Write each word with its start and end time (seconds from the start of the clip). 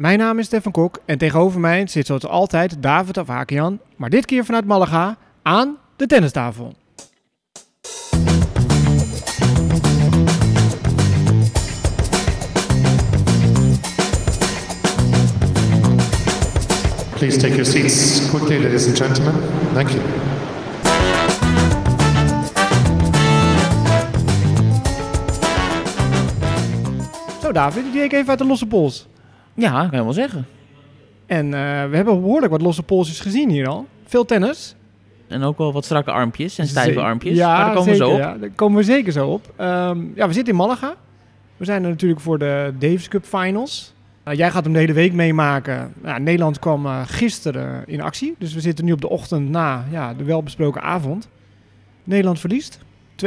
Mijn 0.00 0.18
naam 0.18 0.38
is 0.38 0.46
Stefan 0.46 0.72
Kok 0.72 0.98
en 1.04 1.18
tegenover 1.18 1.60
mij 1.60 1.86
zit 1.86 2.06
zoals 2.06 2.26
altijd 2.26 2.82
David 2.82 3.18
Avakian, 3.18 3.80
maar 3.96 4.10
dit 4.10 4.26
keer 4.26 4.44
vanuit 4.44 4.64
Malaga 4.64 5.16
aan 5.42 5.76
de 5.96 6.06
tennistafel. 6.06 6.74
Please 17.14 17.38
take 17.38 17.54
your 17.54 17.64
seats 17.64 18.30
quickly, 18.30 18.62
ladies 18.62 18.86
and 18.86 18.96
gentlemen. 18.96 19.34
Thank 19.72 19.88
you. 19.88 20.02
Zo 27.42 27.52
David, 27.52 27.82
die 27.82 27.92
deed 27.92 28.02
ik 28.02 28.12
even 28.12 28.28
uit 28.28 28.38
de 28.38 28.46
losse 28.46 28.66
pols. 28.66 29.08
Ja, 29.60 29.86
kan 29.88 29.98
je 29.98 30.04
wel 30.04 30.12
zeggen. 30.12 30.46
En 31.26 31.46
uh, 31.46 31.52
we 31.90 31.96
hebben 31.96 32.20
behoorlijk 32.20 32.52
wat 32.52 32.62
losse 32.62 32.82
polsjes 32.82 33.20
gezien 33.20 33.50
hier 33.50 33.68
al. 33.68 33.86
Veel 34.04 34.24
tennis. 34.24 34.74
En 35.28 35.42
ook 35.42 35.58
wel 35.58 35.72
wat 35.72 35.84
strakke 35.84 36.10
armpjes 36.10 36.58
en 36.58 36.66
stijve 36.66 37.00
armpjes. 37.00 37.36
Ja, 37.36 37.56
maar 37.56 37.64
daar 37.64 37.74
komen 37.74 37.94
zeker, 37.94 38.06
we 38.06 38.10
zo 38.10 38.12
op. 38.12 38.18
Ja, 38.18 38.38
daar 38.38 38.50
komen 38.50 38.78
we 38.78 38.84
zeker 38.84 39.12
zo 39.12 39.28
op. 39.28 39.52
Um, 39.60 40.12
ja, 40.14 40.26
we 40.26 40.32
zitten 40.32 40.52
in 40.52 40.58
Malaga. 40.58 40.94
We 41.56 41.64
zijn 41.64 41.82
er 41.82 41.88
natuurlijk 41.88 42.20
voor 42.20 42.38
de 42.38 42.72
Davis 42.78 43.08
Cup 43.08 43.24
Finals. 43.24 43.94
Uh, 44.24 44.34
jij 44.34 44.50
gaat 44.50 44.64
hem 44.64 44.72
de 44.72 44.78
hele 44.78 44.92
week 44.92 45.12
meemaken. 45.12 45.94
Nou, 46.02 46.20
Nederland 46.20 46.58
kwam 46.58 46.86
uh, 46.86 47.00
gisteren 47.04 47.82
in 47.86 48.00
actie. 48.00 48.34
Dus 48.38 48.54
we 48.54 48.60
zitten 48.60 48.84
nu 48.84 48.92
op 48.92 49.00
de 49.00 49.08
ochtend 49.08 49.48
na 49.48 49.84
ja, 49.90 50.14
de 50.14 50.24
welbesproken 50.24 50.82
avond. 50.82 51.28
Nederland 52.04 52.40
verliest 52.40 52.78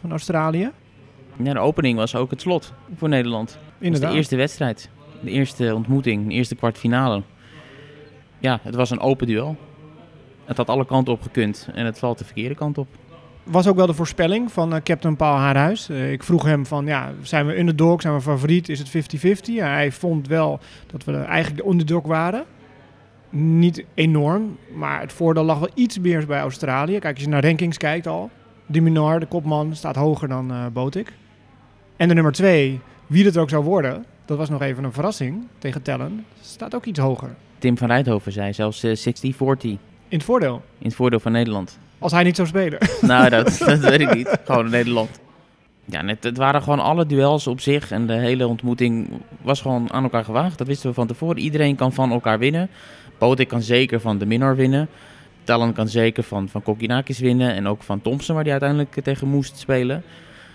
van 0.00 0.10
Australië. 0.10 0.70
Ja, 1.42 1.52
de 1.52 1.58
opening 1.58 1.98
was 1.98 2.14
ook 2.14 2.30
het 2.30 2.40
slot 2.40 2.72
voor 2.96 3.08
Nederland. 3.08 3.58
Inderdaad. 3.78 4.10
de 4.10 4.16
eerste 4.16 4.36
wedstrijd. 4.36 4.90
De 5.24 5.30
eerste 5.30 5.74
ontmoeting, 5.74 6.28
de 6.28 6.34
eerste 6.34 6.54
kwartfinale. 6.54 7.22
Ja, 8.38 8.60
het 8.62 8.74
was 8.74 8.90
een 8.90 9.00
open 9.00 9.26
duel. 9.26 9.56
Het 10.44 10.56
had 10.56 10.68
alle 10.68 10.86
kanten 10.86 11.12
op 11.12 11.22
gekund 11.22 11.68
en 11.74 11.86
het 11.86 11.98
valt 11.98 12.18
de 12.18 12.24
verkeerde 12.24 12.54
kant 12.54 12.78
op. 12.78 12.88
Was 13.42 13.66
ook 13.66 13.76
wel 13.76 13.86
de 13.86 13.94
voorspelling 13.94 14.52
van 14.52 14.74
uh, 14.74 14.80
Captain 14.82 15.16
Paul 15.16 15.36
Haarhuis. 15.36 15.90
Uh, 15.90 16.12
ik 16.12 16.22
vroeg 16.22 16.44
hem 16.44 16.66
van, 16.66 16.86
ja, 16.86 17.12
zijn 17.22 17.46
we 17.46 17.58
underdog, 17.58 18.00
zijn 18.00 18.14
we 18.14 18.20
favoriet, 18.20 18.68
is 18.68 18.78
het 18.78 19.16
50-50? 19.16 19.30
Ja, 19.42 19.66
hij 19.66 19.92
vond 19.92 20.28
wel 20.28 20.60
dat 20.86 21.04
we 21.04 21.16
eigenlijk 21.16 21.64
de 21.64 21.70
underdog 21.70 22.06
waren. 22.06 22.44
Niet 23.30 23.84
enorm, 23.94 24.56
maar 24.74 25.00
het 25.00 25.12
voordeel 25.12 25.44
lag 25.44 25.58
wel 25.58 25.70
iets 25.74 25.98
meer 25.98 26.26
bij 26.26 26.40
Australië. 26.40 26.98
Kijk, 26.98 27.14
als 27.14 27.24
je 27.24 27.28
naar 27.28 27.44
rankings 27.44 27.76
kijkt 27.76 28.06
al. 28.06 28.30
De 28.66 28.80
Minar, 28.80 29.20
de 29.20 29.26
kopman, 29.26 29.74
staat 29.74 29.96
hoger 29.96 30.28
dan 30.28 30.52
uh, 30.52 30.66
Botik. 30.72 31.12
En 31.96 32.08
de 32.08 32.14
nummer 32.14 32.32
twee, 32.32 32.80
wie 33.06 33.24
het 33.24 33.36
ook 33.36 33.48
zou 33.48 33.64
worden, 33.64 34.04
dat 34.24 34.38
was 34.38 34.48
nog 34.48 34.62
even 34.62 34.84
een 34.84 34.92
verrassing 34.92 35.46
tegen 35.58 35.82
Tellen, 35.82 36.24
staat 36.40 36.74
ook 36.74 36.84
iets 36.84 36.98
hoger. 36.98 37.34
Tim 37.58 37.78
van 37.78 37.88
Rijthoven 37.88 38.32
zei 38.32 38.52
zelfs 38.52 38.86
60-40. 38.86 38.90
In 39.60 39.78
het 40.08 40.24
voordeel? 40.24 40.62
In 40.78 40.86
het 40.86 40.94
voordeel 40.94 41.20
van 41.20 41.32
Nederland. 41.32 41.78
Als 41.98 42.12
hij 42.12 42.22
niet 42.22 42.36
zou 42.36 42.48
spelen? 42.48 42.78
Nou, 43.00 43.28
dat, 43.28 43.58
dat 43.66 43.78
weet 43.78 44.00
ik 44.00 44.14
niet. 44.14 44.38
Gewoon 44.44 44.70
Nederland. 44.70 45.20
Ja, 45.84 46.02
net, 46.02 46.24
het 46.24 46.36
waren 46.36 46.62
gewoon 46.62 46.80
alle 46.80 47.06
duels 47.06 47.46
op 47.46 47.60
zich 47.60 47.90
en 47.90 48.06
de 48.06 48.12
hele 48.12 48.46
ontmoeting 48.46 49.08
was 49.42 49.60
gewoon 49.60 49.92
aan 49.92 50.02
elkaar 50.02 50.24
gewaagd. 50.24 50.58
Dat 50.58 50.66
wisten 50.66 50.88
we 50.88 50.94
van 50.94 51.06
tevoren. 51.06 51.38
Iedereen 51.38 51.76
kan 51.76 51.92
van 51.92 52.12
elkaar 52.12 52.38
winnen. 52.38 52.70
Botik 53.18 53.48
kan 53.48 53.62
zeker 53.62 54.00
van 54.00 54.18
de 54.18 54.26
Minor 54.26 54.56
winnen. 54.56 54.88
Tellen 55.44 55.72
kan 55.72 55.88
zeker 55.88 56.22
van, 56.22 56.48
van 56.48 56.62
Kokinakis 56.62 57.18
winnen 57.18 57.54
en 57.54 57.66
ook 57.66 57.82
van 57.82 58.00
Thompson, 58.00 58.34
waar 58.34 58.44
hij 58.44 58.52
uiteindelijk 58.52 58.94
tegen 59.02 59.28
moest 59.28 59.58
spelen. 59.58 60.02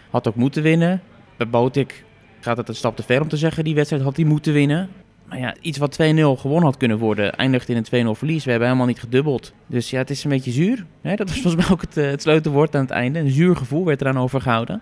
Had 0.09 0.27
ook 0.27 0.35
moeten 0.35 0.63
winnen. 0.63 1.01
Bij 1.37 1.49
Botik 1.49 2.03
gaat 2.39 2.57
het 2.57 2.67
een 2.67 2.75
stap 2.75 2.95
te 2.95 3.03
ver 3.03 3.21
om 3.21 3.27
te 3.27 3.37
zeggen, 3.37 3.63
die 3.63 3.75
wedstrijd 3.75 4.03
had 4.03 4.15
hij 4.15 4.25
moeten 4.25 4.53
winnen. 4.53 4.89
Maar 5.25 5.39
ja, 5.39 5.55
iets 5.61 5.77
wat 5.77 5.99
2-0 6.01 6.05
gewonnen 6.15 6.63
had 6.63 6.77
kunnen 6.77 6.97
worden, 6.97 7.35
eindigt 7.35 7.69
in 7.69 7.77
een 7.77 8.07
2-0 8.07 8.17
verlies. 8.17 8.43
We 8.43 8.49
hebben 8.49 8.67
helemaal 8.67 8.89
niet 8.89 8.99
gedubbeld. 8.99 9.53
Dus 9.67 9.89
ja, 9.89 9.97
het 9.97 10.09
is 10.09 10.23
een 10.23 10.29
beetje 10.29 10.51
zuur. 10.51 10.85
Dat 11.01 11.29
was 11.29 11.39
volgens 11.41 11.55
mij 11.55 11.71
ook 11.71 11.81
het, 11.81 11.97
uh, 11.97 12.09
het 12.09 12.21
sleutelwoord 12.21 12.75
aan 12.75 12.81
het 12.81 12.91
einde. 12.91 13.19
Een 13.19 13.29
zuur 13.29 13.55
gevoel 13.55 13.85
werd 13.85 14.01
eraan 14.01 14.19
overgehouden. 14.19 14.81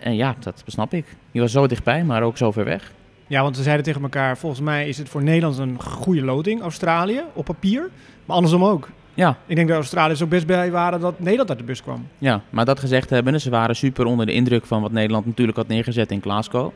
En 0.00 0.14
ja, 0.14 0.36
dat 0.40 0.62
snap 0.66 0.94
ik. 0.94 1.04
Je 1.30 1.40
was 1.40 1.52
zo 1.52 1.66
dichtbij, 1.66 2.04
maar 2.04 2.22
ook 2.22 2.36
zo 2.36 2.52
ver 2.52 2.64
weg. 2.64 2.92
Ja, 3.26 3.42
want 3.42 3.56
we 3.56 3.62
zeiden 3.62 3.84
tegen 3.84 4.02
elkaar, 4.02 4.38
volgens 4.38 4.60
mij 4.60 4.88
is 4.88 4.98
het 4.98 5.08
voor 5.08 5.22
Nederland 5.22 5.58
een 5.58 5.82
goede 5.82 6.22
loting, 6.22 6.60
Australië, 6.60 7.22
op 7.32 7.44
papier. 7.44 7.90
Maar 8.24 8.36
andersom 8.36 8.64
ook. 8.64 8.88
Ja. 9.18 9.36
Ik 9.46 9.56
denk 9.56 9.68
dat 9.68 9.76
Australiërs 9.76 10.22
ook 10.22 10.28
best 10.28 10.46
blij 10.46 10.70
waren 10.70 11.00
dat 11.00 11.20
Nederland 11.20 11.48
uit 11.48 11.58
de 11.58 11.64
bus 11.64 11.82
kwam. 11.82 12.08
Ja, 12.18 12.42
maar 12.50 12.64
dat 12.64 12.80
gezegd 12.80 13.10
hebben, 13.10 13.40
ze 13.40 13.50
waren 13.50 13.76
super 13.76 14.06
onder 14.06 14.26
de 14.26 14.32
indruk 14.32 14.66
van 14.66 14.82
wat 14.82 14.92
Nederland 14.92 15.26
natuurlijk 15.26 15.56
had 15.56 15.68
neergezet 15.68 16.10
in 16.10 16.22
Glasgow. 16.22 16.72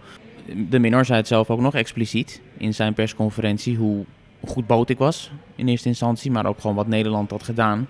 De 0.68 0.78
Minor 0.78 1.04
zei 1.04 1.18
het 1.18 1.26
zelf 1.26 1.50
ook 1.50 1.60
nog 1.60 1.74
expliciet 1.74 2.40
in 2.56 2.74
zijn 2.74 2.94
persconferentie 2.94 3.76
hoe 3.76 4.04
goed 4.44 4.66
Botik 4.66 4.98
was 4.98 5.30
in 5.56 5.68
eerste 5.68 5.88
instantie, 5.88 6.30
maar 6.30 6.46
ook 6.46 6.60
gewoon 6.60 6.76
wat 6.76 6.86
Nederland 6.86 7.30
had 7.30 7.42
gedaan 7.42 7.88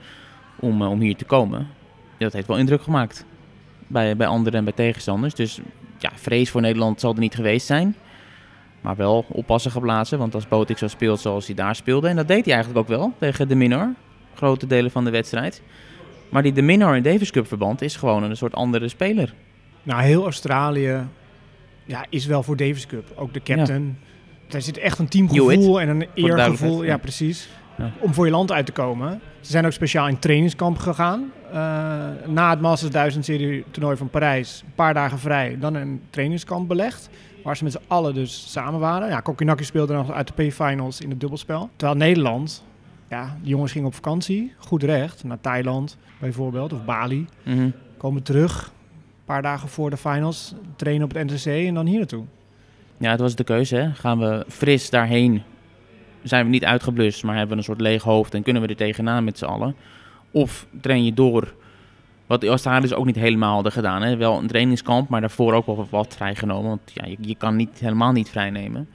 om, 0.60 0.82
uh, 0.82 0.90
om 0.90 1.00
hier 1.00 1.16
te 1.16 1.24
komen. 1.24 1.66
Dat 2.19 2.32
heeft 2.32 2.46
wel 2.46 2.58
indruk 2.58 2.82
gemaakt 2.82 3.24
bij, 3.86 4.16
bij 4.16 4.26
anderen 4.26 4.58
en 4.58 4.64
bij 4.64 4.72
tegenstanders. 4.72 5.34
Dus 5.34 5.60
ja, 5.98 6.10
vrees 6.14 6.50
voor 6.50 6.60
Nederland 6.60 7.00
zal 7.00 7.12
er 7.14 7.20
niet 7.20 7.34
geweest 7.34 7.66
zijn. 7.66 7.96
Maar 8.80 8.96
wel 8.96 9.24
oppassen 9.28 9.70
geblazen, 9.70 10.19
want 10.19 10.34
als 10.34 10.48
Botik 10.48 10.78
zo 10.78 10.88
speelt 10.88 11.20
zoals 11.20 11.46
hij 11.46 11.54
daar 11.54 11.74
speelde, 11.74 12.08
en 12.08 12.16
dat 12.16 12.28
deed 12.28 12.44
hij 12.44 12.54
eigenlijk 12.54 12.82
ook 12.82 12.96
wel 12.98 13.12
tegen 13.19 13.48
de 13.48 13.54
Minor, 13.54 13.94
grote 14.34 14.66
delen 14.66 14.91
van 14.91 15.04
de 15.04 15.10
wedstrijd. 15.10 15.62
Maar 16.28 16.43
die 16.43 16.53
de 16.53 16.62
Minor 16.62 16.97
in 16.97 17.03
Davis 17.03 17.31
Cup 17.31 17.47
verband 17.47 17.82
is 17.82 17.97
gewoon 17.97 18.22
een 18.22 18.37
soort 18.37 18.54
andere 18.54 18.88
speler. 18.88 19.34
Nou, 19.82 20.03
heel 20.03 20.25
Australië 20.25 21.06
ja, 21.84 22.04
is 22.09 22.26
wel 22.26 22.43
voor 22.43 22.56
Davis 22.56 22.87
Cup. 22.87 23.12
Ook 23.15 23.34
de 23.34 23.43
captain. 23.43 23.84
Ja. 23.84 24.09
Daar 24.48 24.62
zit 24.62 24.78
echt 24.78 24.98
een 24.98 25.09
teamgevoel 25.09 25.81
en 25.81 25.88
een 25.88 26.06
eergevoel. 26.15 26.84
Ja, 26.84 26.97
precies. 26.97 27.48
Ja. 27.78 27.91
Om 27.98 28.15
voor 28.15 28.25
je 28.25 28.31
land 28.31 28.53
uit 28.53 28.66
te 28.66 28.72
komen. 28.72 29.20
Ze 29.41 29.50
zijn 29.50 29.66
ook 29.66 29.72
speciaal 29.72 30.09
in 30.09 30.19
trainingskamp 30.19 30.78
gegaan. 30.78 31.32
Uh, 31.49 31.54
na 32.26 32.50
het 32.50 32.60
Masters 32.60 32.93
1000 32.93 33.25
serie 33.25 33.64
toernooi 33.70 33.97
van 33.97 34.10
Parijs. 34.10 34.62
Een 34.66 34.75
paar 34.75 34.94
dagen 34.94 35.19
vrij. 35.19 35.56
Dan 35.60 35.75
een 35.75 36.00
trainingskamp 36.10 36.69
belegd. 36.69 37.09
Waar 37.43 37.56
ze 37.56 37.64
met 37.64 37.72
z'n 37.72 37.81
allen 37.87 38.14
dus 38.14 38.50
samen 38.50 38.81
waren. 38.81 39.09
Ja, 39.09 39.20
Kokinaki 39.20 39.64
speelde 39.64 39.94
nog 39.94 40.12
uit 40.12 40.32
de 40.37 40.47
P-finals 40.47 41.00
in 41.00 41.10
het 41.10 41.20
dubbelspel. 41.20 41.70
Terwijl 41.76 41.99
Nederland, 41.99 42.64
ja, 43.12 43.37
de 43.43 43.49
jongens 43.49 43.73
gingen 43.73 43.87
op 43.87 43.95
vakantie. 43.95 44.53
Goed 44.59 44.83
recht. 44.83 45.25
Naar 45.25 45.41
Thailand 45.41 45.97
bijvoorbeeld. 46.19 46.73
Of 46.73 46.84
Bali. 46.84 47.27
Mm 47.43 47.56
-hmm. 47.56 47.73
Komen 47.97 48.23
terug. 48.23 48.67
Een 48.67 49.25
paar 49.25 49.43
dagen 49.43 49.69
voor 49.69 49.91
de 49.91 49.97
finals. 49.97 50.55
Trainen 50.77 51.05
op 51.05 51.15
het 51.15 51.31
NTC 51.31 51.47
en 51.47 51.75
dan 51.75 51.87
hier 51.87 51.99
naartoe. 51.99 52.25
Ja, 52.97 53.11
het 53.11 53.21
was 53.21 53.34
de 53.34 53.45
keuze. 53.45 53.77
Hè? 53.77 53.95
Gaan 53.95 54.19
we 54.19 54.45
fris 54.49 54.91
daarheen? 54.91 55.43
Zijn 56.23 56.45
we 56.45 56.50
niet 56.50 56.65
uitgeblust, 56.65 57.23
maar 57.23 57.37
hebben 57.37 57.53
we 57.53 57.56
een 57.56 57.65
soort 57.65 57.81
leeg 57.81 58.03
hoofd 58.03 58.34
en 58.34 58.43
kunnen 58.43 58.62
we 58.62 58.69
er 58.69 58.77
tegenaan 58.77 59.25
met 59.25 59.39
z'n 59.39 59.44
allen? 59.44 59.75
Of 60.31 60.67
train 60.81 61.05
je 61.05 61.15
door? 61.15 61.55
Wat 62.27 62.41
de 62.41 62.49
Australiërs 62.49 62.94
ook 62.94 63.06
niet 63.06 63.17
helemaal 63.17 63.55
hadden 63.55 63.73
gedaan. 63.73 64.03
Hè? 64.03 64.17
Wel 64.17 64.39
een 64.39 64.47
trainingskamp, 64.47 65.09
maar 65.09 65.21
daarvoor 65.21 65.53
ook 65.53 65.67
wel 65.67 65.87
wat 65.91 66.15
vrijgenomen. 66.15 66.69
Want 66.69 66.93
ja, 66.94 67.06
je, 67.06 67.17
je 67.21 67.34
kan 67.34 67.56
niet, 67.56 67.79
helemaal 67.79 68.12
niet 68.12 68.31
vrijnemen. 68.31 68.89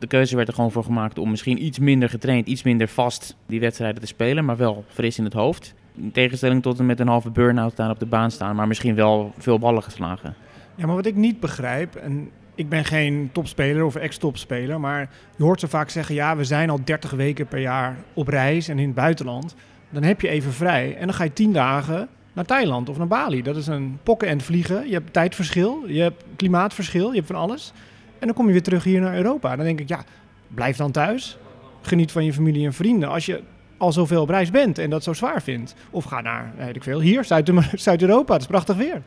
De 0.00 0.06
keuze 0.06 0.36
werd 0.36 0.48
er 0.48 0.54
gewoon 0.54 0.72
voor 0.72 0.84
gemaakt 0.84 1.18
om 1.18 1.30
misschien 1.30 1.64
iets 1.64 1.78
minder 1.78 2.08
getraind, 2.08 2.46
iets 2.46 2.62
minder 2.62 2.88
vast 2.88 3.36
die 3.46 3.60
wedstrijden 3.60 4.00
te 4.00 4.06
spelen, 4.06 4.44
maar 4.44 4.56
wel 4.56 4.84
fris 4.88 5.18
in 5.18 5.24
het 5.24 5.32
hoofd. 5.32 5.74
In 5.96 6.12
tegenstelling 6.12 6.62
tot 6.62 6.78
met 6.78 7.00
een 7.00 7.08
halve 7.08 7.30
burn-out 7.30 7.76
daar 7.76 7.90
op 7.90 7.98
de 7.98 8.06
baan 8.06 8.30
staan, 8.30 8.56
maar 8.56 8.66
misschien 8.66 8.94
wel 8.94 9.32
veel 9.38 9.58
ballen 9.58 9.82
geslagen. 9.82 10.34
Ja, 10.74 10.86
maar 10.86 10.94
wat 10.94 11.06
ik 11.06 11.14
niet 11.14 11.40
begrijp, 11.40 11.94
en 11.94 12.30
ik 12.54 12.68
ben 12.68 12.84
geen 12.84 13.28
topspeler 13.32 13.84
of 13.84 13.94
ex-topspeler, 13.94 14.80
maar 14.80 15.10
je 15.36 15.42
hoort 15.42 15.60
ze 15.60 15.68
vaak 15.68 15.90
zeggen: 15.90 16.14
ja, 16.14 16.36
we 16.36 16.44
zijn 16.44 16.70
al 16.70 16.84
30 16.84 17.10
weken 17.10 17.46
per 17.46 17.60
jaar 17.60 17.96
op 18.14 18.28
reis 18.28 18.68
en 18.68 18.78
in 18.78 18.86
het 18.86 18.94
buitenland. 18.94 19.54
Dan 19.90 20.02
heb 20.02 20.20
je 20.20 20.28
even 20.28 20.52
vrij 20.52 20.96
en 20.96 21.06
dan 21.06 21.14
ga 21.14 21.24
je 21.24 21.32
10 21.32 21.52
dagen 21.52 22.08
naar 22.32 22.44
Thailand 22.44 22.88
of 22.88 22.98
naar 22.98 23.06
Bali. 23.06 23.42
Dat 23.42 23.56
is 23.56 23.66
een 23.66 23.98
pokken 24.02 24.28
en 24.28 24.40
vliegen. 24.40 24.86
Je 24.86 24.92
hebt 24.92 25.12
tijdverschil, 25.12 25.82
je 25.86 26.00
hebt 26.00 26.24
klimaatverschil, 26.36 27.08
je 27.08 27.16
hebt 27.16 27.26
van 27.26 27.36
alles. 27.40 27.72
En 28.20 28.26
dan 28.26 28.34
kom 28.34 28.46
je 28.46 28.52
weer 28.52 28.62
terug 28.62 28.84
hier 28.84 29.00
naar 29.00 29.16
Europa. 29.16 29.56
Dan 29.56 29.64
denk 29.64 29.80
ik, 29.80 29.88
ja, 29.88 30.04
blijf 30.48 30.76
dan 30.76 30.90
thuis. 30.90 31.38
Geniet 31.80 32.12
van 32.12 32.24
je 32.24 32.32
familie 32.32 32.66
en 32.66 32.72
vrienden. 32.72 33.08
Als 33.08 33.26
je 33.26 33.42
al 33.76 33.92
zoveel 33.92 34.22
op 34.22 34.28
reis 34.28 34.50
bent 34.50 34.78
en 34.78 34.90
dat 34.90 35.02
zo 35.02 35.12
zwaar 35.12 35.42
vindt. 35.42 35.74
Of 35.90 36.04
ga 36.04 36.20
naar, 36.20 36.52
weet 36.56 36.76
ik 36.76 36.82
veel, 36.82 37.00
hier, 37.00 37.24
Zuid-Europa. 37.74 38.32
Het 38.32 38.42
is 38.42 38.48
prachtig 38.48 38.76
weer. 38.76 39.02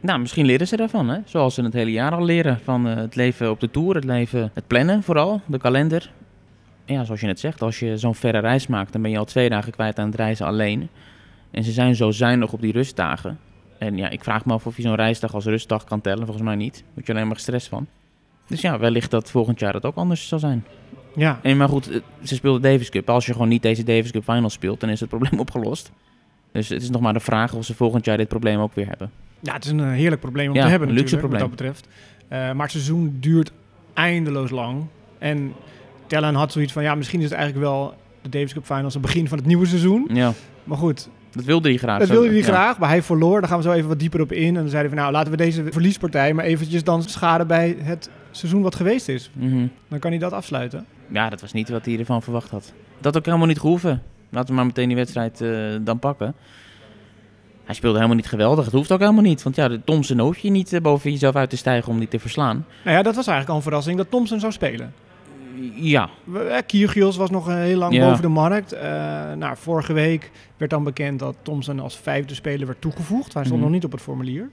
Nou, 0.00 0.20
misschien 0.20 0.46
leren 0.46 0.66
ze 0.66 0.76
daarvan, 0.76 1.08
hè? 1.08 1.18
Zoals 1.24 1.54
ze 1.54 1.62
het 1.62 1.72
hele 1.72 1.92
jaar 1.92 2.12
al 2.12 2.24
leren. 2.24 2.60
Van 2.64 2.86
uh, 2.86 2.94
het 2.94 3.14
leven 3.14 3.50
op 3.50 3.60
de 3.60 3.70
tour, 3.70 3.94
het 3.94 4.04
leven, 4.04 4.50
het 4.54 4.66
plannen 4.66 5.02
vooral, 5.02 5.40
de 5.46 5.58
kalender. 5.58 6.10
Ja, 6.84 7.04
zoals 7.04 7.20
je 7.20 7.26
net 7.26 7.40
zegt, 7.40 7.62
als 7.62 7.78
je 7.78 7.96
zo'n 7.96 8.14
verre 8.14 8.38
reis 8.38 8.66
maakt, 8.66 8.92
dan 8.92 9.02
ben 9.02 9.10
je 9.10 9.18
al 9.18 9.24
twee 9.24 9.48
dagen 9.48 9.72
kwijt 9.72 9.98
aan 9.98 10.06
het 10.06 10.16
reizen 10.16 10.46
alleen. 10.46 10.88
En 11.50 11.64
ze 11.64 11.72
zijn 11.72 11.94
zo 11.94 12.10
zuinig 12.10 12.52
op 12.52 12.60
die 12.60 12.72
rustdagen. 12.72 13.38
En 13.78 13.96
ja, 13.96 14.08
ik 14.08 14.24
vraag 14.24 14.44
me 14.44 14.52
af 14.52 14.66
of 14.66 14.76
je 14.76 14.82
zo'n 14.82 14.94
reisdag 14.94 15.34
als 15.34 15.44
rustdag 15.44 15.84
kan 15.84 16.00
tellen. 16.00 16.24
Volgens 16.24 16.44
mij 16.46 16.54
niet. 16.54 16.84
Moet 16.94 17.06
je 17.06 17.12
alleen 17.12 17.26
maar 17.26 17.36
gestrest 17.36 17.68
van. 17.68 17.86
Dus 18.48 18.60
ja, 18.60 18.78
wellicht 18.78 19.10
dat 19.10 19.30
volgend 19.30 19.60
jaar 19.60 19.72
dat 19.72 19.84
ook 19.84 19.96
anders 19.96 20.28
zal 20.28 20.38
zijn. 20.38 20.64
Ja. 21.14 21.38
En 21.42 21.56
maar 21.56 21.68
goed, 21.68 22.02
ze 22.22 22.34
speelden 22.34 22.62
Davis 22.62 22.90
Cup. 22.90 23.10
Als 23.10 23.26
je 23.26 23.32
gewoon 23.32 23.48
niet 23.48 23.62
deze 23.62 23.82
Davis 23.82 24.10
Cup 24.10 24.24
Finals 24.24 24.52
speelt, 24.52 24.80
dan 24.80 24.88
is 24.88 25.00
het 25.00 25.08
probleem 25.08 25.40
opgelost. 25.46 25.90
Dus 26.52 26.68
het 26.68 26.82
is 26.82 26.90
nog 26.90 27.00
maar 27.00 27.12
de 27.12 27.20
vraag 27.20 27.54
of 27.54 27.64
ze 27.64 27.74
volgend 27.74 28.04
jaar 28.04 28.16
dit 28.16 28.28
probleem 28.28 28.58
ook 28.58 28.74
weer 28.74 28.86
hebben. 28.86 29.10
Ja, 29.40 29.52
het 29.52 29.64
is 29.64 29.70
een 29.70 29.92
heerlijk 29.92 30.20
probleem 30.20 30.48
om 30.48 30.54
ja, 30.54 30.62
te 30.62 30.68
hebben 30.68 30.88
een 30.88 30.94
luxe 30.94 31.14
natuurlijk, 31.14 31.40
probleem. 31.40 31.58
wat 31.58 31.68
dat 31.68 31.76
betreft. 31.76 32.48
Uh, 32.48 32.56
maar 32.56 32.62
het 32.62 32.70
seizoen 32.70 33.16
duurt 33.20 33.52
eindeloos 33.94 34.50
lang. 34.50 34.84
En 35.18 35.52
Tellen 36.06 36.34
had 36.34 36.52
zoiets 36.52 36.72
van, 36.72 36.82
ja, 36.82 36.94
misschien 36.94 37.18
is 37.18 37.24
het 37.24 37.34
eigenlijk 37.34 37.68
wel 37.68 37.94
de 38.22 38.28
Davis 38.28 38.52
Cup 38.52 38.64
Finals 38.64 38.92
het 38.92 39.02
begin 39.02 39.28
van 39.28 39.38
het 39.38 39.46
nieuwe 39.46 39.66
seizoen. 39.66 40.08
Ja, 40.12 40.32
Maar 40.64 40.78
goed, 40.78 41.08
dat 41.32 41.44
wilde 41.44 41.68
hij 41.68 41.78
graag. 41.78 41.98
dat 41.98 42.08
wilde 42.08 42.28
hij 42.28 42.36
ja. 42.36 42.42
graag, 42.42 42.78
maar 42.78 42.88
hij 42.88 43.02
verloor. 43.02 43.40
Daar 43.40 43.48
gaan 43.48 43.58
we 43.58 43.64
zo 43.64 43.72
even 43.72 43.88
wat 43.88 43.98
dieper 43.98 44.20
op 44.20 44.32
in. 44.32 44.46
En 44.46 44.54
dan 44.54 44.68
zeiden 44.68 44.92
we, 44.92 44.98
nou, 44.98 45.12
laten 45.12 45.30
we 45.30 45.36
deze 45.36 45.64
verliespartij 45.70 46.34
maar 46.34 46.44
eventjes 46.44 46.84
dan 46.84 47.02
schaden 47.02 47.46
bij 47.46 47.76
het 47.80 48.10
seizoen 48.38 48.62
wat 48.62 48.74
geweest 48.74 49.08
is. 49.08 49.30
Mhm. 49.32 49.66
Dan 49.88 49.98
kan 49.98 50.10
hij 50.10 50.20
dat 50.20 50.32
afsluiten. 50.32 50.86
Ja, 51.08 51.28
dat 51.30 51.40
was 51.40 51.52
niet 51.52 51.68
wat 51.68 51.84
hij 51.84 51.98
ervan 51.98 52.22
verwacht 52.22 52.50
had. 52.50 52.72
Dat 53.00 53.16
ook 53.16 53.24
helemaal 53.24 53.46
niet 53.46 53.60
gehoeven. 53.60 54.02
Laten 54.30 54.48
we 54.48 54.54
maar 54.54 54.66
meteen 54.66 54.86
die 54.86 54.96
wedstrijd 54.96 55.40
eh, 55.40 55.50
dan 55.80 55.98
pakken. 55.98 56.34
Hij 57.64 57.74
speelde 57.74 57.96
helemaal 57.96 58.16
niet 58.16 58.26
geweldig. 58.28 58.64
Het 58.64 58.74
hoeft 58.74 58.92
ook 58.92 58.98
helemaal 59.00 59.22
niet. 59.22 59.42
Want 59.42 59.56
ja, 59.56 59.68
de 59.68 59.84
Thompson 59.84 60.18
hoef 60.18 60.38
je 60.38 60.50
niet 60.50 60.72
eh, 60.72 60.80
boven 60.80 61.10
jezelf 61.10 61.36
uit 61.36 61.50
te 61.50 61.56
stijgen 61.56 61.92
om 61.92 61.98
die 61.98 62.08
te 62.08 62.18
verslaan. 62.18 62.66
Nou 62.84 62.96
ja, 62.96 63.02
dat 63.02 63.14
was 63.14 63.26
eigenlijk 63.26 63.48
al 63.48 63.56
een 63.56 63.62
verrassing 63.62 63.96
dat 63.96 64.10
Thompson 64.10 64.40
zou 64.40 64.52
spelen. 64.52 64.92
Ja, 65.74 66.08
eh, 66.34 66.56
Kyrgios 66.66 67.16
was 67.16 67.30
nog 67.30 67.46
heel 67.46 67.78
lang 67.78 67.94
Ja. 67.94 68.06
boven 68.08 68.22
de 68.22 68.28
markt. 68.28 68.72
Eh, 68.72 68.90
nou, 69.32 69.56
vorige 69.56 69.92
week 69.92 70.30
werd 70.56 70.70
dan 70.70 70.84
bekend 70.84 71.18
dat 71.18 71.36
Thompson 71.42 71.80
als 71.80 71.96
vijfde 71.98 72.34
speler 72.34 72.66
werd 72.66 72.80
toegevoegd. 72.80 73.34
Hij 73.34 73.42
stond 73.44 73.56
Mhm. 73.60 73.64
nog 73.64 73.74
niet 73.74 73.84
op 73.84 73.92
het 73.92 74.00
formulier. 74.00 74.50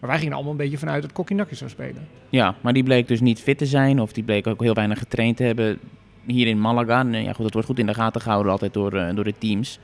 Maar 0.00 0.10
wij 0.10 0.18
gingen 0.18 0.34
allemaal 0.34 0.52
een 0.52 0.58
beetje 0.58 0.78
vanuit 0.78 1.02
dat 1.02 1.12
Kokkinakis 1.12 1.58
zou 1.58 1.70
spelen. 1.70 2.08
ja, 2.28 2.54
maar 2.60 2.72
die 2.72 2.82
bleek 2.82 3.08
dus 3.08 3.20
niet 3.20 3.40
fit 3.40 3.58
te 3.58 3.66
zijn. 3.66 4.00
Of 4.00 4.12
die 4.12 4.24
bleek 4.24 4.46
ook 4.46 4.62
heel 4.62 4.74
weinig 4.74 4.98
getraind 4.98 5.36
te 5.36 5.42
hebben 5.42 5.78
hier 6.26 6.46
in 6.46 6.60
Malaga. 6.60 7.00
En, 7.00 7.22
ja, 7.22 7.32
goed, 7.32 7.42
dat 7.42 7.52
wordt 7.52 7.68
goed 7.68 7.78
in 7.78 7.86
de 7.86 7.94
gaten 7.94 8.20
gehouden 8.20 8.52
altijd 8.52 8.72
door, 8.72 8.92
eh, 8.94 9.14
door 9.14 9.24
de 9.24 9.34
teams. 9.38 9.78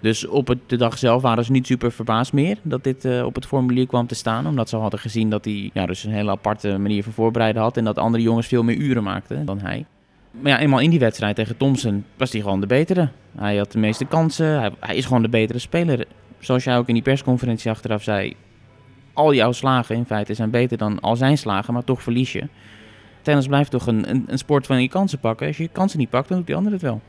Dus 0.00 0.26
op 0.26 0.48
het, 0.48 0.58
de 0.66 0.76
dag 0.76 0.98
zelf 0.98 1.22
waren 1.22 1.44
ze 1.44 1.52
niet 1.52 1.66
super 1.66 1.92
verbaasd 1.92 2.32
meer 2.32 2.58
dat 2.62 2.84
dit 2.84 3.04
eh, 3.04 3.24
op 3.24 3.34
het 3.34 3.46
formulier 3.46 3.86
kwam 3.86 4.06
te 4.06 4.14
staan. 4.14 4.46
Omdat 4.46 4.68
ze 4.68 4.76
hadden 4.76 5.00
gezien 5.00 5.30
dat 5.30 5.44
hij 5.44 5.70
ja, 5.72 5.86
dus 5.86 6.04
een 6.04 6.12
hele 6.12 6.30
aparte 6.30 6.78
manier 6.78 7.02
van 7.02 7.12
voorbereiden 7.12 7.62
had. 7.62 7.76
En 7.76 7.84
dat 7.84 7.98
andere 7.98 8.22
jongens 8.22 8.46
veel 8.46 8.62
meer 8.62 8.76
uren 8.76 9.02
maakten 9.02 9.44
dan 9.44 9.60
hij. 9.60 9.86
Maar 10.30 10.52
ja, 10.52 10.58
eenmaal 10.58 10.80
in 10.80 10.90
die 10.90 10.98
wedstrijd 10.98 11.36
tegen 11.36 11.56
Thompson 11.56 12.04
was 12.16 12.32
hij 12.32 12.40
gewoon 12.40 12.60
de 12.60 12.66
betere. 12.66 13.08
Hij 13.36 13.56
had 13.56 13.72
de 13.72 13.78
meeste 13.78 14.04
kansen. 14.04 14.60
Hij, 14.60 14.70
hij 14.80 14.96
is 14.96 15.04
gewoon 15.04 15.22
de 15.22 15.28
betere 15.28 15.58
speler. 15.58 16.06
Zoals 16.38 16.64
jij 16.64 16.76
ook 16.78 16.88
in 16.88 16.94
die 16.94 17.02
persconferentie 17.02 17.70
achteraf 17.70 18.02
zei. 18.02 18.36
Al 19.16 19.34
jouw 19.34 19.52
slagen 19.52 19.96
in 19.96 20.04
feite 20.04 20.34
zijn 20.34 20.50
beter 20.50 20.78
dan 20.78 21.00
al 21.00 21.16
zijn 21.16 21.38
slagen, 21.38 21.74
maar 21.74 21.84
toch 21.84 22.02
verlies 22.02 22.32
je. 22.32 22.48
Tennis 23.22 23.46
blijft 23.46 23.70
toch 23.70 23.86
een, 23.86 24.10
een, 24.10 24.24
een 24.26 24.38
sport 24.38 24.66
van 24.66 24.82
je 24.82 24.88
kansen 24.88 25.18
pakken. 25.18 25.46
Als 25.46 25.56
je 25.56 25.62
je 25.62 25.68
kansen 25.68 25.98
niet 25.98 26.10
pakt, 26.10 26.28
dan 26.28 26.36
doet 26.36 26.46
die 26.46 26.56
ander 26.56 26.72
het 26.72 26.82
wel. 26.82 27.00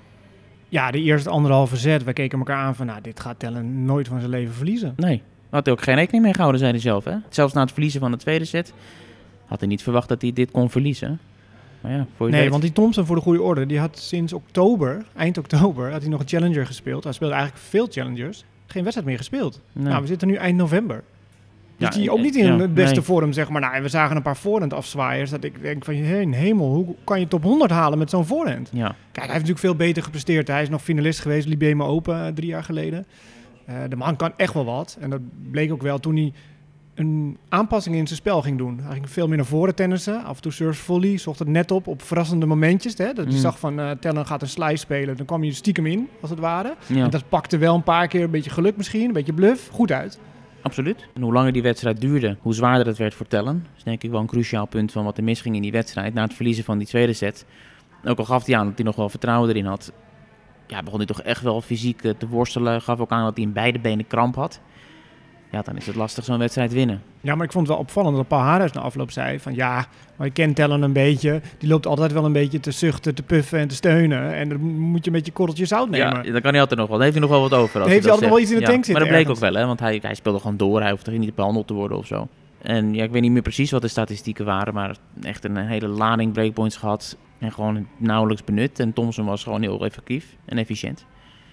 Ja, 0.69 0.91
de 0.91 1.01
eerste 1.01 1.29
anderhalve 1.29 1.77
set, 1.77 2.03
wij 2.03 2.13
keken 2.13 2.37
elkaar 2.37 2.57
aan 2.57 2.75
van... 2.75 2.85
nou, 2.85 3.01
dit 3.01 3.19
gaat 3.19 3.39
Tellen 3.39 3.85
nooit 3.85 4.07
van 4.07 4.19
zijn 4.19 4.31
leven 4.31 4.53
verliezen. 4.53 4.93
Nee, 4.95 5.21
had 5.49 5.65
hij 5.65 5.73
ook 5.73 5.81
geen 5.81 5.95
rekening 5.95 6.23
mee 6.23 6.33
gehouden, 6.33 6.59
zei 6.59 6.71
hij 6.71 6.81
zelf. 6.81 7.03
Hè? 7.03 7.15
Zelfs 7.29 7.53
na 7.53 7.61
het 7.61 7.71
verliezen 7.71 7.99
van 7.99 8.11
de 8.11 8.17
tweede 8.17 8.45
set 8.45 8.73
had 9.45 9.59
hij 9.59 9.67
niet 9.67 9.83
verwacht 9.83 10.09
dat 10.09 10.21
hij 10.21 10.33
dit 10.33 10.51
kon 10.51 10.69
verliezen. 10.69 11.19
Maar 11.81 11.91
ja, 11.91 12.05
voor 12.15 12.25
je 12.25 12.31
Nee, 12.31 12.41
weet- 12.41 12.49
want 12.51 12.61
die 12.61 12.71
Thompson, 12.71 13.05
voor 13.05 13.15
de 13.15 13.21
goede 13.21 13.41
orde, 13.41 13.65
die 13.65 13.79
had 13.79 13.97
sinds 13.99 14.33
oktober, 14.33 15.05
eind 15.15 15.37
oktober, 15.37 15.91
had 15.91 16.01
hij 16.01 16.09
nog 16.09 16.19
een 16.19 16.27
Challenger 16.27 16.65
gespeeld. 16.65 17.03
Hij 17.03 17.13
speelde 17.13 17.33
eigenlijk 17.33 17.63
veel 17.65 17.87
Challengers. 17.89 18.43
Geen 18.65 18.81
wedstrijd 18.81 19.07
meer 19.09 19.17
gespeeld. 19.17 19.61
Nee. 19.71 19.87
Nou, 19.87 20.01
we 20.01 20.07
zitten 20.07 20.27
nu 20.27 20.35
eind 20.35 20.57
november. 20.57 21.03
Dus 21.77 21.87
Ja, 21.95 22.01
die 22.01 22.11
ook 22.11 22.19
niet 22.21 22.35
in 22.35 22.45
ja, 22.45 22.57
de 22.57 22.67
beste 22.67 22.95
nee. 22.95 23.03
vorm, 23.03 23.33
zeg 23.33 23.49
maar. 23.49 23.61
Nou, 23.61 23.73
en 23.73 23.81
we 23.81 23.87
zagen 23.89 24.15
een 24.15 24.21
paar 24.21 24.37
voorhand 24.37 24.73
afzwaaiers. 24.73 25.29
Dat 25.29 25.43
ik 25.43 25.61
denk 25.61 25.85
van, 25.85 25.93
heen, 25.93 26.33
hemel, 26.33 26.73
hoe 26.73 26.95
kan 27.03 27.19
je 27.19 27.27
top 27.27 27.43
100 27.43 27.71
halen 27.71 27.97
met 27.97 28.09
zo'n 28.09 28.25
voorhand? 28.25 28.69
Ja, 28.73 28.85
Kijk, 28.87 28.95
hij 29.11 29.21
heeft 29.21 29.31
natuurlijk 29.33 29.59
veel 29.59 29.75
beter 29.75 30.03
gepresteerd. 30.03 30.47
Hij 30.47 30.61
is 30.61 30.69
nog 30.69 30.81
finalist 30.83 31.19
geweest, 31.19 31.47
Libema 31.47 31.83
Open, 31.83 32.25
eh, 32.25 32.33
drie 32.33 32.47
jaar 32.47 32.63
geleden. 32.63 33.05
Eh, 33.65 33.75
de 33.89 33.95
man 33.95 34.15
kan 34.15 34.31
echt 34.37 34.53
wel 34.53 34.65
wat. 34.65 34.97
En 34.99 35.09
dat 35.09 35.19
bleek 35.51 35.71
ook 35.71 35.81
wel 35.81 35.99
toen 35.99 36.15
hij 36.15 36.33
een 36.95 37.37
aanpassing 37.49 37.95
in 37.95 38.07
zijn 38.07 38.19
spel 38.19 38.41
ging 38.41 38.57
doen. 38.57 38.79
Hij 38.83 38.93
ging 38.93 39.09
veel 39.09 39.27
meer 39.27 39.37
naar 39.37 39.45
voren 39.45 39.75
tennissen. 39.75 40.23
Af 40.23 40.35
en 40.35 40.41
toe 40.41 40.51
surf 40.51 40.77
volley, 40.79 41.17
zocht 41.17 41.39
het 41.39 41.47
net 41.47 41.71
op 41.71 41.87
op 41.87 42.01
verrassende 42.01 42.45
momentjes. 42.45 42.97
Hè? 42.97 43.13
Dat 43.13 43.25
je 43.25 43.33
Mm. 43.33 43.37
zag 43.39 43.59
van 43.59 43.79
eh 43.79 43.91
Tellen 43.99 44.25
gaat 44.25 44.41
een 44.41 44.47
slice 44.47 44.75
spelen. 44.77 45.17
Dan 45.17 45.25
kwam 45.25 45.43
je 45.43 45.51
stiekem 45.53 45.85
in, 45.85 46.07
als 46.21 46.29
het 46.29 46.39
ware. 46.39 46.75
ja 46.87 47.03
En 47.03 47.09
dat 47.09 47.29
pakte 47.29 47.57
wel 47.57 47.75
een 47.75 47.83
paar 47.83 48.07
keer 48.07 48.23
een 48.23 48.31
beetje 48.31 48.49
geluk 48.49 48.77
misschien, 48.77 49.05
een 49.07 49.13
beetje 49.13 49.33
bluff. 49.33 49.69
Goed 49.71 49.91
uit. 49.91 50.19
Absoluut. 50.61 51.07
En 51.13 51.21
hoe 51.21 51.33
langer 51.33 51.51
die 51.51 51.61
wedstrijd 51.61 52.01
duurde, 52.01 52.37
hoe 52.41 52.53
zwaarder 52.53 52.87
het 52.87 52.97
werd 52.97 53.13
voor 53.13 53.27
Tellen. 53.27 53.63
Dat 53.63 53.77
is 53.77 53.83
denk 53.83 54.03
ik 54.03 54.11
wel 54.11 54.19
een 54.19 54.27
cruciaal 54.27 54.65
punt 54.65 54.91
van 54.91 55.03
wat 55.03 55.17
er 55.17 55.23
misging 55.23 55.55
in 55.55 55.61
die 55.61 55.71
wedstrijd. 55.71 56.13
Na 56.13 56.21
het 56.21 56.33
verliezen 56.33 56.63
van 56.63 56.77
die 56.77 56.87
tweede 56.87 57.13
set. 57.13 57.45
Ook 58.05 58.17
al 58.17 58.25
gaf 58.25 58.45
hij 58.45 58.57
aan 58.57 58.65
dat 58.65 58.75
hij 58.75 58.85
nog 58.85 58.95
wel 58.95 59.09
vertrouwen 59.09 59.49
erin 59.49 59.65
had. 59.65 59.93
Ja, 60.67 60.83
begon 60.83 60.97
hij 60.97 61.07
toch 61.07 61.21
echt 61.21 61.41
wel 61.41 61.61
fysiek 61.61 62.03
eh, 62.03 62.11
te 62.17 62.27
worstelen. 62.27 62.81
Gaf 62.81 62.99
ook 62.99 63.11
aan 63.11 63.23
dat 63.23 63.35
hij 63.35 63.45
in 63.45 63.53
beide 63.53 63.79
benen 63.79 64.07
kramp 64.07 64.35
had. 64.35 64.61
Ja, 65.51 65.61
dan 65.61 65.77
is 65.77 65.85
het 65.85 65.95
lastig 65.95 66.23
zo'n 66.23 66.37
wedstrijd 66.37 66.73
winnen. 66.73 67.01
Ja, 67.21 67.35
maar 67.35 67.45
ik 67.45 67.51
vond 67.51 67.67
het 67.67 67.75
wel 67.75 67.85
opvallend 67.85 68.15
dat 68.15 68.27
Paul 68.27 68.41
Haarhuis 68.41 68.71
na 68.71 68.81
afloop 68.81 69.11
zei 69.11 69.39
van 69.39 69.55
ja, 69.55 69.85
maar 70.15 70.27
je 70.27 70.33
kent 70.33 70.55
Tellen 70.55 70.81
een 70.81 70.93
beetje. 70.93 71.41
Die 71.57 71.69
loopt 71.69 71.85
altijd 71.85 72.11
wel 72.11 72.25
een 72.25 72.31
beetje 72.31 72.59
te 72.59 72.71
zuchten, 72.71 73.15
te 73.15 73.23
puffen 73.23 73.59
en 73.59 73.67
te 73.67 73.75
steunen. 73.75 74.33
En 74.33 74.49
dan 74.49 74.59
moet 74.79 75.03
je 75.05 75.11
een 75.11 75.15
beetje 75.17 75.31
korreltje 75.31 75.65
zout 75.65 75.89
nemen. 75.89 76.25
Ja, 76.25 76.31
dan 76.31 76.41
kan 76.41 76.51
hij 76.51 76.59
altijd 76.61 76.79
nog 76.79 76.89
wel. 76.89 76.97
Dan 76.97 77.05
heeft 77.07 77.17
hij 77.19 77.27
nog 77.27 77.29
wel 77.39 77.49
wat 77.49 77.59
over. 77.59 77.81
Als 77.81 77.89
heeft 77.89 78.03
hij 78.03 78.11
altijd 78.11 78.29
wel 78.29 78.39
zegt. 78.39 78.49
iets 78.51 78.51
in 78.51 78.57
de 78.57 78.65
Ja, 78.65 78.71
tank 78.71 78.85
zitten 78.85 78.93
Maar 78.93 79.01
dat 79.11 79.11
bleek 79.21 79.27
ergens. 79.27 79.45
ook 79.47 79.51
wel, 79.53 79.61
hè? 79.61 79.67
Want 79.67 79.79
hij, 79.79 79.99
hij 80.01 80.15
speelde 80.15 80.39
gewoon 80.39 80.57
door. 80.57 80.81
Hij 80.81 80.91
hoefde 80.91 81.11
niet 81.11 81.35
behandeld 81.35 81.67
te 81.67 81.73
worden 81.73 81.97
of 81.97 82.05
zo. 82.05 82.27
En 82.61 82.93
ja, 82.93 83.03
ik 83.03 83.11
weet 83.11 83.21
niet 83.21 83.31
meer 83.31 83.41
precies 83.41 83.71
wat 83.71 83.81
de 83.81 83.87
statistieken 83.87 84.45
waren. 84.45 84.73
Maar 84.73 84.95
echt 85.21 85.43
een 85.45 85.57
hele 85.57 85.87
lading 85.87 86.33
breakpoints 86.33 86.77
gehad. 86.77 87.17
En 87.39 87.51
gewoon 87.51 87.87
nauwelijks 87.97 88.43
benut. 88.43 88.79
En 88.79 88.93
Thompson 88.93 89.25
was 89.25 89.43
gewoon 89.43 89.61
heel 89.61 89.85
effectief 89.85 90.35
en 90.45 90.57
efficiënt. 90.57 91.05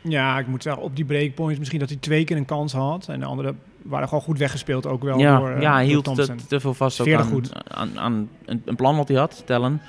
Ja, 0.09 0.39
ik 0.39 0.47
moet 0.47 0.63
zeggen, 0.63 0.83
op 0.83 0.97
die 0.97 1.05
breakpoints 1.05 1.59
misschien 1.59 1.79
dat 1.81 1.89
hij 1.89 1.99
twee 1.99 2.25
keer 2.25 2.37
een 2.37 2.45
kans 2.45 2.73
had. 2.73 3.09
En 3.09 3.21
de 3.21 3.27
andere 3.27 3.55
waren 3.83 4.09
gewoon 4.09 4.23
goed 4.23 4.39
weggespeeld 4.39 4.87
ook 4.87 5.03
wel 5.03 5.19
ja, 5.19 5.39
door, 5.39 5.51
eh, 5.51 5.63
ja, 5.63 5.73
hij 5.73 5.85
hield 5.85 6.15
te, 6.15 6.35
te 6.49 6.61
veel 6.61 6.75
vast 6.75 7.01
ook 7.01 7.13
aan, 7.13 7.25
goed. 7.25 7.69
aan, 7.69 7.99
aan 7.99 8.29
een, 8.45 8.63
een 8.65 8.77
plan 8.77 8.97
wat 8.97 9.09
hij 9.09 9.17
had, 9.17 9.43
tellen. 9.47 9.81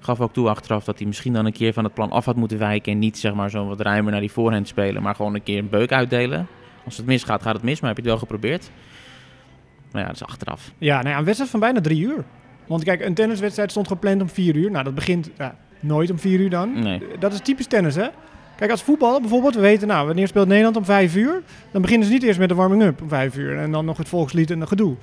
Gaf 0.00 0.20
ook 0.20 0.32
toe 0.32 0.48
achteraf 0.48 0.84
dat 0.84 0.98
hij 0.98 1.06
misschien 1.06 1.32
dan 1.32 1.46
een 1.46 1.52
keer 1.52 1.72
van 1.72 1.84
het 1.84 1.94
plan 1.94 2.10
af 2.10 2.24
had 2.24 2.36
moeten 2.36 2.58
wijken. 2.58 2.92
En 2.92 2.98
niet 2.98 3.18
zeg 3.18 3.34
maar 3.34 3.50
zo 3.50 3.66
wat 3.66 3.80
ruimer 3.80 4.12
naar 4.12 4.20
die 4.20 4.32
voorhand 4.32 4.68
spelen. 4.68 5.02
Maar 5.02 5.14
gewoon 5.14 5.34
een 5.34 5.42
keer 5.42 5.58
een 5.58 5.68
beuk 5.68 5.92
uitdelen. 5.92 6.46
Als 6.84 6.96
het 6.96 7.06
misgaat, 7.06 7.42
gaat 7.42 7.54
het 7.54 7.62
mis. 7.62 7.80
Maar 7.80 7.88
heb 7.88 8.04
je 8.04 8.10
het 8.10 8.10
wel 8.10 8.20
geprobeerd. 8.20 8.70
Maar 9.92 10.00
ja, 10.00 10.06
dat 10.06 10.16
is 10.16 10.24
achteraf. 10.24 10.72
Ja, 10.78 10.96
nou 10.96 11.08
ja, 11.08 11.18
een 11.18 11.24
wedstrijd 11.24 11.50
van 11.50 11.60
bijna 11.60 11.80
drie 11.80 12.02
uur. 12.02 12.24
Want 12.66 12.84
kijk, 12.84 13.00
een 13.00 13.14
tenniswedstrijd 13.14 13.70
stond 13.70 13.88
gepland 13.88 14.22
om 14.22 14.28
vier 14.28 14.56
uur. 14.56 14.70
Nou, 14.70 14.84
dat 14.84 14.94
begint 14.94 15.30
ja, 15.38 15.56
nooit 15.80 16.10
om 16.10 16.18
vier 16.18 16.40
uur 16.40 16.50
dan. 16.50 16.82
Nee. 16.82 17.02
Dat 17.18 17.32
is 17.32 17.40
typisch 17.40 17.66
tennis, 17.66 17.94
hè? 17.94 18.08
Kijk, 18.62 18.74
als 18.74 18.82
voetbal 18.82 19.20
bijvoorbeeld, 19.20 19.54
we 19.54 19.60
weten, 19.60 19.88
nou, 19.88 20.06
wanneer 20.06 20.28
speelt 20.28 20.48
Nederland 20.48 20.76
om 20.76 20.84
vijf 20.84 21.16
uur? 21.16 21.42
Dan 21.70 21.82
beginnen 21.82 22.06
ze 22.06 22.12
niet 22.12 22.22
eerst 22.22 22.38
met 22.38 22.48
de 22.48 22.54
warming-up 22.54 23.02
om 23.02 23.08
vijf 23.08 23.36
uur. 23.36 23.58
En 23.58 23.72
dan 23.72 23.84
nog 23.84 23.96
het 23.96 24.08
volkslied 24.08 24.50
en 24.50 24.60
het 24.60 24.68
gedoe. 24.68 24.94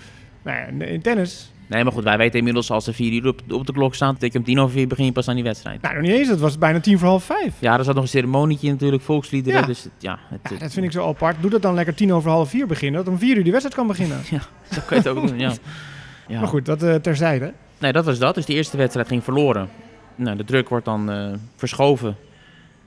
Nou 0.41 0.57
ja, 0.57 0.85
in 0.85 1.01
tennis, 1.01 1.51
Nee, 1.67 1.83
maar 1.83 1.93
goed, 1.93 2.03
wij 2.03 2.17
weten 2.17 2.37
inmiddels 2.37 2.71
als 2.71 2.87
er 2.87 2.93
vier 2.93 3.13
uur 3.13 3.27
op, 3.27 3.41
op 3.49 3.65
de 3.65 3.73
klok 3.73 3.95
staat, 3.95 4.19
dat 4.19 4.33
je 4.33 4.39
om 4.39 4.45
tien 4.45 4.59
over 4.59 4.71
vier 4.71 4.87
begin 4.87 5.05
je 5.05 5.11
pas 5.11 5.27
aan 5.27 5.35
die 5.35 5.43
wedstrijd. 5.43 5.81
nou 5.81 5.93
nog 5.93 6.03
niet 6.03 6.11
eens, 6.11 6.27
het 6.27 6.39
was 6.39 6.57
bijna 6.57 6.79
tien 6.79 6.99
voor 6.99 7.07
half 7.07 7.23
vijf. 7.23 7.53
Ja, 7.59 7.77
er 7.77 7.83
zat 7.83 7.93
nog 7.93 8.03
een 8.03 8.09
ceremonietje 8.09 8.71
natuurlijk, 8.71 9.03
volksliederen. 9.03 9.59
Ja. 9.59 9.65
Dus 9.65 9.87
ja, 9.97 10.19
het, 10.29 10.39
Ja, 10.51 10.57
dat 10.57 10.71
vind 10.73 10.85
ik 10.85 10.91
zo 10.91 11.07
apart. 11.07 11.35
Doe 11.41 11.49
dat 11.49 11.61
dan 11.61 11.73
lekker 11.73 11.95
tien 11.95 12.13
over 12.13 12.29
half 12.29 12.49
vier 12.49 12.67
beginnen, 12.67 13.03
dat 13.03 13.13
om 13.13 13.19
vier 13.19 13.37
uur 13.37 13.43
die 13.43 13.51
wedstrijd 13.51 13.77
kan 13.77 13.87
beginnen. 13.87 14.17
zo 14.71 14.81
kan 14.85 14.87
je 14.89 14.95
het 14.95 15.07
ook 15.07 15.27
doen, 15.27 15.39
ja. 15.39 15.53
ja. 16.27 16.39
Maar 16.39 16.49
goed, 16.49 16.65
dat 16.65 16.83
eh, 16.83 16.95
terzijde. 16.95 17.53
Nee, 17.77 17.91
dat 17.91 18.05
was 18.05 18.19
dat. 18.19 18.35
Dus 18.35 18.45
de 18.45 18.53
eerste 18.53 18.77
wedstrijd 18.77 19.07
ging 19.07 19.23
verloren. 19.23 19.69
Nou, 20.15 20.37
de 20.37 20.43
druk 20.43 20.69
wordt 20.69 20.85
dan 20.85 21.11
eh, 21.11 21.33
verschoven 21.55 22.15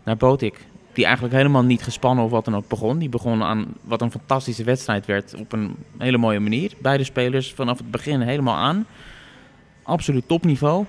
naar 0.05 0.17
Botik. 0.17 0.67
Die 0.93 1.05
eigenlijk 1.05 1.35
helemaal 1.35 1.63
niet 1.65 1.83
gespannen 1.83 2.25
of 2.25 2.31
wat 2.31 2.45
dan 2.45 2.57
ook 2.57 2.69
begon. 2.69 2.99
Die 2.99 3.09
begon 3.09 3.43
aan 3.43 3.67
wat 3.83 4.01
een 4.01 4.11
fantastische 4.11 4.65
wedstrijd 4.65 5.07
werd 5.07 5.35
op 5.39 5.53
een 5.53 5.77
hele 5.99 6.19
mooie 6.19 6.41
manier. 6.41 6.73
Beide 6.79 7.05
spelers 7.05 7.53
vanaf 7.53 7.79
het 7.79 7.91
begin 7.91 8.21
helemaal 8.21 8.57
aan. 8.57 8.87
Absoluut 9.83 10.29
topniveau. 10.29 10.85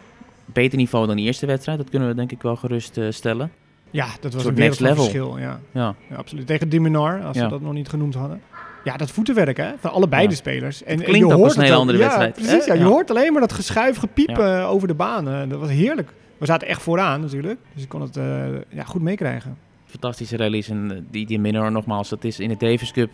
Beter 0.45 0.77
niveau 0.77 1.07
dan 1.07 1.15
de 1.15 1.21
eerste 1.21 1.45
wedstrijd. 1.45 1.77
Dat 1.77 1.89
kunnen 1.89 2.07
we 2.09 2.15
denk 2.15 2.31
ik 2.31 2.41
wel 2.41 2.55
gerust 2.55 2.97
eh, 2.97 3.05
stellen. 3.09 3.51
Ja, 3.91 4.07
dat 4.19 4.33
was 4.33 4.45
een 4.45 4.53
next 4.53 4.79
level. 4.79 4.95
verschil. 4.95 5.37
Ja. 5.37 5.59
Ja, 5.71 5.95
ja, 6.09 6.15
absoluut. 6.15 6.47
Tegen 6.47 6.69
Diminar, 6.69 7.23
als 7.23 7.37
Ja. 7.37 7.43
ze 7.43 7.49
dat 7.49 7.61
nog 7.61 7.73
niet 7.73 7.89
genoemd 7.89 8.13
hadden. 8.13 8.41
Ja, 8.83 8.97
dat 8.97 9.11
voetenwerk 9.11 9.57
hè, 9.57 9.71
van 9.79 9.91
allebei 9.91 10.27
de 10.27 10.35
spelers. 10.35 10.83
En, 10.83 10.91
Het 10.91 10.99
en 10.99 11.05
klinkt 11.05 11.27
je 11.27 11.33
ook 11.33 11.39
hoort 11.39 11.43
als 11.49 11.55
een 11.57 11.63
hele 11.63 11.75
andere 11.75 11.97
wedstrijd, 11.97 12.33
Precies, 12.33 12.65
ja, 12.65 12.73
je 12.73 12.83
hoort 12.83 13.09
alleen 13.09 13.31
maar 13.31 13.41
dat 13.41 13.53
geschuif, 13.53 13.97
gepiep 13.97 14.37
eh, 14.37 14.69
over 14.71 14.87
de 14.87 14.93
baan. 14.93 15.27
Eh, 15.29 15.49
dat 15.49 15.59
was 15.59 15.69
heerlijk. 15.69 16.13
We 16.37 16.45
zaten 16.45 16.67
echt 16.67 16.81
vooraan 16.81 17.21
natuurlijk, 17.21 17.59
dus 17.73 17.83
ik 17.83 17.89
kon 17.89 18.01
het 18.01 18.17
eh, 18.17 18.45
ja, 18.69 18.83
goed 18.83 19.01
meekrijgen. 19.01 19.57
fantastische 19.85 20.37
rallies. 20.37 20.69
En 20.69 20.91
eh, 20.91 20.97
die, 21.11 21.25
die 21.25 21.39
Minor 21.39 21.71
nogmaals, 21.71 22.09
dat 22.09 22.23
is 22.23 22.39
in 22.39 22.49
de 22.49 22.57
Davis 22.57 22.91
Cup. 22.91 23.11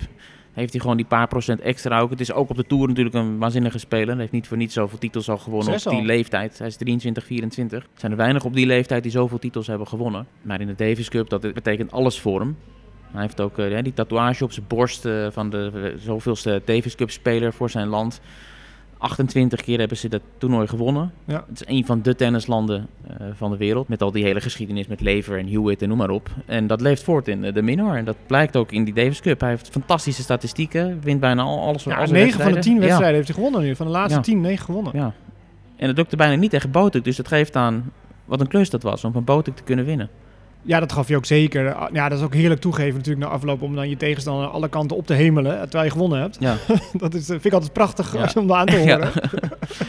Heeft 0.53 0.71
hij 0.71 0.81
gewoon 0.81 0.97
die 0.97 1.05
paar 1.05 1.27
procent 1.27 1.59
extra 1.61 1.99
ook. 1.99 2.09
Het 2.09 2.19
is 2.19 2.31
ook 2.31 2.49
op 2.49 2.55
de 2.55 2.65
Tour 2.65 2.87
natuurlijk 2.87 3.15
een 3.15 3.37
waanzinnige 3.37 3.77
speler. 3.77 4.07
Hij 4.07 4.17
heeft 4.17 4.31
niet 4.31 4.47
voor 4.47 4.57
niets 4.57 4.73
zoveel 4.73 4.97
titels 4.97 5.29
al 5.29 5.37
gewonnen 5.37 5.73
op 5.73 5.89
die 5.89 6.01
leeftijd. 6.01 6.57
Hij 6.57 6.67
is 6.67 6.75
23, 6.75 7.25
24. 7.25 7.83
Er 7.83 7.89
zijn 7.95 8.11
er 8.11 8.17
weinig 8.17 8.45
op 8.45 8.53
die 8.53 8.65
leeftijd 8.65 9.03
die 9.03 9.11
zoveel 9.11 9.39
titels 9.39 9.67
hebben 9.67 9.87
gewonnen. 9.87 10.27
Maar 10.41 10.61
in 10.61 10.67
de 10.67 10.75
Davis 10.75 11.09
Cup, 11.09 11.29
dat 11.29 11.41
betekent 11.41 11.91
alles 11.91 12.19
voor 12.19 12.39
hem. 12.39 12.57
Hij 13.11 13.21
heeft 13.21 13.41
ook 13.41 13.57
eh, 13.57 13.83
die 13.83 13.93
tatoeage 13.93 14.43
op 14.43 14.51
zijn 14.51 14.65
borst 14.67 15.07
van 15.29 15.49
de 15.49 15.93
zoveelste 15.97 16.61
Davis 16.65 16.95
Cup 16.95 17.11
speler 17.11 17.53
voor 17.53 17.69
zijn 17.69 17.87
land. 17.87 18.21
28 18.99 19.61
keer 19.61 19.79
hebben 19.79 19.97
ze 19.97 20.09
dat 20.09 20.21
toernooi 20.37 20.67
gewonnen. 20.67 21.11
Ja. 21.25 21.43
Het 21.49 21.61
is 21.61 21.67
een 21.75 21.85
van 21.85 22.01
de 22.01 22.15
tennislanden 22.15 22.87
eh, 23.07 23.27
van 23.33 23.51
de 23.51 23.57
wereld. 23.57 23.87
Met 23.87 24.01
al 24.01 24.11
die 24.11 24.23
hele 24.23 24.41
geschiedenis 24.41 24.87
met 24.87 25.01
Lever 25.01 25.37
en 25.37 25.47
Hewitt 25.47 25.81
en 25.81 25.87
noem 25.89 25.97
maar 25.97 26.09
op. 26.09 26.29
En 26.45 26.67
dat 26.67 26.81
leeft 26.81 27.03
voort 27.03 27.27
in 27.27 27.43
eh, 27.43 27.53
de 27.53 27.61
minor. 27.61 27.95
En 27.95 28.05
dat 28.05 28.15
blijkt 28.27 28.55
ook 28.57 28.71
in 28.71 28.83
die 28.83 28.93
Davis 28.93 29.21
Cup. 29.21 29.39
Hij 29.39 29.49
heeft 29.49 29.69
fantastische 29.69 30.21
statistieken. 30.21 30.99
Wint 31.01 31.19
bijna 31.19 31.41
al 31.41 31.59
alles. 31.61 31.83
Ja, 31.83 31.95
al 31.95 32.07
zijn 32.07 32.23
9 32.23 32.41
van 32.41 32.51
de 32.53 32.59
10 32.59 32.73
Ja. 32.73 32.79
wedstrijden 32.79 33.15
heeft 33.15 33.27
hij 33.27 33.35
gewonnen 33.35 33.61
nu. 33.61 33.75
Van 33.75 33.85
de 33.85 33.91
laatste 33.91 34.15
Ja. 34.17 34.21
10, 34.23 34.41
9 34.41 34.65
gewonnen. 34.65 34.91
Ja. 34.95 35.13
En 35.75 35.87
dat 35.87 35.97
lukte 35.97 36.15
bijna 36.15 36.35
niet 36.35 36.51
tegen 36.51 36.71
Botek. 36.71 37.03
Dus 37.03 37.15
dat 37.15 37.27
geeft 37.27 37.55
aan 37.55 37.91
wat 38.25 38.39
een 38.41 38.47
klus 38.47 38.69
dat 38.69 38.83
was 38.83 39.03
om 39.03 39.11
van 39.11 39.23
Botik 39.23 39.55
te 39.55 39.63
kunnen 39.63 39.85
winnen. 39.85 40.09
Ja, 40.61 40.79
dat 40.79 40.91
gaf 40.91 41.07
je 41.07 41.15
ook 41.15 41.25
zeker. 41.25 41.63
Ja, 41.93 42.09
dat 42.09 42.17
is 42.17 42.23
ook 42.23 42.33
heerlijk 42.33 42.61
toegeven 42.61 42.95
natuurlijk 42.97 43.25
na 43.25 43.31
afloop 43.31 43.61
om 43.61 43.75
dan 43.75 43.89
je 43.89 43.97
tegenstander 43.97 44.47
alle 44.47 44.69
kanten 44.69 44.97
op 44.97 45.05
te 45.05 45.13
hemelen 45.13 45.53
eh, 45.55 45.61
terwijl 45.61 45.83
je 45.83 45.91
gewonnen 45.91 46.19
hebt. 46.19 46.37
Ja, 46.39 46.55
Dat 46.97 47.13
is, 47.13 47.21
eh, 47.21 47.27
vind 47.29 47.45
ik 47.45 47.53
altijd 47.53 47.73
prachtig 47.73 48.13
Ja. 48.13 48.41
om 48.41 48.53
aan 48.53 48.65
te 48.65 48.77
Ja. 48.77 48.81
horen. 48.95 49.11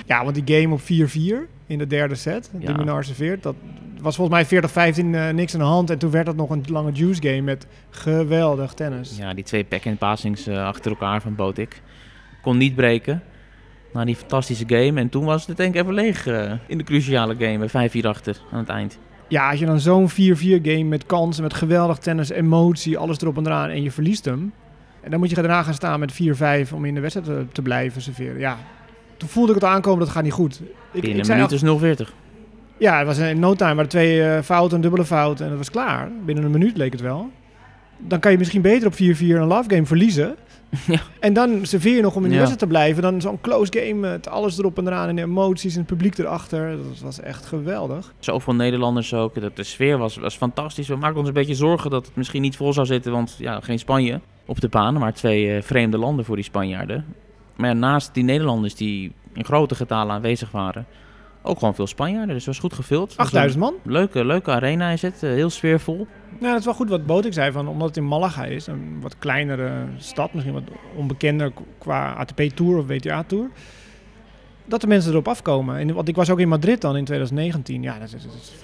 Ja. 0.06 0.24
want 0.24 0.44
die 0.46 0.60
game 0.60 0.74
op 0.74 0.80
4-4 0.80 1.48
in 1.66 1.78
de 1.78 1.86
derde 1.86 2.14
set, 2.14 2.50
Ja. 2.58 2.72
de 2.72 2.78
Minar 2.78 3.04
serveert, 3.04 3.42
dat 3.42 3.54
was 4.00 4.16
volgens 4.16 4.36
mij 4.36 4.46
40-15 4.46 5.14
eh, 5.14 5.28
niks 5.28 5.52
aan 5.54 5.60
de 5.60 5.66
hand. 5.66 5.90
En 5.90 5.98
toen 5.98 6.10
werd 6.10 6.26
dat 6.26 6.36
nog 6.36 6.50
een 6.50 6.64
lange 6.68 6.92
juice 6.92 7.22
game 7.22 7.40
met 7.40 7.66
geweldig 7.90 8.72
tennis. 8.74 9.16
ja 9.18 9.34
die 9.34 9.44
twee 9.44 9.66
back-end 9.68 9.98
passings 9.98 10.48
achter 10.48 10.90
elkaar 10.90 11.20
van 11.20 11.34
Botik. 11.34 11.82
Kon 12.42 12.56
niet 12.56 12.74
breken. 12.74 13.22
Na 13.92 14.04
die 14.04 14.16
fantastische 14.16 14.64
game. 14.66 15.00
En 15.00 15.08
toen 15.08 15.24
was 15.24 15.46
het 15.46 15.56
denk 15.56 15.74
ik 15.74 15.80
even 15.80 15.94
leeg 15.94 16.26
in 16.66 16.78
de 16.78 16.84
cruciale 16.84 17.34
game. 17.38 17.58
met 17.58 17.70
5-4 17.70 18.06
achter 18.06 18.36
aan 18.52 18.58
het 18.58 18.68
eind. 18.68 18.98
Ja, 19.30 19.50
als 19.50 19.58
je 19.58 19.66
dan 19.66 19.80
zo'n 19.80 20.10
4-4 20.10 20.12
game 20.62 20.82
met 20.82 21.06
kansen, 21.06 21.42
met 21.42 21.54
geweldig 21.54 21.98
tennis, 21.98 22.30
emotie, 22.30 22.98
alles 22.98 23.20
erop 23.20 23.36
en 23.36 23.46
eraan 23.46 23.68
en 23.68 23.82
je 23.82 23.90
verliest 23.90 24.24
hem. 24.24 24.52
En 25.00 25.10
dan 25.10 25.18
moet 25.18 25.28
je 25.28 25.34
daarna 25.34 25.62
gaan 25.62 25.74
staan 25.74 26.00
met 26.00 26.12
4-5 26.12 26.72
om 26.74 26.84
in 26.84 26.94
de 26.94 27.00
wedstrijd 27.00 27.26
te, 27.28 27.44
te 27.52 27.62
blijven 27.62 28.02
serveren. 28.02 28.38
Ja, 28.38 28.56
toen 29.16 29.28
voelde 29.28 29.52
ik 29.54 29.60
het 29.60 29.70
aankomen, 29.70 30.00
dat 30.00 30.08
gaat 30.08 30.22
niet 30.22 30.32
goed. 30.32 30.60
Ik, 30.92 31.00
Binnen 31.00 31.20
ik 31.20 31.28
een 31.28 31.34
minuut 31.34 31.52
is 31.52 32.06
0-40. 32.08 32.12
ja, 32.78 32.98
het 32.98 33.06
was 33.06 33.18
in 33.18 33.38
no 33.38 33.54
time, 33.54 33.74
maar 33.74 33.88
twee 33.88 34.22
eh, 34.22 34.42
fouten, 34.42 34.76
een 34.76 34.82
dubbele 34.82 35.04
fout 35.04 35.40
en 35.40 35.48
dat 35.48 35.58
was 35.58 35.70
klaar. 35.70 36.08
Binnen 36.24 36.44
een 36.44 36.50
minuut 36.50 36.76
leek 36.76 36.92
het 36.92 37.00
wel. 37.00 37.30
Dan 37.98 38.20
kan 38.20 38.32
je 38.32 38.38
misschien 38.38 38.62
beter 38.62 38.86
op 38.86 38.94
4-4 38.94 38.96
een 38.96 39.46
love 39.46 39.70
game 39.70 39.86
verliezen. 39.86 40.36
Ja. 40.86 41.00
En 41.20 41.32
dan 41.32 41.58
serveer 41.66 41.96
je 41.96 42.02
nog 42.02 42.14
om 42.16 42.22
in 42.24 42.28
de 42.28 42.34
Ja. 42.34 42.40
wedstrijd 42.40 42.58
te 42.58 42.66
blijven. 42.78 43.02
Dan 43.02 43.20
zo'n 43.20 43.40
close 43.40 43.72
game 43.72 43.94
met 43.94 44.28
alles 44.28 44.58
erop 44.58 44.78
en 44.78 44.86
eraan 44.86 45.08
en 45.08 45.16
de 45.16 45.22
emoties 45.22 45.72
en 45.72 45.78
het 45.78 45.88
publiek 45.88 46.18
erachter. 46.18 46.76
Dat 46.76 47.00
was 47.02 47.20
echt 47.20 47.46
geweldig. 47.46 48.12
Zoveel 48.18 48.54
Nederlanders 48.54 49.14
ook. 49.14 49.40
Dat 49.40 49.56
de 49.56 49.62
sfeer 49.62 49.98
was, 49.98 50.16
was 50.16 50.36
fantastisch. 50.36 50.88
We 50.88 50.96
maakten 50.96 51.18
ons 51.18 51.28
een 51.28 51.34
beetje 51.34 51.54
zorgen 51.54 51.90
dat 51.90 52.06
het 52.06 52.16
misschien 52.16 52.42
niet 52.42 52.56
vol 52.56 52.72
zou 52.72 52.86
zitten. 52.86 53.12
Want 53.12 53.36
ja, 53.38 53.60
geen 53.60 53.78
Spanje 53.78 54.20
op 54.46 54.60
de 54.60 54.68
baan. 54.68 54.98
Maar 54.98 55.14
twee 55.14 55.54
eh, 55.56 55.62
vreemde 55.62 55.98
landen 55.98 56.24
voor 56.24 56.36
die 56.36 56.44
Spanjaarden. 56.44 57.04
Maar 57.56 57.68
ja, 57.68 57.74
naast 57.74 58.14
die 58.14 58.24
Nederlanders 58.24 58.74
die 58.74 59.12
in 59.32 59.44
grote 59.44 59.74
getalen 59.74 60.14
aanwezig 60.14 60.50
waren. 60.50 60.86
Ook 61.42 61.58
gewoon 61.58 61.74
veel 61.74 61.86
Spanjaarden. 61.86 62.28
Dus 62.34 62.36
het 62.36 62.46
was 62.46 62.58
goed 62.58 62.72
gevuld. 62.72 63.08
Het 63.08 63.16
was 63.16 63.26
8000 63.26 63.60
man. 63.62 63.74
Leuke, 63.82 64.24
leuke 64.24 64.50
arena 64.50 64.90
is 64.90 65.02
het. 65.02 65.22
eh, 65.22 65.30
heel 65.30 65.50
sfeervol. 65.50 66.06
Nou, 66.38 66.50
dat 66.50 66.58
is 66.58 66.64
wel 66.64 66.74
goed 66.74 66.88
wat 66.88 67.06
Botik 67.06 67.32
zei, 67.32 67.52
van, 67.52 67.68
omdat 67.68 67.88
het 67.88 67.96
in 67.96 68.06
Malaga 68.08 68.44
is, 68.44 68.66
een 68.66 68.98
wat 69.00 69.18
kleinere 69.18 69.84
stad, 69.96 70.32
misschien 70.32 70.54
wat 70.54 70.62
onbekender 70.96 71.52
qua 71.78 72.12
ATP-tour 72.12 72.78
of 72.78 72.86
WTA-tour, 72.86 73.50
dat 74.64 74.80
de 74.80 74.86
mensen 74.86 75.10
erop 75.12 75.28
afkomen. 75.28 75.76
En, 75.78 75.94
want 75.94 76.08
ik 76.08 76.16
was 76.16 76.30
ook 76.30 76.38
in 76.40 76.48
Madrid 76.48 76.80
dan 76.80 76.96
in 76.96 77.04
2019. 77.04 77.82
Ja, 77.82 77.98
dat, 77.98 78.10
dat, 78.10 78.20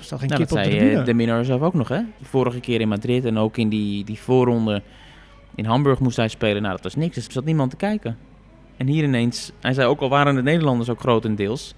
dat 0.08 0.18
geen 0.18 0.28
Nou, 0.28 0.40
kip 0.40 0.48
dat 0.48 0.58
op 0.58 0.64
de 0.64 0.70
zei 0.70 0.76
tribune. 0.78 0.98
eh, 1.00 1.04
de 1.04 1.14
Minor 1.14 1.44
zelf 1.44 1.60
ook 1.60 1.74
nog, 1.74 1.88
hè? 1.88 2.00
Vorige 2.22 2.60
keer 2.60 2.80
in 2.80 2.88
Madrid 2.88 3.24
en 3.24 3.38
ook 3.38 3.56
in 3.56 3.68
die, 3.68 4.04
die 4.04 4.18
voorronde 4.18 4.82
in 5.54 5.64
Hamburg 5.64 5.98
moest 6.00 6.16
hij 6.16 6.28
spelen. 6.28 6.62
Nou, 6.62 6.74
dat 6.74 6.82
was 6.84 6.94
niks. 6.94 7.16
Er 7.16 7.32
zat 7.32 7.44
niemand 7.44 7.70
te 7.70 7.76
kijken. 7.76 8.16
En 8.76 8.86
hier 8.86 9.04
ineens, 9.04 9.52
hij 9.60 9.72
zei 9.72 9.88
ook 9.88 10.00
al 10.00 10.08
waren 10.08 10.34
de 10.34 10.42
Nederlanders 10.42 10.88
ook 10.90 11.00
grotendeels, 11.00 11.74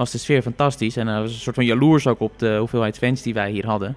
was 0.00 0.10
de 0.10 0.18
sfeer 0.18 0.42
fantastisch. 0.42 0.96
En 0.96 1.06
hij 1.06 1.20
was 1.20 1.32
een 1.32 1.38
soort 1.38 1.54
van 1.54 1.64
jaloers 1.64 2.06
ook 2.06 2.20
op 2.20 2.38
de 2.38 2.56
hoeveelheid 2.58 2.98
fans 2.98 3.22
die 3.22 3.34
wij 3.34 3.50
hier 3.50 3.66
hadden. 3.66 3.96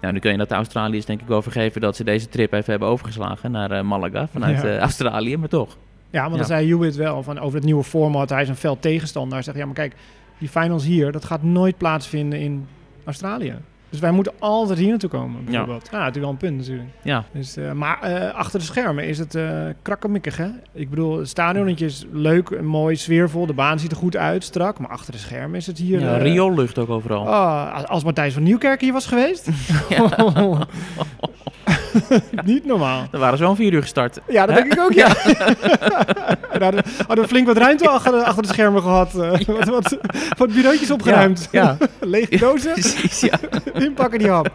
Nou, 0.00 0.12
nu 0.12 0.18
kun 0.20 0.30
je 0.32 0.38
dat 0.38 0.48
de 0.48 0.54
Australiërs 0.54 1.04
denk 1.04 1.20
ik 1.20 1.26
wel 1.26 1.42
vergeven 1.42 1.80
dat 1.80 1.96
ze 1.96 2.04
deze 2.04 2.28
trip 2.28 2.52
even 2.52 2.70
hebben 2.70 2.88
overgeslagen 2.88 3.50
naar 3.50 3.70
eh, 3.70 3.82
Malaga 3.82 4.28
vanuit 4.28 4.62
Ja. 4.62 4.68
eh, 4.68 4.78
Australië, 4.78 5.36
maar 5.36 5.48
toch. 5.48 5.76
Ja, 6.10 6.20
want 6.20 6.32
Ja. 6.32 6.38
dan 6.38 6.46
zei 6.46 6.68
Hewitt 6.68 6.96
wel 6.96 7.22
van 7.22 7.38
over 7.38 7.54
het 7.56 7.64
nieuwe 7.64 7.84
format. 7.84 8.30
Hij 8.30 8.42
is 8.42 8.48
een 8.48 8.56
fel 8.56 8.78
tegenstander. 8.78 9.32
Hij 9.34 9.42
zegt, 9.42 9.56
ja, 9.56 9.64
maar 9.64 9.74
kijk, 9.74 9.94
die 10.38 10.48
finals 10.48 10.84
hier, 10.84 11.12
dat 11.12 11.24
gaat 11.24 11.42
nooit 11.42 11.76
plaatsvinden 11.78 12.40
in 12.40 12.66
Australië. 13.04 13.54
Dus 13.94 14.02
wij 14.02 14.12
moeten 14.12 14.32
altijd 14.38 14.78
hier 14.78 14.88
naartoe 14.88 15.10
komen, 15.10 15.44
bijvoorbeeld. 15.44 15.88
Ja, 15.90 15.98
natuurlijk 15.98 16.24
wel 16.24 16.30
een 16.30 16.36
punt 16.36 16.56
natuurlijk. 16.56 16.88
Ja, 17.02 17.24
Dus, 17.32 17.56
eh, 17.56 17.72
maar 17.72 18.02
eh, 18.02 18.34
achter 18.34 18.58
de 18.58 18.64
schermen 18.64 19.04
is 19.06 19.18
het 19.18 19.34
eh 19.34 19.66
krakkemikkig, 19.82 20.36
hè? 20.36 20.46
Ik 20.72 20.90
bedoel, 20.90 21.18
het 21.18 21.28
stadionnetje 21.28 21.86
is 21.86 22.04
leuk 22.12 22.50
en 22.50 22.64
mooi, 22.64 22.96
sfeervol. 22.96 23.46
De 23.46 23.52
baan 23.52 23.78
ziet 23.78 23.90
er 23.90 23.96
goed 23.96 24.16
uit, 24.16 24.44
strak. 24.44 24.78
Maar 24.78 24.90
achter 24.90 25.12
de 25.12 25.18
schermen 25.18 25.56
is 25.56 25.66
het 25.66 25.78
hier... 25.78 26.00
ja 26.00 26.16
rioollucht 26.16 26.78
ook 26.78 26.88
overal. 26.90 27.22
oh, 27.22 27.74
als- 27.74 27.86
als 27.86 28.04
Matthijs 28.04 28.34
van 28.34 28.42
Nieuwkerk 28.42 28.80
hier 28.80 28.92
was 28.92 29.06
geweest... 29.06 29.48
Niet 32.44 32.64
normaal. 32.66 33.06
Dan 33.10 33.20
waren 33.20 33.36
ze 33.36 33.42
wel 33.42 33.50
om 33.52 33.56
vier 33.58 33.72
uur 33.72 33.82
gestart. 33.82 34.20
Ja, 34.28 34.46
dat 34.46 34.54
denk 34.56 34.72
ik 34.72 34.80
ook, 34.80 34.92
ja. 34.92 35.16
en 36.50 36.62
hadden, 36.66 36.82
hadden 37.06 37.28
flink 37.28 37.46
wat 37.46 37.56
ruimte 37.56 37.88
achter 37.88 38.12
de, 38.12 38.24
achter 38.24 38.42
de 38.42 38.48
schermen 38.48 38.82
gehad. 38.82 39.14
eh, 39.14 39.30
wat, 39.46 39.64
wat, 39.68 39.98
wat 40.38 40.52
bureautjes 40.52 40.90
opgeruimd. 40.90 41.48
Ja, 41.52 41.76
Lege 42.00 42.36
dozen, 42.36 42.72
precies. 42.72 43.20
Ja, 43.20 43.38
inpakken 43.72 44.18
die 44.18 44.28
hap. 44.30 44.50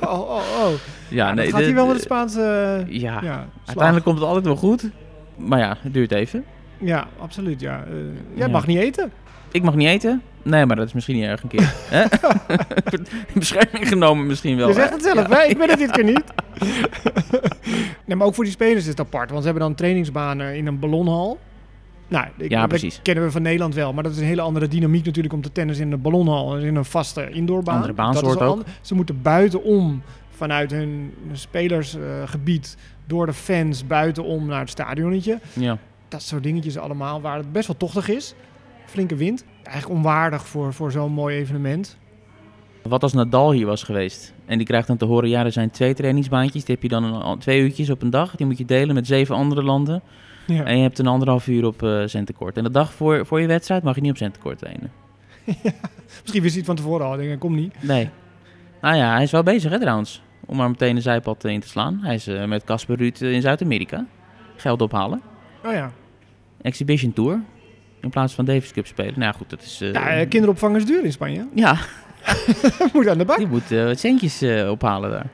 oh, 0.00 0.12
oh, 0.12 0.30
oh. 0.30 0.70
ja 1.08 1.26
Ja, 1.28 1.34
nee, 1.34 1.50
gaat 1.50 1.60
hier 1.60 1.74
wel 1.74 1.86
met 1.86 1.96
de 1.96 2.02
Spaanse... 2.02 2.40
eh, 2.88 3.00
Ja, 3.00 3.18
ja, 3.22 3.46
uiteindelijk 3.64 4.04
komt 4.04 4.18
het 4.18 4.26
altijd 4.26 4.44
wel 4.44 4.56
goed. 4.56 4.90
Maar 5.36 5.58
ja, 5.58 5.76
het 5.80 5.94
duurt 5.94 6.12
even. 6.12 6.44
Ja, 6.78 7.06
absoluut, 7.20 7.60
ja. 7.60 7.84
Eh, 7.86 7.92
jij 8.34 8.46
Ja. 8.46 8.52
mag 8.52 8.66
niet 8.66 8.78
eten. 8.78 9.12
Ik 9.52 9.62
mag 9.62 9.74
niet 9.74 9.88
eten. 9.88 10.22
Nee, 10.42 10.66
maar 10.66 10.76
dat 10.76 10.86
is 10.86 10.92
misschien 10.92 11.16
niet 11.16 11.24
erg 11.24 11.42
een 11.42 11.48
keer. 11.48 11.72
In 13.08 13.38
bescherming 13.38 13.88
genomen 13.88 14.26
misschien 14.26 14.56
wel. 14.56 14.68
Je 14.68 14.74
zegt 14.74 14.92
het 14.92 15.02
zelf, 15.02 15.28
hè? 15.28 15.42
Ik 15.42 15.58
ben 15.58 15.68
het 15.70 15.78
dit 15.78 15.90
keer 15.90 16.04
niet. 16.04 16.22
Nee, 18.06 18.16
maar 18.16 18.26
ook 18.26 18.34
voor 18.34 18.44
die 18.44 18.52
spelers 18.52 18.80
is 18.82 18.86
het 18.86 19.00
apart. 19.00 19.28
Want 19.30 19.40
ze 19.42 19.48
hebben 19.48 19.66
dan 19.68 19.74
trainingsbanen 19.76 20.56
in 20.56 20.66
een 20.66 20.78
ballonhal. 20.78 21.38
Nou, 22.08 22.26
ik, 22.36 22.50
Ja, 22.50 22.60
dat 22.60 22.68
precies. 22.68 23.00
kennen 23.02 23.24
we 23.24 23.30
van 23.30 23.42
Nederland 23.42 23.74
wel. 23.74 23.92
Maar 23.92 24.02
dat 24.02 24.12
is 24.12 24.18
een 24.18 24.24
hele 24.24 24.40
andere 24.40 24.68
dynamiek 24.68 25.04
natuurlijk 25.04 25.34
om 25.34 25.42
te 25.42 25.52
tennis 25.52 25.78
in 25.78 25.92
een 25.92 26.00
ballonhal. 26.00 26.56
en 26.56 26.62
In 26.62 26.76
een 26.76 26.84
vaste 26.84 27.30
indoorbaan. 27.30 27.74
Andere 27.74 27.92
baansoort 27.92 28.40
ook. 28.40 28.50
ander- 28.50 28.66
Ze 28.80 28.94
moeten 28.94 29.22
buitenom 29.22 30.02
vanuit 30.30 30.70
hun 30.70 31.12
spelersgebied 31.32 32.76
door 33.06 33.26
de 33.26 33.32
fans 33.32 33.86
buitenom 33.86 34.46
naar 34.46 34.60
het 34.60 34.70
stadionnetje. 34.70 35.38
Ja. 35.52 35.78
Dat 36.08 36.22
soort 36.22 36.42
dingetjes 36.42 36.78
allemaal, 36.78 37.20
waar 37.20 37.36
het 37.36 37.52
best 37.52 37.66
wel 37.66 37.76
tochtig 37.76 38.08
is. 38.08 38.34
Flinke 38.84 39.14
wind. 39.16 39.44
Eigenlijk 39.62 39.96
onwaardig 39.98 40.46
voor, 40.46 40.72
voor 40.72 40.92
zo'n 40.92 41.12
mooi 41.12 41.36
evenement. 41.36 41.96
Wat 42.82 43.02
als 43.02 43.12
Nadal 43.12 43.52
hier 43.52 43.66
was 43.66 43.82
geweest 43.82 44.32
en 44.46 44.56
die 44.58 44.66
krijgt 44.66 44.86
dan 44.86 44.96
te 44.96 45.04
horen, 45.04 45.28
ja, 45.28 45.44
er 45.44 45.52
zijn 45.52 45.70
twee 45.70 45.94
trainingsbaantjes. 45.94 46.64
Die 46.64 46.74
heb 46.74 46.82
je 46.82 46.88
dan 46.88 47.04
een, 47.04 47.38
twee 47.38 47.60
uurtjes 47.60 47.90
op 47.90 48.02
een 48.02 48.10
dag. 48.10 48.36
Die 48.36 48.46
moet 48.46 48.58
je 48.58 48.64
delen 48.64 48.94
met 48.94 49.06
zeven 49.06 49.34
andere 49.34 49.62
landen. 49.62 50.02
Ja. 50.46 50.64
En 50.64 50.76
je 50.76 50.82
hebt 50.82 50.98
een 50.98 51.06
anderhalf 51.06 51.46
uur 51.46 51.64
op 51.66 51.82
eh 51.82 52.02
centenkort. 52.06 52.56
En 52.56 52.64
de 52.64 52.70
dag 52.70 52.92
voor, 52.92 53.26
voor 53.26 53.40
je 53.40 53.46
wedstrijd 53.46 53.82
mag 53.82 53.94
je 53.94 54.00
niet 54.00 54.10
op 54.10 54.16
centenkort 54.16 54.58
trainen. 54.58 54.92
Misschien 56.22 56.42
wist 56.42 56.54
hij 56.54 56.56
het 56.56 56.64
van 56.66 56.76
tevoren 56.76 57.06
al. 57.06 57.18
Ik 57.20 57.28
denk, 57.28 57.40
kom 57.40 57.54
niet. 57.54 57.74
Nee. 57.82 58.08
Nou 58.80 58.96
ja, 58.96 59.12
hij 59.14 59.22
is 59.22 59.30
wel 59.30 59.42
bezig 59.42 59.70
hè 59.70 59.80
trouwens. 59.80 60.22
Om 60.46 60.56
maar 60.56 60.68
meteen 60.70 60.96
een 60.96 61.02
zijpad 61.02 61.44
eh, 61.44 61.52
in 61.52 61.60
te 61.60 61.68
slaan. 61.68 61.98
Hij 62.02 62.14
is 62.14 62.26
eh, 62.26 62.44
met 62.44 62.64
Casper 62.64 62.96
Ruud 62.96 63.20
eh, 63.20 63.32
in 63.32 63.40
Zuid-Amerika. 63.42 64.06
Geld 64.56 64.82
ophalen. 64.82 65.20
Oh 65.64 65.72
ja. 65.72 65.92
Exhibition 66.62 67.12
Tour. 67.12 67.40
In 68.00 68.10
plaats 68.10 68.34
van 68.34 68.44
Davis 68.44 68.72
Cup 68.72 68.86
spelen. 68.86 69.12
Nou 69.18 69.24
ja, 69.24 69.32
goed, 69.32 69.50
dat 69.50 69.62
is... 69.62 69.80
eh, 69.80 69.92
Ja, 69.92 70.08
eh, 70.08 70.28
kinderopvang 70.28 70.76
is 70.76 70.86
duur 70.86 71.04
in 71.04 71.12
Spanje. 71.12 71.46
ja, 71.54 71.76
Moet 72.92 73.08
aan 73.08 73.18
de 73.18 73.24
bak. 73.24 73.36
die 73.36 73.46
moet 73.46 73.72
eh, 73.72 73.84
wat 73.84 73.98
centjes 73.98 74.42
eh, 74.42 74.70
ophalen 74.70 75.10
daar. 75.10 75.30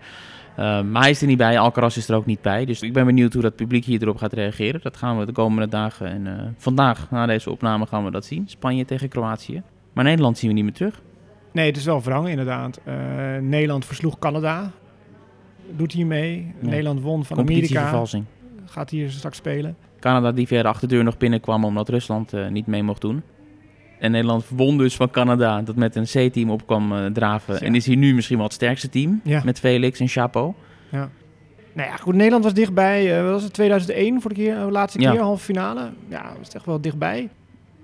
Eh, 0.57 0.83
maar 0.83 1.03
hij 1.03 1.11
is 1.11 1.21
er 1.21 1.27
niet 1.27 1.39
bij, 1.39 1.59
Alcaraz 1.59 1.97
is 1.97 2.09
er 2.09 2.15
ook 2.15 2.27
niet 2.27 2.43
bij. 2.43 2.65
Dus 2.65 2.83
ik 2.83 2.93
ben 2.93 3.07
benieuwd 3.07 3.33
hoe 3.33 3.43
dat 3.43 3.57
publiek 3.57 3.85
hier 3.85 4.03
erop 4.03 4.17
gaat 4.17 4.33
reageren. 4.33 4.81
Dat 4.83 4.97
gaan 4.97 5.19
we 5.19 5.27
de 5.27 5.33
komende 5.33 5.69
dagen 5.69 6.07
en 6.07 6.27
eh, 6.27 6.47
vandaag, 6.57 7.11
na 7.11 7.27
deze 7.27 7.51
opname, 7.51 7.87
gaan 7.87 8.05
we 8.05 8.11
dat 8.11 8.25
zien. 8.25 8.49
Spanje 8.49 8.85
tegen 8.85 9.09
Kroatië. 9.09 9.63
Maar 9.93 10.05
Nederland 10.05 10.39
zien 10.39 10.49
we 10.49 10.55
niet 10.55 10.65
meer 10.65 10.73
terug. 10.73 11.03
Nee, 11.53 11.67
het 11.67 11.77
is 11.77 11.85
wel 11.85 12.03
wrang 12.03 12.29
inderdaad. 12.29 12.81
Nederland 13.41 13.85
versloeg 13.85 14.19
Canada. 14.19 14.71
Doet 15.77 15.93
hier 15.93 16.07
mee. 16.07 16.55
Ja. 16.61 16.69
Nederland 16.69 17.01
won 17.01 17.25
van 17.25 17.39
Amerika. 17.39 18.05
Gaat 18.65 18.91
hier 18.91 19.11
straks 19.11 19.37
spelen. 19.37 19.77
Canada 20.01 20.33
die 20.33 20.47
via 20.47 20.63
de 20.63 20.69
achterdeur 20.69 21.05
nog 21.05 21.17
binnenkwam 21.17 21.65
omdat 21.65 21.89
Rusland 21.89 22.33
niet 22.51 22.67
mee 22.67 22.83
mocht 22.83 23.01
doen. 23.01 23.23
En 24.03 24.11
Nederland 24.11 24.45
won 24.49 24.79
dus 24.79 24.97
van 24.97 25.11
Canada 25.11 25.63
dat 25.63 25.77
met 25.77 25.97
een 25.97 26.05
C-team 26.05 26.51
op 26.51 26.67
kwam 26.67 26.93
eh, 26.93 27.07
draven. 27.07 27.55
Ja. 27.55 27.61
En 27.61 27.75
is 27.75 27.87
hier 27.87 27.97
nu 27.97 28.15
misschien 28.15 28.37
wel 28.37 28.47
het 28.47 28.55
sterkste 28.55 28.89
team. 28.89 29.21
Ja. 29.25 29.43
Met 29.45 29.59
Felix 29.59 30.01
en 30.01 30.09
Chapo. 30.09 30.55
Nou 31.75 31.89
ja, 31.89 31.97
goed. 31.97 32.15
Nederland 32.15 32.45
was 32.45 32.55
dichtbij. 32.55 33.23
wat 33.23 33.33
was 33.33 33.43
het 33.43 33.53
2001 33.53 34.21
voor 34.21 34.31
de 34.31 34.37
keer, 34.37 34.57
eh, 34.57 34.71
laatste 34.71 35.01
Ja. 35.01 35.11
keer, 35.11 35.21
halve 35.21 35.45
finale. 35.45 35.91
Ja, 36.09 36.33
was 36.39 36.49
echt 36.55 36.67
wel 36.67 36.81
dichtbij. 36.81 37.29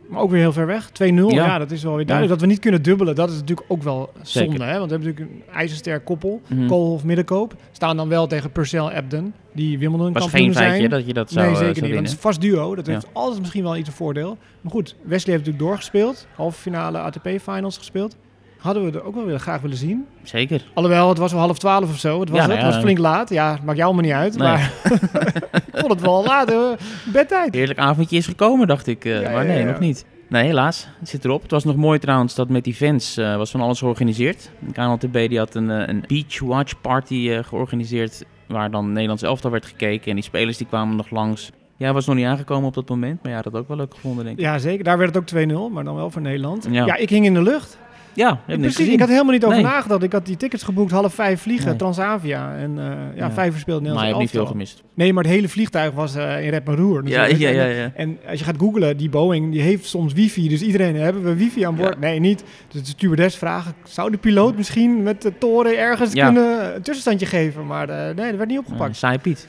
Maar 0.08 0.20
ook 0.20 0.30
weer 0.30 0.40
heel 0.40 0.52
ver 0.52 0.66
weg. 0.66 0.90
2-0. 0.90 0.92
Ja. 1.02 1.12
Ja. 1.28 1.58
dat 1.58 1.70
is 1.70 1.82
wel 1.82 1.94
weer 1.96 2.06
duidelijk. 2.06 2.38
Dat 2.38 2.46
we 2.48 2.52
niet 2.52 2.62
kunnen 2.62 2.82
dubbelen, 2.82 3.14
dat 3.14 3.28
is 3.30 3.34
natuurlijk 3.34 3.70
ook 3.70 3.82
wel 3.82 4.10
zonde. 4.22 4.50
Zeker. 4.50 4.66
Hè? 4.66 4.78
Want 4.78 4.90
we 4.90 4.96
hebben 4.96 5.08
natuurlijk 5.08 5.46
een 5.46 5.54
ijzersterk 5.54 6.04
koppel. 6.04 6.40
Mhm. 6.46 6.66
Koolhof 6.66 7.04
Middenkoop. 7.04 7.54
Staan 7.72 7.96
dan 7.96 8.08
wel 8.08 8.26
tegen 8.26 8.52
Purcell 8.52 8.86
Ebden. 8.88 9.34
Die 9.52 9.78
Wimbledon 9.78 10.12
was 10.12 10.22
kampioen 10.22 10.44
geen 10.44 10.52
zijn. 10.52 10.68
feitje 10.70 10.88
dat 10.88 11.06
je 11.06 11.12
dat 11.12 11.30
zou, 11.30 11.44
nee, 11.46 11.54
eh, 11.54 11.58
zeker 11.60 11.74
zou 11.74 11.86
niet. 11.86 11.94
Want 11.94 12.06
het 12.08 12.16
is 12.16 12.22
vast 12.22 12.40
duo. 12.40 12.74
Dat 12.74 12.86
Ja. 12.86 12.92
heeft 12.92 13.06
altijd 13.12 13.40
misschien 13.40 13.62
wel 13.62 13.76
iets 13.76 13.88
een 13.88 13.94
voordeel. 13.94 14.38
Maar 14.60 14.72
goed, 14.72 14.88
Wesley 15.02 15.34
heeft 15.34 15.46
natuurlijk 15.46 15.58
doorgespeeld. 15.58 16.26
Halve 16.34 16.60
finale 16.60 16.98
ATP-finals 16.98 17.76
gespeeld. 17.78 18.16
Hadden 18.58 18.84
we 18.84 18.98
er 18.98 19.04
ook 19.04 19.14
wel 19.14 19.24
weer 19.24 19.38
graag 19.38 19.60
willen 19.60 19.76
zien. 19.76 20.06
Zeker. 20.22 20.64
Alhoewel, 20.74 21.08
het 21.08 21.18
was 21.18 21.32
wel 21.32 21.40
half 21.40 21.58
twaalf 21.58 21.90
of 21.90 21.98
zo. 21.98 22.20
Het 22.20 22.28
was, 22.28 22.38
Ja, 22.38 22.44
het. 22.44 22.52
nou 22.54 22.58
het 22.64 22.66
was 22.68 22.74
ja. 22.74 22.80
flink 22.88 22.98
laat. 22.98 23.30
Ja, 23.30 23.50
maakt 23.64 23.78
jou 23.78 23.82
allemaal 23.82 24.02
niet 24.02 24.12
uit. 24.12 24.36
Nee. 24.38 24.48
Maar 24.48 24.72
ik 25.72 25.78
vond 25.78 25.92
het 25.92 26.00
wel 26.00 26.24
laat. 26.24 26.52
hoor. 26.52 26.76
Bedtijd. 27.12 27.54
Heerlijk 27.54 27.78
avondje 27.78 28.16
is 28.16 28.26
gekomen, 28.26 28.66
dacht 28.66 28.86
ik. 28.86 29.04
eh, 29.04 29.22
Ja, 29.22 29.30
maar 29.30 29.46
ja, 29.46 29.52
nee, 29.52 29.58
ja. 29.58 29.64
nog 29.70 29.78
niet. 29.78 30.04
Nee, 30.28 30.44
helaas. 30.44 30.88
Het 30.98 31.08
zit 31.08 31.24
erop. 31.24 31.42
Het 31.42 31.50
was 31.50 31.64
nog 31.64 31.76
mooi 31.76 31.98
trouwens 31.98 32.34
dat 32.34 32.48
met 32.48 32.64
die 32.64 32.74
fans 32.74 33.16
eh, 33.16 33.36
was 33.36 33.50
van 33.50 33.60
alles 33.60 33.78
georganiseerd. 33.78 34.50
De 34.58 34.72
KNLTB 34.72 35.28
die 35.28 35.38
had 35.38 35.54
een, 35.54 35.70
eh, 35.70 35.86
een 35.88 36.04
beach 36.06 36.40
watch 36.40 36.80
party 36.80 37.42
georganiseerd. 37.42 38.24
Waar 38.46 38.70
dan 38.70 38.92
Nederlands 38.92 39.22
elftal 39.22 39.50
werd 39.50 39.66
gekeken. 39.66 40.08
En 40.08 40.14
die 40.14 40.24
spelers 40.24 40.56
die 40.56 40.66
kwamen 40.66 40.96
nog 40.96 41.10
langs. 41.10 41.50
Jij 41.76 41.92
was 41.92 42.06
nog 42.06 42.16
niet 42.16 42.26
aangekomen 42.26 42.68
op 42.68 42.74
dat 42.74 42.88
moment. 42.88 43.22
Maar 43.22 43.32
ja, 43.32 43.42
dat 43.42 43.52
had 43.52 43.62
ook 43.62 43.68
wel 43.68 43.76
leuk 43.76 43.94
gevonden, 43.94 44.24
denk 44.24 44.36
ik. 44.38 44.44
Ja, 44.44 44.58
zeker. 44.58 44.84
Daar 44.84 44.98
werd 44.98 45.14
het 45.14 45.34
ook 45.34 45.42
2-0, 45.70 45.72
maar 45.72 45.84
dan 45.84 45.94
wel 45.94 46.10
voor 46.10 46.22
Nederland. 46.22 46.66
Ja. 46.70 46.84
Ja, 46.86 46.96
ik 46.96 47.10
hing 47.10 47.24
in 47.24 47.34
de 47.34 47.42
lucht. 47.42 47.78
Ja, 48.12 48.28
niks 48.46 48.58
Precies, 48.60 48.76
gezien. 48.76 48.92
ik 48.92 49.00
had 49.00 49.08
helemaal 49.08 49.32
niet 49.32 49.44
over 49.44 49.56
Nee. 49.56 49.66
nagedacht. 49.66 50.02
Ik 50.02 50.12
had 50.12 50.26
die 50.26 50.36
tickets 50.36 50.62
geboekt, 50.62 50.90
half 50.90 51.14
vijf 51.14 51.40
vliegen, 51.40 51.66
Nee. 51.68 51.76
Transavia. 51.76 52.56
En 52.56 52.78
eh, 52.78 52.84
ja, 52.84 53.26
Ja. 53.26 53.30
vijf 53.32 53.50
verspeeld 53.52 53.82
maar 53.82 53.92
je 54.00 54.06
hebt 54.06 54.18
niet 54.18 54.30
veel 54.30 54.46
gemist. 54.46 54.82
Nee, 54.94 55.12
maar 55.12 55.24
het 55.24 55.32
hele 55.32 55.48
vliegtuig 55.48 55.92
was 55.92 56.14
eh, 56.14 56.44
in 56.44 56.50
rep 56.50 56.68
en 56.68 56.76
roer. 56.76 57.08
Ja, 57.08 57.20
natuurlijk. 57.20 57.40
ja, 57.40 57.48
En- 57.48 57.56
ja, 57.56 57.82
ja. 57.82 57.92
En 57.94 58.18
als 58.28 58.38
je 58.38 58.44
gaat 58.44 58.54
googlen, 58.58 58.96
die 58.96 59.08
Boeing 59.08 59.52
die 59.52 59.60
heeft 59.60 59.86
soms 59.86 60.12
wifi. 60.12 60.48
Dus 60.48 60.62
iedereen, 60.62 60.96
hebben 60.96 61.22
we 61.24 61.34
wifi 61.36 61.62
aan 61.62 61.76
boord? 61.76 61.94
Ja. 61.94 61.98
Nee, 62.00 62.18
niet. 62.20 62.44
Dus 62.68 62.80
de 62.82 62.88
stewardess 62.88 63.36
vragen, 63.36 63.74
zou 63.84 64.10
de 64.10 64.18
piloot 64.18 64.56
misschien 64.56 65.02
met 65.02 65.22
de 65.22 65.38
toren 65.38 65.78
ergens 65.78 66.12
Ja. 66.12 66.24
kunnen 66.24 66.74
een 66.74 66.82
tussenstandje 66.82 67.26
geven? 67.26 67.66
Maar 67.66 67.88
eh, 67.88 68.04
nee, 68.14 68.14
dat 68.28 68.36
werd 68.36 68.48
niet 68.48 68.58
Uh, 68.58 68.64
opgepakt. 68.64 68.96
saai 68.96 69.18
Piet. 69.18 69.48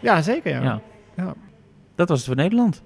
ja, 0.00 0.22
zeker 0.22 0.50
ja. 0.52 0.62
Ja. 0.62 0.80
Ja. 1.16 1.34
Dat 1.94 2.08
was 2.08 2.18
het 2.18 2.26
voor 2.26 2.36
Nederland. 2.36 2.82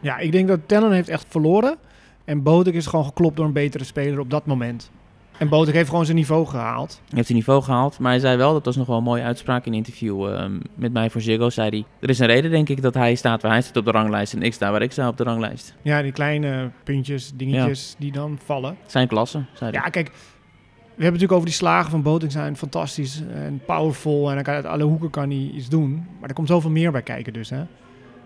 Ja, 0.00 0.18
ik 0.18 0.32
denk 0.32 0.48
dat 0.48 0.60
Tellen 0.66 0.92
heeft 0.92 1.08
echt 1.08 1.24
verloren. 1.28 1.76
En 2.24 2.42
Botek 2.42 2.74
is 2.74 2.86
gewoon 2.86 3.04
geklopt 3.04 3.36
door 3.36 3.46
een 3.46 3.52
betere 3.52 3.84
speler 3.84 4.18
op 4.18 4.30
dat 4.30 4.46
moment. 4.46 4.90
En 5.38 5.48
Botek 5.48 5.74
heeft 5.74 5.88
gewoon 5.88 6.04
zijn 6.04 6.16
niveau 6.16 6.46
gehaald. 6.46 7.00
Hij 7.04 7.14
heeft 7.14 7.26
zijn 7.26 7.38
niveau 7.38 7.62
gehaald. 7.62 7.98
Maar 7.98 8.10
hij 8.10 8.20
zei 8.20 8.36
wel, 8.36 8.52
dat 8.52 8.64
was 8.64 8.76
nog 8.76 8.86
wel 8.86 8.96
een 8.96 9.02
mooie 9.02 9.22
uitspraak 9.22 9.66
in 9.66 9.72
een 9.72 9.78
interview 9.78 10.26
ehm, 10.26 10.60
met 10.74 10.92
mij 10.92 11.10
voor 11.10 11.20
Ziggo. 11.20 11.50
Zei 11.50 11.68
hij, 11.68 11.84
er 12.00 12.08
is 12.08 12.18
een 12.18 12.26
reden 12.26 12.50
denk 12.50 12.68
ik 12.68 12.82
dat 12.82 12.94
hij 12.94 13.14
staat 13.14 13.42
waar 13.42 13.50
hij 13.50 13.62
staat 13.62 13.76
op 13.76 13.84
de 13.84 13.90
ranglijst. 13.90 14.32
En 14.32 14.42
ik 14.42 14.54
sta 14.54 14.70
waar 14.70 14.82
ik 14.82 14.92
sta 14.92 15.08
op 15.08 15.16
de 15.16 15.24
ranglijst. 15.24 15.74
Ja, 15.82 16.02
die 16.02 16.12
kleine 16.12 16.70
puntjes, 16.84 17.32
dingetjes 17.34 17.94
die 17.98 18.12
dan 18.12 18.38
vallen. 18.44 18.76
Zijn 18.86 19.08
klasse, 19.08 19.44
zei 19.52 19.70
hij. 19.70 19.80
Ja, 19.80 19.88
kijk, 19.88 20.06
we 20.06 21.02
hebben 21.02 21.20
natuurlijk 21.20 21.32
over 21.32 21.46
die 21.46 21.54
slagen 21.54 21.90
van 21.90 22.02
Boting 22.02 22.32
zijn 22.32 22.56
fantastisch 22.56 23.22
en 23.34 23.60
powerful. 23.66 24.28
En 24.28 24.34
hij 24.34 24.42
kan 24.42 24.54
uit 24.54 24.64
alle 24.64 24.84
hoeken 24.84 25.10
kan 25.10 25.30
hij 25.30 25.50
iets 25.54 25.68
doen. 25.68 26.06
Maar 26.20 26.28
er 26.28 26.34
komt 26.34 26.48
zoveel 26.48 26.70
meer 26.70 26.92
bij 26.92 27.02
kijken 27.02 27.32
dus, 27.32 27.50
hè. 27.50 27.62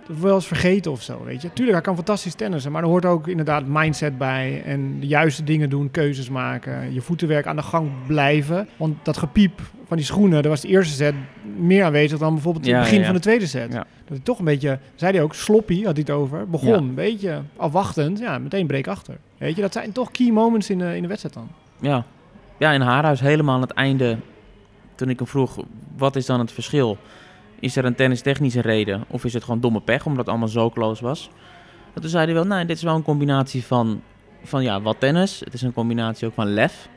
Dat 0.09 0.17
wel 0.19 0.35
eens 0.35 0.47
vergeten 0.47 0.93
of 0.93 1.03
zo, 1.03 1.25
weet 1.25 1.43
je. 1.43 1.53
Tuurlijk, 1.53 1.77
hij 1.77 1.87
kan 1.87 1.95
fantastisch 1.95 2.35
tennissen. 2.35 2.73
Maar 2.73 2.83
er 2.83 2.89
hoort 2.89 3.05
ook 3.05 3.29
inderdaad 3.29 3.65
mindset 3.67 4.19
bij. 4.19 4.63
En 4.65 5.01
de 5.01 5.07
juiste 5.07 5.45
dingen 5.45 5.71
doen, 5.71 5.91
keuzes 5.91 6.29
maken. 6.29 6.93
Je 6.95 7.01
voetenwerk 7.01 7.47
aan 7.47 7.57
de 7.57 7.63
gang 7.63 7.91
blijven. 8.07 8.69
Want 8.77 9.05
dat 9.05 9.17
gepiep 9.17 9.61
van 9.87 9.97
die 9.97 10.07
schoenen, 10.07 10.43
dat 10.43 10.51
was 10.51 10.61
de 10.61 10.69
eerste 10.69 10.95
set 10.95 11.15
meer 11.57 11.85
aanwezig 11.85 12.19
dan 12.19 12.33
bijvoorbeeld 12.35 12.67
Ja, 12.67 12.73
het 12.73 12.81
begin 12.81 12.97
ja, 12.97 13.01
ja. 13.01 13.07
van 13.07 13.17
de 13.17 13.23
tweede 13.23 13.47
set. 13.47 13.73
Dat 13.73 13.87
hij 14.09 14.19
toch 14.23 14.39
een 14.39 14.45
beetje, 14.45 14.79
zei 14.95 15.13
hij 15.13 15.23
ook, 15.23 15.35
sloppy 15.35 15.85
had 15.85 15.97
hij 15.97 16.05
het 16.07 16.11
over. 16.11 16.49
Begon 16.49 16.73
een 16.73 16.95
beetje 16.95 17.43
afwachtend. 17.57 18.19
Ja, 18.19 18.39
meteen 18.39 18.67
breek 18.67 18.87
achter. 18.87 19.17
Weet 19.39 19.57
je, 19.57 19.63
dat 19.63 19.73
zijn 19.73 19.93
toch 19.93 20.11
key 20.11 20.31
moments 20.31 20.71
in 20.71 20.79
de, 20.79 20.97
in 20.97 21.03
de 21.03 21.09
wedstrijd 21.09 21.35
dan. 21.35 21.49
Ja. 21.81 22.05
ja, 22.59 22.73
in 22.73 22.81
Haarhuis 22.81 23.21
helemaal 23.21 23.55
aan 23.55 23.61
het 23.61 23.73
einde. 23.73 24.19
Toen 24.95 25.09
ik 25.09 25.19
hem 25.19 25.29
vroeg, 25.29 25.59
wat 25.97 26.17
is 26.17 26.27
dan 26.27 26.41
het 26.41 26.53
verschil? 26.53 26.99
Is 27.61 27.77
er 27.77 27.85
een 27.85 27.95
tennistechnische 27.95 28.61
reden? 28.61 29.05
Of 29.09 29.25
is 29.25 29.33
het 29.33 29.45
gewoon 29.45 29.61
domme 29.61 29.81
pech, 29.81 30.05
omdat 30.05 30.19
het 30.19 30.29
allemaal 30.29 30.49
zo 30.49 30.71
close 30.71 31.05
was? 31.05 31.31
En 31.95 32.01
toen 32.01 32.11
zei 32.11 32.25
hij 32.25 32.35
wel, 32.35 32.45
nee, 32.45 32.65
dit 32.65 32.77
is 32.77 32.83
wel 32.83 32.95
een 32.95 33.03
combinatie 33.03 33.65
van, 33.65 34.03
van 34.43 34.63
ja, 34.63 34.81
wat 34.81 35.01
tennis. 35.01 35.41
Het 35.41 35.55
is 35.55 35.63
een 35.63 35.73
combinatie 35.73 36.27
ook 36.27 36.35
van 36.35 36.47
lef. 36.47 36.89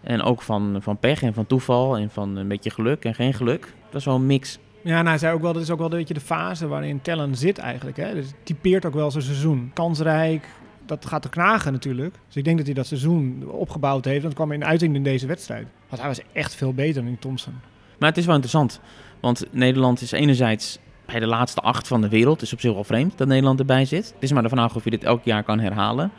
En 0.00 0.22
ook 0.22 0.42
van, 0.42 0.76
van 0.80 0.98
pech 0.98 1.22
en 1.22 1.34
van 1.34 1.46
toeval 1.46 1.96
en 1.96 2.10
van 2.10 2.36
een 2.36 2.48
beetje 2.48 2.70
geluk 2.70 3.04
en 3.04 3.14
geen 3.14 3.34
geluk. 3.34 3.74
Dat 3.90 4.00
is 4.00 4.04
wel 4.04 4.14
een 4.14 4.26
mix. 4.26 4.58
Ja, 4.82 4.94
nou, 4.94 5.06
hij 5.06 5.18
zei 5.18 5.34
ook 5.34 5.40
wel, 5.40 5.52
dat 5.52 5.62
is 5.62 5.70
ook 5.70 5.78
wel 5.78 5.92
een 5.92 5.98
beetje 5.98 6.14
de 6.14 6.20
fase 6.20 6.68
waarin 6.68 7.02
Tellen 7.02 7.36
zit 7.36 7.58
eigenlijk. 7.58 7.96
Hè? 7.96 8.14
Dus 8.14 8.26
het 8.26 8.34
typeert 8.42 8.86
ook 8.86 8.94
wel 8.94 9.10
zijn 9.10 9.24
seizoen. 9.24 9.70
Kansrijk, 9.74 10.48
dat 10.86 11.06
gaat 11.06 11.24
er 11.24 11.30
knagen 11.30 11.72
natuurlijk. 11.72 12.14
Dus 12.26 12.36
ik 12.36 12.44
denk 12.44 12.56
dat 12.56 12.66
hij 12.66 12.74
dat 12.74 12.86
seizoen 12.86 13.44
opgebouwd 13.50 14.04
heeft. 14.04 14.22
Dat 14.22 14.34
kwam 14.34 14.52
in 14.52 14.64
uiting 14.64 14.94
in 14.94 15.02
deze 15.02 15.26
wedstrijd. 15.26 15.66
Want 15.88 16.00
hij 16.00 16.10
was 16.10 16.20
echt 16.32 16.54
veel 16.54 16.74
beter 16.74 17.04
dan 17.04 17.18
Thompson. 17.18 17.54
Maar 17.98 18.08
het 18.08 18.18
is 18.18 18.26
wel 18.26 18.34
interessant. 18.34 18.80
Want 19.20 19.44
Nederland 19.50 20.00
is 20.00 20.12
enerzijds 20.12 20.78
bij 21.06 21.20
de 21.20 21.26
laatste 21.26 21.60
acht 21.60 21.88
van 21.88 22.00
de 22.00 22.08
wereld. 22.08 22.34
Het 22.34 22.42
is 22.42 22.52
op 22.52 22.60
zich 22.60 22.72
wel 22.72 22.84
vreemd 22.84 23.18
dat 23.18 23.28
Nederland 23.28 23.58
erbij 23.58 23.84
zit. 23.84 24.12
Het 24.14 24.22
is 24.22 24.32
maar 24.32 24.42
de 24.42 24.48
vraag 24.48 24.74
of 24.74 24.84
je 24.84 24.90
dit 24.90 25.04
elk 25.04 25.24
jaar 25.24 25.42
kan 25.42 25.60
herhalen. 25.60 26.10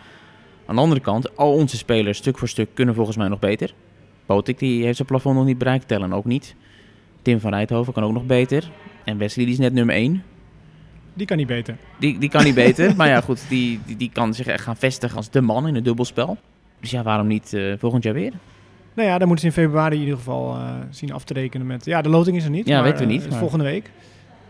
Aan 0.65 0.75
de 0.75 0.81
andere 0.81 1.01
kant, 1.01 1.37
al 1.37 1.53
onze 1.53 1.77
spelers 1.77 2.17
stuk 2.17 2.37
voor 2.37 2.47
stuk 2.47 2.69
kunnen 2.73 2.95
volgens 2.95 3.17
mij 3.17 3.27
nog 3.27 3.39
beter. 3.39 3.73
Botik 4.25 4.59
die 4.59 4.83
heeft 4.83 4.95
zijn 4.95 5.07
plafond 5.07 5.35
nog 5.35 5.45
niet 5.45 5.57
bereikt, 5.57 5.87
Tellen 5.87 6.13
ook 6.13 6.25
niet. 6.25 6.55
Tim 7.21 7.39
van 7.39 7.51
Rijthoven 7.51 7.93
kan 7.93 8.03
ook 8.03 8.13
nog 8.13 8.25
beter. 8.25 8.71
En 9.03 9.17
Wesley 9.17 9.45
die 9.45 9.53
is 9.53 9.59
net 9.59 9.73
nummer 9.73 9.95
1. 9.95 10.23
Die 11.13 11.25
kan 11.25 11.37
niet 11.37 11.47
beter. 11.47 11.77
Die, 11.99 12.17
die 12.17 12.29
kan 12.29 12.43
niet 12.43 12.55
beter. 12.65 12.95
Maar 12.95 13.07
ja, 13.07 13.21
goed, 13.21 13.49
die, 13.49 13.79
die, 13.85 13.97
die 13.97 14.09
kan 14.13 14.33
zich 14.33 14.45
echt 14.45 14.63
gaan 14.63 14.77
vestigen 14.77 15.17
als 15.17 15.29
de 15.29 15.41
man 15.41 15.67
in 15.67 15.75
het 15.75 15.85
dubbelspel. 15.85 16.37
Dus 16.79 16.91
ja, 16.91 17.03
waarom 17.03 17.27
niet 17.27 17.53
eh, 17.53 17.73
volgend 17.77 18.03
jaar 18.03 18.13
weer? 18.13 18.33
Nou 18.93 19.07
ja, 19.07 19.17
dan 19.17 19.27
moeten 19.27 19.51
ze 19.51 19.57
in 19.59 19.63
februari 19.65 19.95
in 19.95 20.01
ieder 20.01 20.17
geval 20.17 20.55
eh, 20.55 20.73
zien 20.89 21.13
af 21.13 21.23
te 21.23 21.33
rekenen 21.33 21.67
met... 21.67 21.85
Ja, 21.85 22.01
de 22.01 22.09
loting 22.09 22.37
is 22.37 22.43
er 22.43 22.49
niet. 22.49 22.67
Ja, 22.67 22.73
maar, 22.75 22.83
weten 22.83 23.07
we 23.07 23.13
eh, 23.13 23.19
niet, 23.19 23.29
maar- 23.29 23.39
volgende 23.39 23.63
week. 23.63 23.91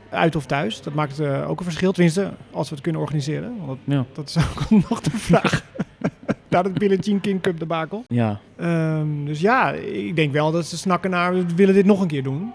Uit 0.10 0.36
of 0.36 0.45
thuis. 0.45 0.82
Dat 0.82 0.93
maakt 0.93 1.19
eh, 1.19 1.49
ook 1.49 1.58
een 1.60 1.65
verschil. 1.65 1.91
Tenminste, 1.91 2.32
als 2.51 2.67
we 2.69 2.73
het 2.75 2.84
kunnen 2.84 3.01
organiseren. 3.01 3.54
Want 3.65 3.80
Ja. 3.84 4.06
dat 4.13 4.30
is 4.30 4.38
ook 4.51 4.69
nog 4.89 5.01
de 5.01 5.10
vraag. 5.12 5.65
Daar 6.49 6.63
het 6.63 6.73
Billie 6.73 6.99
Jean 6.99 7.19
King 7.21 7.41
Cup 7.41 7.60
debakel. 7.60 8.04
Ja, 8.08 8.39
Ehm, 8.58 9.25
dus 9.25 9.39
ja, 9.39 9.71
ik 9.71 10.15
denk 10.15 10.32
wel 10.34 10.51
dat 10.51 10.65
ze 10.65 10.77
snakken 10.77 11.10
naar, 11.10 11.34
we 11.34 11.45
willen 11.56 11.73
dit 11.73 11.86
nog 11.86 12.01
een 12.01 12.08
keer 12.08 12.23
doen. 12.23 12.51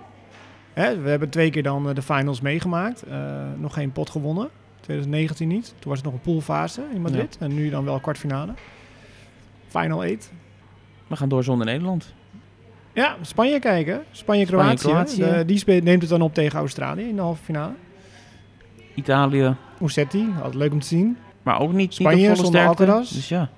Hè, 0.73 1.01
we 1.01 1.09
hebben 1.09 1.29
twee 1.29 1.51
keer 1.51 1.63
dan 1.63 1.95
de 1.95 2.03
finals 2.03 2.41
meegemaakt. 2.41 3.05
Nog 3.57 3.75
geen 3.75 3.93
pot 3.93 4.11
gewonnen. 4.11 4.49
2019 4.81 5.49
niet. 5.49 5.65
Toen 5.79 5.89
was 5.91 5.97
het 5.97 6.05
nog 6.05 6.15
een 6.15 6.21
poolfase 6.33 6.83
in 6.95 7.01
Madrid. 7.01 7.37
En 7.41 7.55
nu 7.55 7.71
dan 7.71 7.85
wel 7.85 8.01
kwartfinale. 8.01 8.53
Final 9.69 10.03
8. 10.03 10.33
We 11.07 11.17
gaan 11.17 11.29
door 11.29 11.45
zonder 11.45 11.67
Nederland. 11.67 12.13
Ja, 12.93 13.17
Spanje 13.21 13.59
kijken. 13.59 14.03
Spanje-Kroatië. 14.11 14.93
De- 15.17 15.43
die 15.47 15.83
neemt 15.83 16.01
het 16.01 16.11
dan 16.11 16.21
op 16.23 16.35
tegen 16.35 16.59
Australië 16.59 17.03
in 17.09 17.15
de 17.17 17.23
halve 17.23 17.43
finale. 17.45 17.73
Italië, 18.95 19.55
Musetti, 19.81 20.27
altijd 20.37 20.55
leuk 20.55 20.73
om 20.73 20.81
te 20.81 20.87
zien. 20.87 21.17
maar 21.43 21.61
ook 21.61 21.69
niet, 21.69 21.77
niet 21.79 21.95
Spanje 21.95 22.23
volle 22.29 22.37
zonder. 22.37 22.67
Alcaraz. 22.67 23.11
Dus 23.11 23.29
ja. 23.29 23.49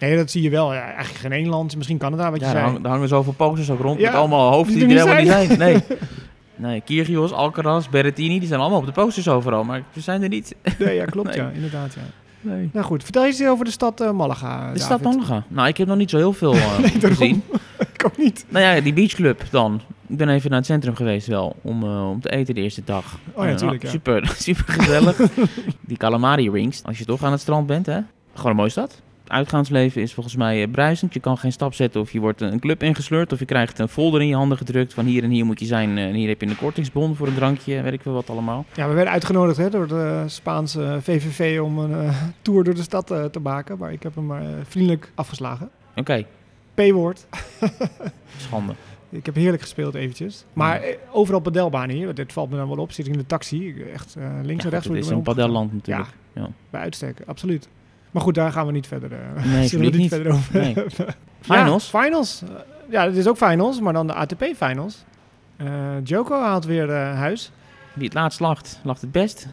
Nee, 0.00 0.16
dat 0.16 0.30
zie 0.30 0.42
je 0.42 0.50
wel. 0.50 0.74
Ja, 0.74 0.80
eigenlijk 0.82 1.14
geen 1.18 1.32
één 1.32 1.48
land. 1.48 1.76
Misschien 1.76 1.98
Canada, 1.98 2.30
wat 2.30 2.40
je 2.40 2.46
Ja, 2.46 2.50
zei. 2.52 2.64
hang- 2.64 2.80
daar 2.82 2.92
hangen 2.92 3.08
zoveel 3.08 3.32
posters 3.32 3.70
ook 3.70 3.80
rond 3.80 4.00
Ja, 4.00 4.10
met 4.10 4.18
allemaal 4.18 4.52
hoofden 4.52 4.74
die 4.78 4.86
die, 4.86 4.98
er 4.98 5.04
niet 5.04 5.14
helemaal 5.14 5.38
niet 5.40 5.58
zijn. 5.58 5.58
Nee. 5.58 5.98
nee, 6.70 6.80
Kyrgios, 6.80 7.32
Alcaraz, 7.32 7.88
Berrettini, 7.88 8.38
die 8.38 8.48
zijn 8.48 8.60
allemaal 8.60 8.78
op 8.78 8.86
de 8.86 8.92
posters 8.92 9.28
overal, 9.28 9.64
maar 9.64 9.82
ze 9.94 10.00
zijn 10.00 10.22
er 10.22 10.28
niet. 10.28 10.54
Nee, 10.78 10.94
ja, 10.94 11.04
klopt. 11.04 11.28
Nee. 11.36 11.36
Ja, 11.36 11.50
inderdaad. 11.54 11.94
Ja. 11.94 12.00
Nee. 12.40 12.70
Nou 12.72 12.86
goed, 12.86 13.02
vertel 13.02 13.24
eens 13.24 13.44
over 13.44 13.64
de 13.64 13.70
stad 13.70 14.00
eh, 14.00 14.10
Malaga. 14.10 14.72
De 14.72 14.78
stad. 14.78 15.02
Malaga. 15.02 15.44
Nou, 15.48 15.68
ik 15.68 15.76
heb 15.76 15.86
nog 15.86 15.96
niet 15.96 16.10
zo 16.10 16.16
heel 16.16 16.32
veel 16.32 16.54
eh, 16.54 16.78
Nee, 16.78 16.90
gezien. 17.00 17.42
Ik 17.94 18.04
ook 18.06 18.16
niet. 18.16 18.44
Nou 18.48 18.64
ja, 18.64 18.80
die 18.80 18.92
beachclub 18.92 19.42
dan. 19.50 19.80
Ik 20.06 20.16
ben 20.16 20.28
even 20.28 20.50
naar 20.50 20.58
het 20.58 20.68
centrum 20.68 20.94
geweest 20.94 21.26
wel, 21.26 21.56
om, 21.62 21.82
eh, 21.82 22.10
om 22.10 22.20
te 22.20 22.30
eten 22.30 22.54
de 22.54 22.60
eerste 22.60 22.82
dag. 22.84 23.18
Oh 23.32 23.44
ja, 23.44 23.54
tuurlijk, 23.54 23.82
ja. 23.82 23.88
Super, 23.88 24.32
super 24.38 24.72
gezellig. 24.72 25.20
die 25.80 25.96
calamari 25.96 26.50
rings, 26.50 26.82
als 26.84 26.98
je 26.98 27.04
toch 27.04 27.22
aan 27.22 27.32
het 27.32 27.40
strand 27.40 27.66
bent, 27.66 27.86
hè. 27.86 27.98
Gewoon 28.34 28.50
een 28.50 28.56
mooie 28.56 28.70
stad. 28.70 29.02
Uitgaansleven 29.30 30.02
is 30.02 30.14
volgens 30.14 30.36
mij 30.36 30.62
eh, 30.62 30.70
bruisend. 30.70 31.14
Je 31.14 31.20
kan 31.20 31.38
geen 31.38 31.52
stap 31.52 31.74
zetten 31.74 32.00
of 32.00 32.12
je 32.12 32.20
wordt 32.20 32.40
een 32.40 32.60
club 32.60 32.82
ingesleurd. 32.82 33.32
Of 33.32 33.38
je 33.38 33.44
krijgt 33.44 33.78
een 33.78 33.88
folder 33.88 34.20
in 34.20 34.26
je 34.26 34.34
handen 34.34 34.58
gedrukt 34.58 34.94
van 34.94 35.04
hier 35.04 35.22
en 35.22 35.30
hier 35.30 35.44
moet 35.46 35.60
je 35.60 35.66
zijn. 35.66 35.98
eh, 35.98 36.04
En 36.06 36.14
hier 36.14 36.28
heb 36.28 36.40
je 36.40 36.46
een 36.46 36.56
kortingsbon 36.56 37.14
voor 37.16 37.26
een 37.26 37.34
drankje, 37.34 37.82
weet 37.82 37.92
ik 37.92 38.00
veel 38.02 38.12
wat 38.12 38.30
allemaal. 38.30 38.64
Ja, 38.74 38.88
we 38.88 38.94
werden 38.94 39.12
uitgenodigd 39.12 39.56
hè, 39.56 39.70
door 39.70 39.88
de 39.88 40.22
Spaanse 40.26 40.98
VVV 41.02 41.60
om 41.60 41.78
een 41.78 42.06
eh, 42.08 42.22
tour 42.42 42.64
door 42.64 42.74
de 42.74 42.82
stad 42.82 43.10
eh, 43.10 43.24
te 43.24 43.40
maken. 43.40 43.78
Maar 43.78 43.92
ik 43.92 44.02
heb 44.02 44.14
hem 44.14 44.26
maar 44.26 44.42
eh, 44.42 44.48
vriendelijk 44.68 45.12
afgeslagen. 45.14 45.70
Oké, 45.96 46.24
P-woord. 46.74 47.26
schande. 48.36 48.72
Ik 49.10 49.26
heb 49.26 49.34
heerlijk 49.34 49.62
gespeeld 49.62 49.94
eventjes. 49.94 50.44
Maar 50.52 50.80
eh, 50.80 50.96
overal 51.12 51.40
padelbanen 51.40 51.96
hier. 51.96 52.14
Dit 52.14 52.32
valt 52.32 52.50
me 52.50 52.56
dan 52.56 52.68
wel 52.68 52.76
op. 52.78 52.92
Zit 52.92 53.06
ik 53.06 53.12
in 53.12 53.18
de 53.18 53.26
taxi. 53.26 53.74
Echt 53.92 54.14
eh, 54.16 54.24
links 54.42 54.64
en 54.64 54.70
rechts. 54.70 54.86
het 54.88 54.96
is 54.96 55.08
een 55.08 55.22
padelland 55.22 55.72
natuurlijk. 55.72 56.08
Ja. 56.34 56.42
Ja. 56.42 56.48
Bij 56.70 56.80
uitstek, 56.80 57.18
absoluut. 57.26 57.68
Maar 58.10 58.22
goed, 58.22 58.34
daar 58.34 58.52
gaan 58.52 58.66
we 58.66 58.72
niet 58.72 58.86
verder, 58.86 59.12
eh, 59.12 59.44
Nee, 59.44 59.66
zullen 59.68 59.84
we 59.84 59.90
publiek 59.90 60.00
niet. 60.00 60.08
verder 60.08 60.32
over 60.32 60.60
Nee. 60.60 60.74
Finals? 61.40 61.90
Ja, 61.90 62.00
finals. 62.00 62.42
Eh, 62.42 62.48
Ja, 62.90 63.04
het 63.04 63.16
is 63.16 63.26
ook 63.26 63.36
finals, 63.36 63.80
maar 63.80 63.92
dan 63.92 64.06
de 64.06 64.12
ATP-finals. 64.14 65.04
Joko 66.04 66.40
haalt 66.40 66.64
weer 66.64 66.90
eh, 66.90 67.14
huis. 67.18 67.50
Wie 67.92 68.04
het 68.04 68.14
laatst 68.14 68.40
lacht, 68.40 68.80
lacht 68.84 69.00
het 69.00 69.12
best. 69.12 69.48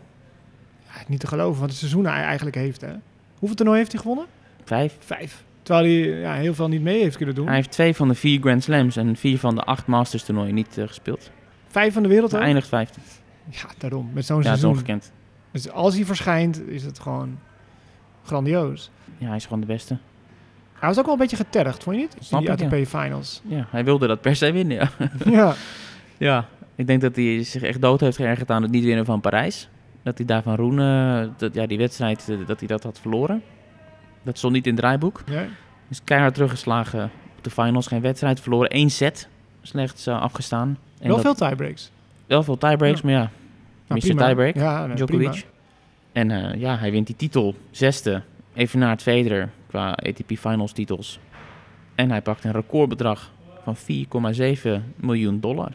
Ja, 0.86 0.92
niet 1.08 1.20
te 1.20 1.28
geloven 1.28 1.60
wat 1.60 1.70
het 1.70 1.78
seizoen 1.80 2.06
hij 2.06 2.24
eigenlijk 2.24 2.56
heeft. 2.56 2.82
Hè. 2.82 2.94
Hoeveel 3.40 3.56
toernooi 3.58 3.78
heeft 3.78 3.92
hij 3.92 4.02
gewonnen? 4.02 4.26
Vijf. 4.64 4.96
Vijf. 5.00 5.44
Terwijl 5.64 5.86
hij 5.86 6.20
ja, 6.20 6.34
heel 6.34 6.54
veel 6.54 6.68
niet 6.68 6.82
mee 6.82 7.02
heeft 7.02 7.18
kunnen 7.18 7.36
doen. 7.36 7.46
Hij 7.46 7.56
heeft 7.56 7.72
twee 7.72 7.96
van 7.96 8.08
de 8.08 8.16
vier 8.16 8.40
Grand 8.40 8.64
Slams 8.64 8.96
en 8.96 9.16
vier 9.16 9.40
van 9.40 9.56
de 9.56 9.62
acht 9.64 9.88
Masters 9.88 10.24
toernooien 10.24 10.54
niet 10.56 10.78
eh, 10.78 10.88
gespeeld. 10.88 11.32
Vijf 11.68 11.94
van 11.94 12.04
de 12.04 12.10
wereld 12.10 12.32
Hij 12.32 12.42
eindigt 12.42 12.68
vijfde. 12.68 13.00
Ja, 13.50 13.60
daarom. 13.78 14.10
Met 14.14 14.26
zo'n 14.26 14.38
Ja, 14.38 14.44
seizoen. 14.44 14.70
ongekend. 14.72 15.12
Dus 15.52 15.70
als 15.72 15.96
hij 15.96 16.06
verschijnt, 16.06 16.68
is 16.68 16.84
het 16.84 17.00
gewoon 17.00 17.38
grandioos. 18.26 18.90
Ja, 19.18 19.28
hij 19.28 19.36
is 19.36 19.44
gewoon 19.44 19.60
de 19.60 19.66
beste. 19.66 19.98
Hij 20.74 20.88
was 20.90 20.98
ook 21.00 21.06
wel 21.06 21.14
een 21.14 21.20
beetje 21.20 21.36
getergd, 21.36 21.84
vond 21.84 21.96
je 21.96 22.02
niet? 22.02 22.16
Snap 22.20 22.40
in 22.42 22.56
die 22.56 22.66
ik, 22.66 22.72
ja. 22.72 22.78
ATP-finals. 22.78 23.42
Ja, 23.46 23.68
hij 23.70 23.84
wilde 23.84 24.08
dat 24.08 24.22
per 24.22 24.36
se 24.36 24.52
winnen, 24.52 24.78
ja. 24.78 24.90
Ja. 25.32 25.54
ja. 26.18 26.46
Ik 26.76 26.88
denk 26.88 27.02
dat 27.02 27.16
hij 27.16 27.44
zich 27.44 27.62
echt 27.62 27.82
dood 27.82 28.00
heeft 28.00 28.18
geërgerd 28.18 28.52
aan 28.52 28.62
het 28.62 28.72
niet 28.72 28.84
winnen 28.84 29.06
van 29.06 29.22
Parijs. 29.22 29.70
Dat 30.04 30.18
hij 30.18 30.26
daar 30.26 30.44
van 30.44 30.56
Roen, 30.56 30.76
dat, 31.38 31.54
ja, 31.54 31.66
die 31.68 31.78
wedstrijd, 31.78 32.30
eh, 32.30 32.38
dat 32.48 32.60
hij 32.60 32.68
dat 32.68 32.84
had 32.84 33.00
verloren. 33.00 33.42
Dat 34.24 34.38
stond 34.38 34.54
niet 34.54 34.66
in 34.66 34.72
het 34.72 34.82
draaiboek. 34.82 35.22
Ja. 35.26 35.44
Is 35.90 36.02
keihard 36.04 36.34
teruggeslagen 36.34 37.04
op 37.38 37.44
de 37.44 37.50
finals. 37.50 37.88
Geen 37.88 38.02
wedstrijd 38.02 38.40
verloren. 38.40 38.76
Eén 38.76 38.90
set 38.90 39.28
slechts 39.62 40.08
eh, 40.08 40.22
afgestaan. 40.22 40.78
En 41.00 41.08
Wel 41.08 41.22
dat- 41.22 41.38
veel 41.38 41.48
tiebreaks. 41.48 41.92
wel 42.28 42.44
veel 42.44 42.58
tiebreaks, 42.58 43.02
Ja. 43.02 43.06
maar 43.06 43.14
ja, 43.14 43.30
Nou, 43.88 44.00
Mr. 44.00 44.08
prima. 44.08 44.26
Tiebreak, 44.26 44.56
Ja, 44.56 44.86
nee, 44.86 44.96
Djokovic. 44.96 45.30
prima. 45.30 45.46
En 46.16 46.32
eh, 46.32 46.60
ja, 46.60 46.78
hij 46.78 46.92
wint 46.92 47.08
die 47.08 47.16
titel. 47.16 47.56
Zesde. 47.72 48.22
Even 48.54 48.80
na 48.80 48.90
het 48.90 49.02
Federer 49.02 49.50
qua 49.68 49.92
ATP 49.92 50.38
Finals 50.38 50.72
titels. 50.72 51.20
En 51.96 52.10
hij 52.10 52.22
pakt 52.22 52.44
een 52.44 52.52
recordbedrag 52.52 53.32
van 53.64 53.76
4,7 53.76 54.70
miljoen 54.96 55.40
dollar. 55.40 55.72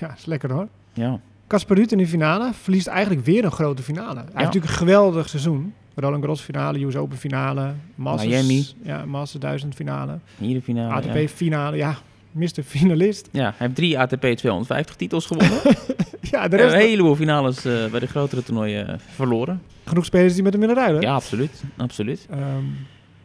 Ja, 0.00 0.14
is 0.16 0.24
lekker 0.24 0.52
hoor. 0.52 0.68
Ja, 0.92 1.20
Casper 1.46 1.76
Ruud 1.76 1.90
in 1.92 1.98
de 1.98 2.06
finale 2.06 2.52
verliest 2.52 2.86
eigenlijk 2.86 3.24
weer 3.24 3.44
een 3.44 3.50
grote 3.50 3.82
finale. 3.82 4.14
Hij 4.14 4.24
heeft 4.24 4.34
natuurlijk 4.34 4.72
een 4.72 4.78
geweldig 4.78 5.28
seizoen. 5.28 5.74
Roland 5.94 6.20
Garros 6.20 6.40
finale, 6.40 6.84
US 6.84 6.96
Open 6.96 7.16
finale, 7.16 7.74
Masters, 7.94 8.30
Miami. 8.30 8.66
Ja, 8.82 9.04
Masters 9.04 9.42
1000 9.42 9.74
finale, 9.74 10.18
hier 10.38 10.54
de 10.54 10.62
finale. 10.62 10.92
ATP 10.92 11.14
ja. 11.14 11.28
finale. 11.28 11.76
Ja, 11.76 11.96
Mr. 12.34 12.62
Finalist. 12.64 13.28
Ja, 13.32 13.42
hij 13.42 13.54
heeft 13.56 13.74
drie 13.74 13.98
ATP 13.98 14.20
250 14.20 14.96
titels 14.96 15.26
gewonnen. 15.26 15.58
Ja, 16.30 16.48
de 16.48 16.56
rest 16.56 16.74
een 16.74 16.80
heleboel 16.80 17.16
finales 17.16 17.64
eh, 17.64 17.86
bij 17.86 18.00
de 18.00 18.06
grotere 18.06 18.42
toernooien 18.42 18.88
eh, 18.88 18.94
verloren. 19.14 19.62
genoeg 19.84 20.04
spelers 20.04 20.34
die 20.34 20.42
met 20.42 20.52
hem 20.52 20.60
willen 20.60 20.76
ruilen. 20.76 21.02
Ja, 21.02 21.14
absoluut. 21.14 21.62
absoluut. 21.76 22.26
Ehm, 22.30 22.64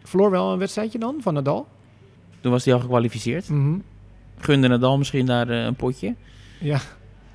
verloor 0.04 0.32
wel 0.32 0.52
een 0.52 0.60
wedstrijdje 0.60 1.00
dan 1.00 1.16
van 1.22 1.34
Nadal. 1.34 1.68
Toen 2.40 2.52
was 2.52 2.66
hij 2.66 2.74
al 2.74 2.80
gekwalificeerd. 2.80 3.50
Mhm. 3.50 3.78
Gunde 4.40 4.68
Nadal 4.68 4.98
misschien 4.98 5.26
daar 5.26 5.50
eh, 5.50 5.64
een 5.64 5.76
potje? 5.76 6.16
Ja, 6.60 6.80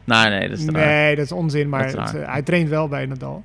Nee, 0.05 0.29
nee, 0.29 0.49
dat 0.49 0.59
is 0.59 0.65
nee, 0.65 1.17
dat 1.17 1.25
is 1.25 1.33
onzin. 1.33 1.69
Maar 1.69 1.87
is 1.87 1.93
het, 1.93 2.13
hij 2.13 2.43
traint 2.43 2.69
wel 2.69 2.89
bij 2.89 3.07
Nadal. 3.07 3.43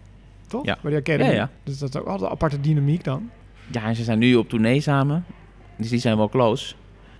Toch? 0.48 0.65
Ja. 0.65 0.78
Bij 0.82 0.92
de 0.92 0.98
Academy. 0.98 1.30
Ja, 1.30 1.36
ja. 1.36 1.50
Dus 1.63 1.78
dat 1.78 1.89
is 1.89 2.02
ook 2.02 2.08
altijd 2.08 2.26
een 2.26 2.36
aparte 2.36 2.62
dynamiek 2.62 3.04
dan. 3.04 3.30
Ja, 3.72 3.84
en 3.84 3.96
ze 3.96 4.04
zijn 4.04 4.20
nu 4.20 4.36
op 4.36 4.50
tournee 4.50 4.82
samen. 4.82 5.26
Dus 5.78 5.89
die 5.89 6.00
zijn 6.00 6.18
wel 6.18 6.30
close. 6.30 6.76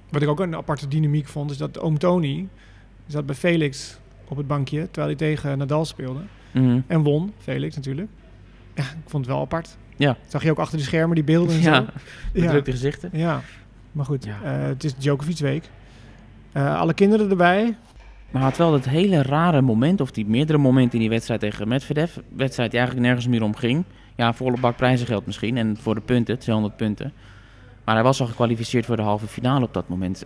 Wat 0.10 0.22
ik 0.22 0.28
ook 0.28 0.40
een 0.40 0.56
aparte 0.56 0.88
dynamiek 0.88 1.28
vond, 1.28 1.52
is 1.52 1.58
dat 1.58 1.80
oom 1.80 1.98
Tony 1.98 2.48
zat 3.08 3.26
bij 3.26 3.36
Felix 3.36 4.00
op 4.28 4.38
het 4.38 4.48
bankje, 4.48 4.82
terwijl 4.92 5.08
hij 5.08 5.16
tegen 5.16 5.58
Nadal 5.58 5.86
speelde. 5.86 6.20
Mhm. 6.52 6.80
En 6.88 7.02
won, 7.04 7.34
Felix 7.38 7.76
natuurlijk. 7.76 8.08
Ja, 8.76 8.84
ik 8.84 8.90
vond 9.10 9.26
het 9.26 9.34
wel 9.34 9.44
apart. 9.44 9.78
Ja. 9.96 10.18
Zag 10.28 10.44
je 10.44 10.52
ook 10.52 10.58
achter 10.60 10.78
de 10.78 10.84
schermen 10.84 11.16
die 11.16 11.24
beelden 11.24 11.56
en 11.56 11.62
Ja, 11.62 11.76
zo? 11.76 11.86
bedrukte 12.42 12.72
gezichten. 12.72 13.10
Ja, 13.14 13.42
maar 13.92 14.06
goed, 14.06 14.26
Ja. 14.26 14.38
eh, 14.44 14.68
het 14.68 14.84
is 14.84 14.96
Djokovic 14.96 15.38
week. 15.38 15.70
Eh, 16.52 16.80
alle 16.80 16.94
kinderen 16.94 17.30
erbij. 17.30 17.76
Maar 18.32 18.42
had 18.42 18.58
wel 18.58 18.72
dat 18.72 18.86
hele 18.86 19.22
rare 19.22 19.62
moment, 19.62 20.02
of 20.02 20.12
die 20.12 20.26
meerdere 20.26 20.58
momenten 20.58 20.94
in 20.94 21.00
die 21.00 21.10
wedstrijd 21.10 21.40
tegen 21.40 21.68
Medvedev. 21.68 22.16
Wedstrijd 22.36 22.70
die 22.72 22.80
eigenlijk 22.80 23.08
nergens 23.10 23.28
meer 23.32 23.44
om 23.44 23.56
ging. 23.56 23.84
Ja, 24.16 24.34
volle 24.34 24.60
bak 24.60 24.76
prijzengeld 24.78 25.26
misschien. 25.26 25.58
En 25.58 25.78
voor 25.78 25.96
de 25.96 26.02
punten, 26.02 26.40
200 26.40 26.76
punten. 26.78 27.14
Maar 27.90 27.98
hij 27.98 28.08
was 28.08 28.22
al 28.22 28.28
gekwalificeerd 28.28 28.86
voor 28.86 28.96
de 28.96 29.02
halve 29.02 29.28
finale 29.28 29.66
op 29.66 29.74
dat 29.74 29.88
moment. 29.88 30.26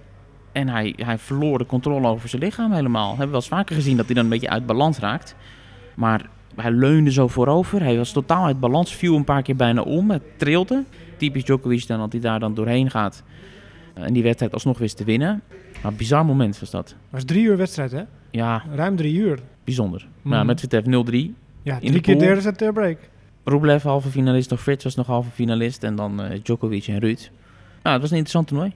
En 0.52 0.68
hij, 0.68 0.94
hij 0.98 1.18
verloor 1.18 1.58
de 1.58 1.66
controle 1.66 2.08
over 2.08 2.30
zijn 2.30 2.42
lichaam 2.42 2.72
helemaal. 2.72 3.04
We 3.04 3.10
hebben 3.10 3.28
wel 3.28 3.40
eens 3.40 3.48
vaker 3.48 3.76
gezien 3.76 3.98
dat 3.98 4.06
hij 4.06 4.16
dan 4.16 4.24
een 4.24 4.30
beetje 4.30 4.50
uit 4.50 4.66
balans 4.66 4.98
raakt. 4.98 5.36
Maar 5.96 6.30
hij 6.56 6.72
leunde 6.72 7.12
zo 7.12 7.28
voorover. 7.28 7.82
Hij 7.82 7.98
was 7.98 8.12
totaal 8.12 8.46
uit 8.46 8.60
balans. 8.60 8.96
Viel 8.96 9.16
een 9.16 9.24
paar 9.24 9.42
keer 9.42 9.56
bijna 9.56 9.82
om. 9.82 10.12
Het 10.12 10.24
trilde. 10.38 10.84
Typisch 11.18 11.44
Djokovic 11.44 11.88
dan, 11.88 12.00
dat 12.00 12.12
hij 12.12 12.22
daar 12.22 12.40
dan 12.40 12.54
doorheen 12.54 12.90
gaat. 12.90 13.24
En 13.94 14.14
die 14.14 14.24
wedstrijd 14.24 14.54
alsnog 14.54 14.78
wist 14.78 14.98
te 14.98 15.04
winnen. 15.04 15.42
Maar 15.82 15.92
een 15.92 15.98
bizar 15.98 16.26
moment 16.26 16.60
was 16.60 16.70
dat. 16.70 16.90
Het 16.90 16.98
was 17.10 17.24
drie 17.24 17.44
uur 17.44 17.58
wedstrijd, 17.58 17.92
hè? 17.92 18.04
Ja, 18.32 18.64
Ruim 18.76 18.96
drie 18.96 19.16
uur. 19.16 19.40
bijzonder. 19.64 20.08
Mhm. 20.22 20.34
Nou, 20.34 20.46
met 20.46 20.60
Vitef 20.60 20.84
0-3. 20.86 21.34
Ja, 21.62 21.78
drie 21.80 21.92
de 21.92 22.02
keer 22.02 22.20
derde 22.20 22.42
set 22.42 22.62
eh, 22.62 22.70
break. 22.70 22.98
Rublev 23.44 23.84
halve 23.84 24.10
finalist, 24.10 24.50
nog 24.50 24.62
Frits 24.62 24.84
was 24.84 24.96
nog 24.96 25.08
halve 25.08 25.30
finalist. 25.30 25.84
En 25.84 25.96
dan 25.96 26.22
eh, 26.22 26.40
Djokovic 26.44 26.88
en 26.88 27.00
Ruud. 27.00 27.30
Nou, 27.84 27.94
het 27.96 28.02
was 28.02 28.12
een 28.12 28.18
interessant 28.18 28.48
toernooi. 28.48 28.74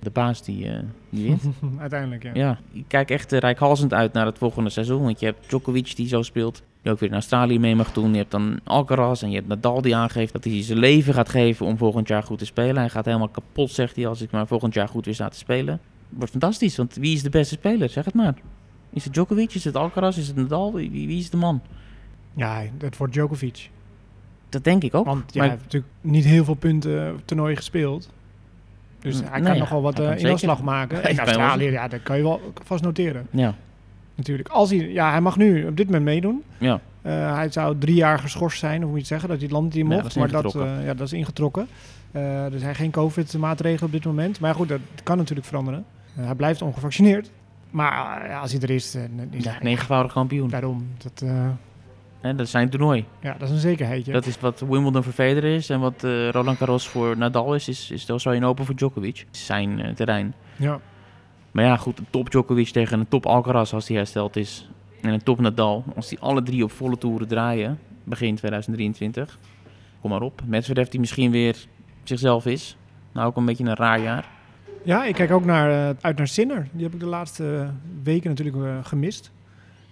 De 0.00 0.10
baas 0.10 0.42
die, 0.42 0.68
eh, 0.68 0.78
die 1.10 1.26
wint. 1.26 1.42
Uiteindelijk, 1.78 2.22
ja. 2.22 2.30
ja, 2.34 2.58
ik 2.72 2.84
kijk 2.88 3.10
echt 3.10 3.32
uh, 3.32 3.38
rijkhalsend 3.38 3.92
uit 3.94 4.12
naar 4.12 4.26
het 4.26 4.38
volgende 4.38 4.70
seizoen. 4.70 5.02
Want 5.02 5.20
je 5.20 5.26
hebt 5.26 5.48
Djokovic 5.48 5.96
die 5.96 6.08
zo 6.08 6.22
speelt. 6.22 6.62
Die 6.82 6.92
ook 6.92 6.98
weer 6.98 7.08
in 7.08 7.14
Australië 7.14 7.58
mee 7.58 7.74
mag 7.76 7.92
doen. 7.92 8.10
Je 8.10 8.16
hebt 8.16 8.30
dan 8.30 8.60
Alcaraz 8.64 9.22
en 9.22 9.30
je 9.30 9.36
hebt 9.36 9.48
Nadal 9.48 9.80
die 9.82 9.96
aangeeft 9.96 10.32
dat 10.32 10.44
hij 10.44 10.62
zijn 10.62 10.78
leven 10.78 11.14
gaat 11.14 11.28
geven 11.28 11.66
om 11.66 11.76
volgend 11.76 12.08
jaar 12.08 12.22
goed 12.22 12.38
te 12.38 12.44
spelen. 12.44 12.76
Hij 12.76 12.88
gaat 12.88 13.04
helemaal 13.04 13.28
kapot, 13.28 13.70
zegt 13.70 13.96
hij, 13.96 14.06
als 14.06 14.20
ik 14.20 14.30
maar 14.30 14.46
volgend 14.46 14.74
jaar 14.74 14.88
goed 14.88 15.04
weer 15.04 15.14
sta 15.14 15.28
te 15.28 15.38
spelen. 15.38 15.80
Wordt 16.08 16.30
fantastisch, 16.30 16.76
want 16.76 16.94
wie 16.94 17.14
is 17.14 17.22
de 17.22 17.30
beste 17.30 17.54
speler? 17.54 17.88
Zeg 17.88 18.04
het 18.04 18.14
maar. 18.14 18.34
Is 18.90 19.04
het 19.04 19.12
Djokovic? 19.12 19.54
Is 19.54 19.64
het 19.64 19.76
Alcaraz? 19.76 20.16
Is 20.16 20.26
het 20.26 20.36
Nadal? 20.36 20.72
Wie, 20.72 20.90
wie 20.90 21.18
is 21.18 21.30
de 21.30 21.36
man? 21.36 21.62
Ja, 22.34 22.62
dat 22.78 22.96
wordt 22.96 23.12
Djokovic. 23.12 23.70
Dat 24.48 24.64
denk 24.64 24.82
ik 24.82 24.94
ook. 24.94 25.04
Want 25.04 25.32
ja, 25.34 25.40
Maar- 25.40 25.48
hij 25.48 25.50
heeft 25.50 25.62
natuurlijk 25.62 25.92
niet 26.00 26.24
heel 26.24 26.44
veel 26.44 26.54
punten 26.54 27.12
op 27.12 27.22
toernooi 27.24 27.56
gespeeld. 27.56 28.10
Dus 29.04 29.20
Mm, 29.22 29.28
hij 29.30 29.40
kan 29.40 29.52
ja, 29.52 29.58
nog 29.58 29.68
wel 29.68 29.82
wat 29.82 29.94
kan 29.94 30.04
eh, 30.04 30.10
zeker. 30.10 30.26
inafslag 30.26 30.62
maken. 30.62 30.98
Hij 31.02 31.10
In 31.10 31.18
Australië, 31.18 31.70
ja, 31.70 31.88
dat 31.88 32.02
kan 32.02 32.16
je 32.16 32.22
wel 32.22 32.52
vast 32.64 32.82
noteren. 32.84 33.26
Ja, 33.30 33.54
Natuurlijk. 34.14 34.48
Als 34.48 34.70
hij, 34.70 34.78
ja, 34.92 35.10
hij 35.10 35.20
mag 35.20 35.36
nu 35.36 35.66
op 35.66 35.76
dit 35.76 35.86
moment 35.86 36.04
meedoen. 36.04 36.42
ja. 36.58 36.80
Eh, 37.02 37.34
hij 37.34 37.50
zou 37.52 37.78
drie 37.78 37.94
jaar 37.94 38.18
geschorst 38.18 38.58
zijn, 38.58 38.76
of 38.80 38.84
moet 38.84 38.92
je 38.92 38.98
het 38.98 39.06
zeggen, 39.06 39.28
dat 39.28 39.36
hij 39.38 39.46
het 39.46 39.56
land 39.56 39.74
niet 39.74 39.86
Ja, 39.86 39.92
mocht. 39.94 40.02
dat 40.04 40.14
maar 40.16 40.42
dat, 40.42 40.54
eh, 40.54 40.84
ja, 40.86 40.94
dat 40.94 41.06
is 41.06 41.12
ingetrokken. 41.12 41.66
Eh, 42.12 42.52
er 42.52 42.58
zijn 42.58 42.74
geen 42.74 42.90
COVID-maatregelen 42.90 43.84
op 43.86 43.92
dit 43.92 44.04
moment. 44.04 44.40
Maar 44.40 44.54
goed, 44.54 44.68
dat 44.68 44.80
kan 45.02 45.16
natuurlijk 45.16 45.46
veranderen. 45.46 45.84
Hij 46.14 46.34
blijft 46.34 46.62
ongevaccineerd. 46.62 47.30
Maar 47.70 48.28
als 48.40 48.52
hij 48.52 48.60
er 48.60 48.70
is, 48.70 48.94
is 49.30 49.44
ja 49.44 49.50
hij 49.50 49.58
negenvoudig 49.62 50.12
kampioen. 50.12 50.48
daarom. 50.48 50.86
Dat, 51.02 51.28
Hè, 52.24 52.34
dat 52.34 52.46
is 52.46 52.50
zijn 52.50 52.70
toernooi. 52.70 53.04
ja, 53.20 53.32
dat 53.38 53.48
is 53.48 53.54
een 53.54 53.60
zekerheidje. 53.60 54.12
Dat 54.12 54.26
is 54.26 54.40
wat 54.40 54.60
Wimbledon 54.60 55.02
voor 55.02 55.12
Federer 55.12 55.54
is 55.54 55.70
en 55.70 55.80
wat 55.80 56.04
eh, 56.04 56.28
Roland 56.28 56.58
Garros 56.58 56.88
voor 56.88 57.16
Nadal 57.16 57.54
is, 57.54 57.68
is, 57.68 57.90
is 57.90 58.04
de 58.06 58.12
Australian 58.12 58.44
Open 58.44 58.64
voor 58.64 58.74
Djokovic. 58.74 59.26
Zijn 59.30 59.80
eh, 59.80 59.94
terrein. 59.94 60.34
ja. 60.56 60.80
Maar 61.50 61.64
ja, 61.64 61.76
goed, 61.76 61.98
een 61.98 62.06
top 62.10 62.30
Djokovic 62.30 62.68
tegen 62.68 63.00
een 63.00 63.08
top 63.08 63.26
Alcaraz 63.26 63.72
als 63.72 63.88
hij 63.88 63.96
hersteld 63.96 64.36
is. 64.36 64.68
En 65.00 65.12
een 65.12 65.22
top 65.22 65.40
Nadal, 65.40 65.84
als 65.96 66.08
die 66.08 66.18
alle 66.18 66.42
drie 66.42 66.64
op 66.64 66.70
volle 66.70 66.98
toeren 66.98 67.28
draaien, 67.28 67.78
begin 68.04 68.34
2023. 68.34 69.38
Kom 70.00 70.10
maar 70.10 70.22
op. 70.22 70.42
Medvedev 70.46 70.88
die 70.88 71.00
misschien 71.00 71.30
weer 71.30 71.56
zichzelf 72.02 72.46
is. 72.46 72.76
Nou, 73.12 73.26
ook 73.26 73.36
een 73.36 73.44
beetje 73.44 73.64
een 73.64 73.74
raar 73.74 74.00
jaar. 74.00 74.28
ja, 74.82 75.04
ik 75.04 75.14
kijk 75.14 75.30
ook 75.30 75.44
naar, 75.44 75.88
eh, 75.90 75.96
uit 76.00 76.16
naar 76.16 76.28
Sinner. 76.28 76.68
Die 76.72 76.84
heb 76.84 76.94
ik 76.94 77.00
de 77.00 77.06
laatste 77.06 77.70
weken 78.02 78.28
natuurlijk 78.28 78.86
gemist. 78.86 79.32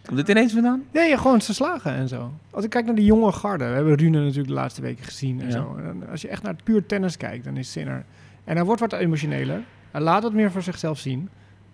Komt 0.05 0.17
dit 0.17 0.29
ineens 0.29 0.53
vandaan? 0.53 0.83
Nee, 0.93 1.17
gewoon 1.19 1.41
zijn 1.41 1.57
slagen 1.57 1.93
en 1.95 2.09
zo. 2.09 2.33
Als 2.51 2.65
ik 2.65 2.71
kijk 2.71 2.85
naar 2.87 2.95
die 2.95 3.05
jonge 3.05 3.33
garde, 3.33 3.65
we 3.65 3.71
hebben 3.75 3.95
Rune 3.95 4.19
natuurlijk 4.21 4.49
de 4.49 4.55
laatste 4.55 4.81
weken 4.83 5.05
gezien 5.05 5.41
en 5.41 5.47
Ja. 5.47 5.53
zo. 5.53 5.77
En 5.77 6.09
als 6.11 6.23
je 6.23 6.29
echt 6.29 6.43
naar 6.43 6.53
het 6.53 6.65
puur 6.65 6.87
tennis 6.87 7.17
kijkt, 7.17 7.45
dan 7.45 7.57
is 7.57 7.71
Sinner. 7.73 8.05
En 8.45 8.57
hij 8.57 8.65
wordt 8.65 8.81
wat 8.81 8.93
emotioneler. 8.93 9.61
Hij 9.91 10.01
laat 10.01 10.23
wat 10.23 10.33
meer 10.33 10.51
voor 10.51 10.63
zichzelf 10.63 10.99
zien. 10.99 11.29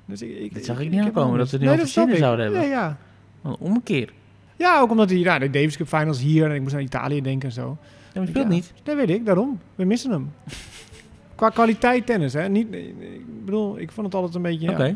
Dus 0.05 0.23
ik, 0.23 0.38
ik, 0.38 0.55
Dit 0.55 0.64
zag 0.64 0.79
ik 0.79 0.85
ik 0.85 0.91
niet 0.91 1.01
aankomen, 1.01 1.38
dat 1.38 1.51
we 1.51 1.59
nu 1.59 1.67
over 1.67 1.79
dat 1.79 1.88
Sinner 1.88 2.14
ik. 2.14 2.19
zouden 2.21 2.45
hebben. 2.45 2.61
Nee, 2.62 2.71
ja. 2.71 2.97
Een 3.43 3.57
ommekeer. 3.59 4.12
ja, 4.57 4.81
ook 4.81 4.91
omdat 4.91 5.11
hij 5.11 5.19
ja, 5.19 5.38
de 5.38 5.51
Davis 5.51 5.77
Cup 5.77 5.87
Finals 5.88 6.21
hier 6.21 6.45
en 6.49 6.55
ik 6.55 6.61
moest 6.62 6.75
aan 6.75 6.81
Italië 6.81 7.21
denken 7.23 7.49
en 7.49 7.55
zo. 7.55 7.77
Ja, 8.12 8.21
maar 8.21 8.27
speelt 8.29 8.47
Ja. 8.47 8.53
niet. 8.53 8.73
Nee, 8.85 8.97
weet 8.97 9.11
ik, 9.11 9.27
daarom. 9.27 9.59
We 9.75 9.85
missen 9.85 10.11
hem. 10.11 10.33
Qua 11.35 11.49
kwaliteit 11.49 12.07
tennis, 12.07 12.33
hè. 12.33 12.49
Niet, 12.49 12.73
ik 12.75 13.45
bedoel, 13.45 13.79
ik 13.79 13.91
vond 13.93 14.07
het 14.07 14.14
altijd 14.14 14.35
een 14.35 14.43
beetje 14.43 14.71
Oké. 14.71 14.85
ja, 14.85 14.95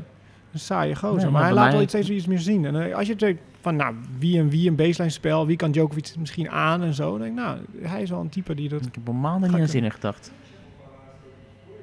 een 0.53 0.59
saaie 0.61 0.95
gozer. 0.97 1.17
Nee, 1.17 1.25
maar, 1.25 1.33
maar 1.33 1.43
hij 1.43 1.53
laat 1.53 1.65
mij- 1.65 1.73
wel 1.73 1.83
iets, 1.83 1.93
steeds 1.93 2.11
iets 2.11 2.27
meer 2.27 2.39
zien. 2.39 2.65
En 2.65 2.89
eh, 2.91 2.97
als 2.97 3.07
je 3.07 3.17
denkt 3.17 3.43
van, 3.61 3.77
nou, 3.77 3.95
wie 4.19 4.39
en 4.39 4.49
wie 4.49 4.69
een 4.69 4.77
baseline 4.77 5.11
spel, 5.13 5.47
wie 5.47 5.57
kan 5.57 5.71
Djokovic 5.71 6.15
misschien 6.19 6.51
aan 6.51 6.83
en 6.83 6.95
zo. 6.95 7.11
Dan 7.11 7.19
denk 7.19 7.31
ik, 7.31 7.37
nou, 7.45 7.59
hij 7.89 8.03
is 8.03 8.11
wel 8.11 8.21
een 8.21 8.29
type 8.29 8.55
die 8.55 8.69
dat... 8.69 8.87
Ik 8.87 8.95
heb 8.95 9.09
al 9.09 9.15
maanden 9.15 9.43
niet 9.43 9.53
aan 9.53 9.59
hem- 9.59 9.69
zinnen 9.69 9.91
gedacht. 9.93 10.33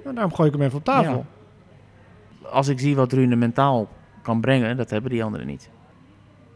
Nou, 0.03 0.15
daarom 0.15 0.33
gooi 0.33 0.47
ik 0.49 0.55
hem 0.55 0.63
even 0.65 0.77
op 0.77 0.83
tafel. 0.83 1.25
Als 2.51 2.67
ik 2.67 2.79
zie 2.79 2.95
wat 2.95 3.13
Rune 3.13 3.35
mentaal 3.35 3.87
kan 4.21 4.41
brengen, 4.41 4.77
dat 4.77 4.89
hebben 4.89 5.11
die 5.11 5.23
anderen 5.23 5.47
niet. 5.47 5.69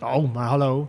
Oh, 0.01 0.33
maar 0.33 0.47
hallo. 0.47 0.87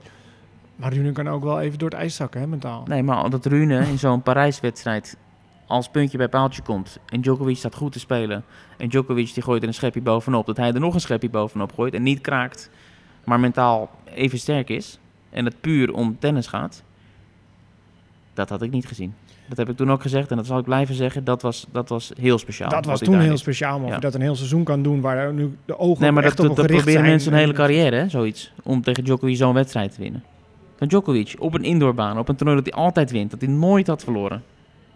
Maar 0.77 0.93
Rune 0.93 1.13
kan 1.13 1.29
ook 1.29 1.43
wel 1.43 1.61
even 1.61 1.79
door 1.79 1.91
het 1.91 1.99
ijs 1.99 2.17
zakken, 2.17 2.41
hè, 2.41 2.47
mentaal. 2.47 2.85
Nee, 2.89 3.03
maar 3.03 3.31
dat 3.31 3.47
Rune 3.47 3.87
in 3.87 3.99
zo'n 3.99 4.23
Parijswedstrijd 4.23 5.17
als 5.67 5.89
puntje 5.89 6.19
bij 6.19 6.29
paaltje 6.29 6.63
komt 6.63 6.99
en 7.07 7.21
Djokovic 7.21 7.57
staat 7.57 7.75
goed 7.75 7.93
te 7.93 7.99
spelen 7.99 8.45
en 8.77 8.89
Djokovic 8.89 9.35
die 9.35 9.43
gooit 9.43 9.63
er 9.63 9.69
een 9.69 9.75
schepje 9.75 10.01
bovenop, 10.01 10.47
dat 10.47 10.57
hij 10.57 10.73
er 10.73 10.81
nog 10.81 10.95
een 10.95 11.01
schepje 11.01 11.31
bovenop 11.31 11.73
gooit 11.73 11.95
en 11.95 12.03
niet 12.03 12.21
kraakt, 12.21 12.71
maar 13.25 13.41
mentaal 13.41 13.91
even 14.05 14.39
sterk 14.39 14.69
is 14.69 14.99
en 15.31 15.45
het 15.45 15.61
puur 15.61 15.93
om 15.93 16.19
tennis 16.19 16.47
gaat, 16.47 16.83
dat 18.35 18.49
had 18.49 18.63
ik 18.63 18.71
niet 18.71 18.87
gezien. 18.87 19.15
Dat 19.49 19.59
heb 19.59 19.69
ik 19.69 19.77
toen 19.77 19.91
ook 19.91 20.03
gezegd 20.03 20.31
en 20.31 20.37
dat 20.37 20.47
zal 20.47 20.59
ik 20.59 20.65
blijven 20.65 20.95
zeggen. 20.95 21.25
Dat 21.25 21.43
was, 21.43 21.67
dat 21.73 21.89
was 21.89 22.13
heel 22.21 22.39
speciaal. 22.39 22.71
dat 22.71 22.85
was 22.85 23.01
toen 23.01 23.21
heel 23.21 23.29
deed. 23.29 23.39
speciaal. 23.39 23.79
Maar 23.79 23.89
of 23.89 23.95
je 23.95 24.01
dat 24.01 24.15
een 24.15 24.21
heel 24.21 24.37
seizoen 24.37 24.65
kan 24.65 24.83
doen, 24.83 25.01
waar 25.01 25.33
nu 25.33 25.57
de 25.65 25.79
ogen 25.79 26.03
Nee, 26.03 26.13
maar 26.13 26.23
dat, 26.23 26.41
op 26.41 26.47
dat 26.47 26.55
gericht 26.55 26.73
proberen 26.73 26.93
zijn. 27.01 27.11
mensen 27.11 27.31
hun 27.33 27.41
hele 27.41 27.53
carrière, 27.53 27.97
hè, 27.97 28.09
zoiets. 28.09 28.53
Om 28.63 28.83
tegen 28.83 29.05
Djokovic 29.05 29.37
zo'n 29.37 29.55
wedstrijd 29.55 29.95
te 29.95 30.01
winnen. 30.01 30.25
Van 30.77 30.89
Djokovic 30.89 31.35
op 31.39 31.55
een 31.55 31.65
indoorbaan, 31.65 32.19
op 32.19 32.29
een 32.29 32.37
toernooi 32.37 32.63
dat 32.63 32.75
hij 32.75 32.83
altijd 32.83 33.11
wint, 33.11 33.31
dat 33.31 33.41
hij 33.41 33.51
nooit 33.51 33.87
had 33.87 34.05
verloren. 34.05 34.43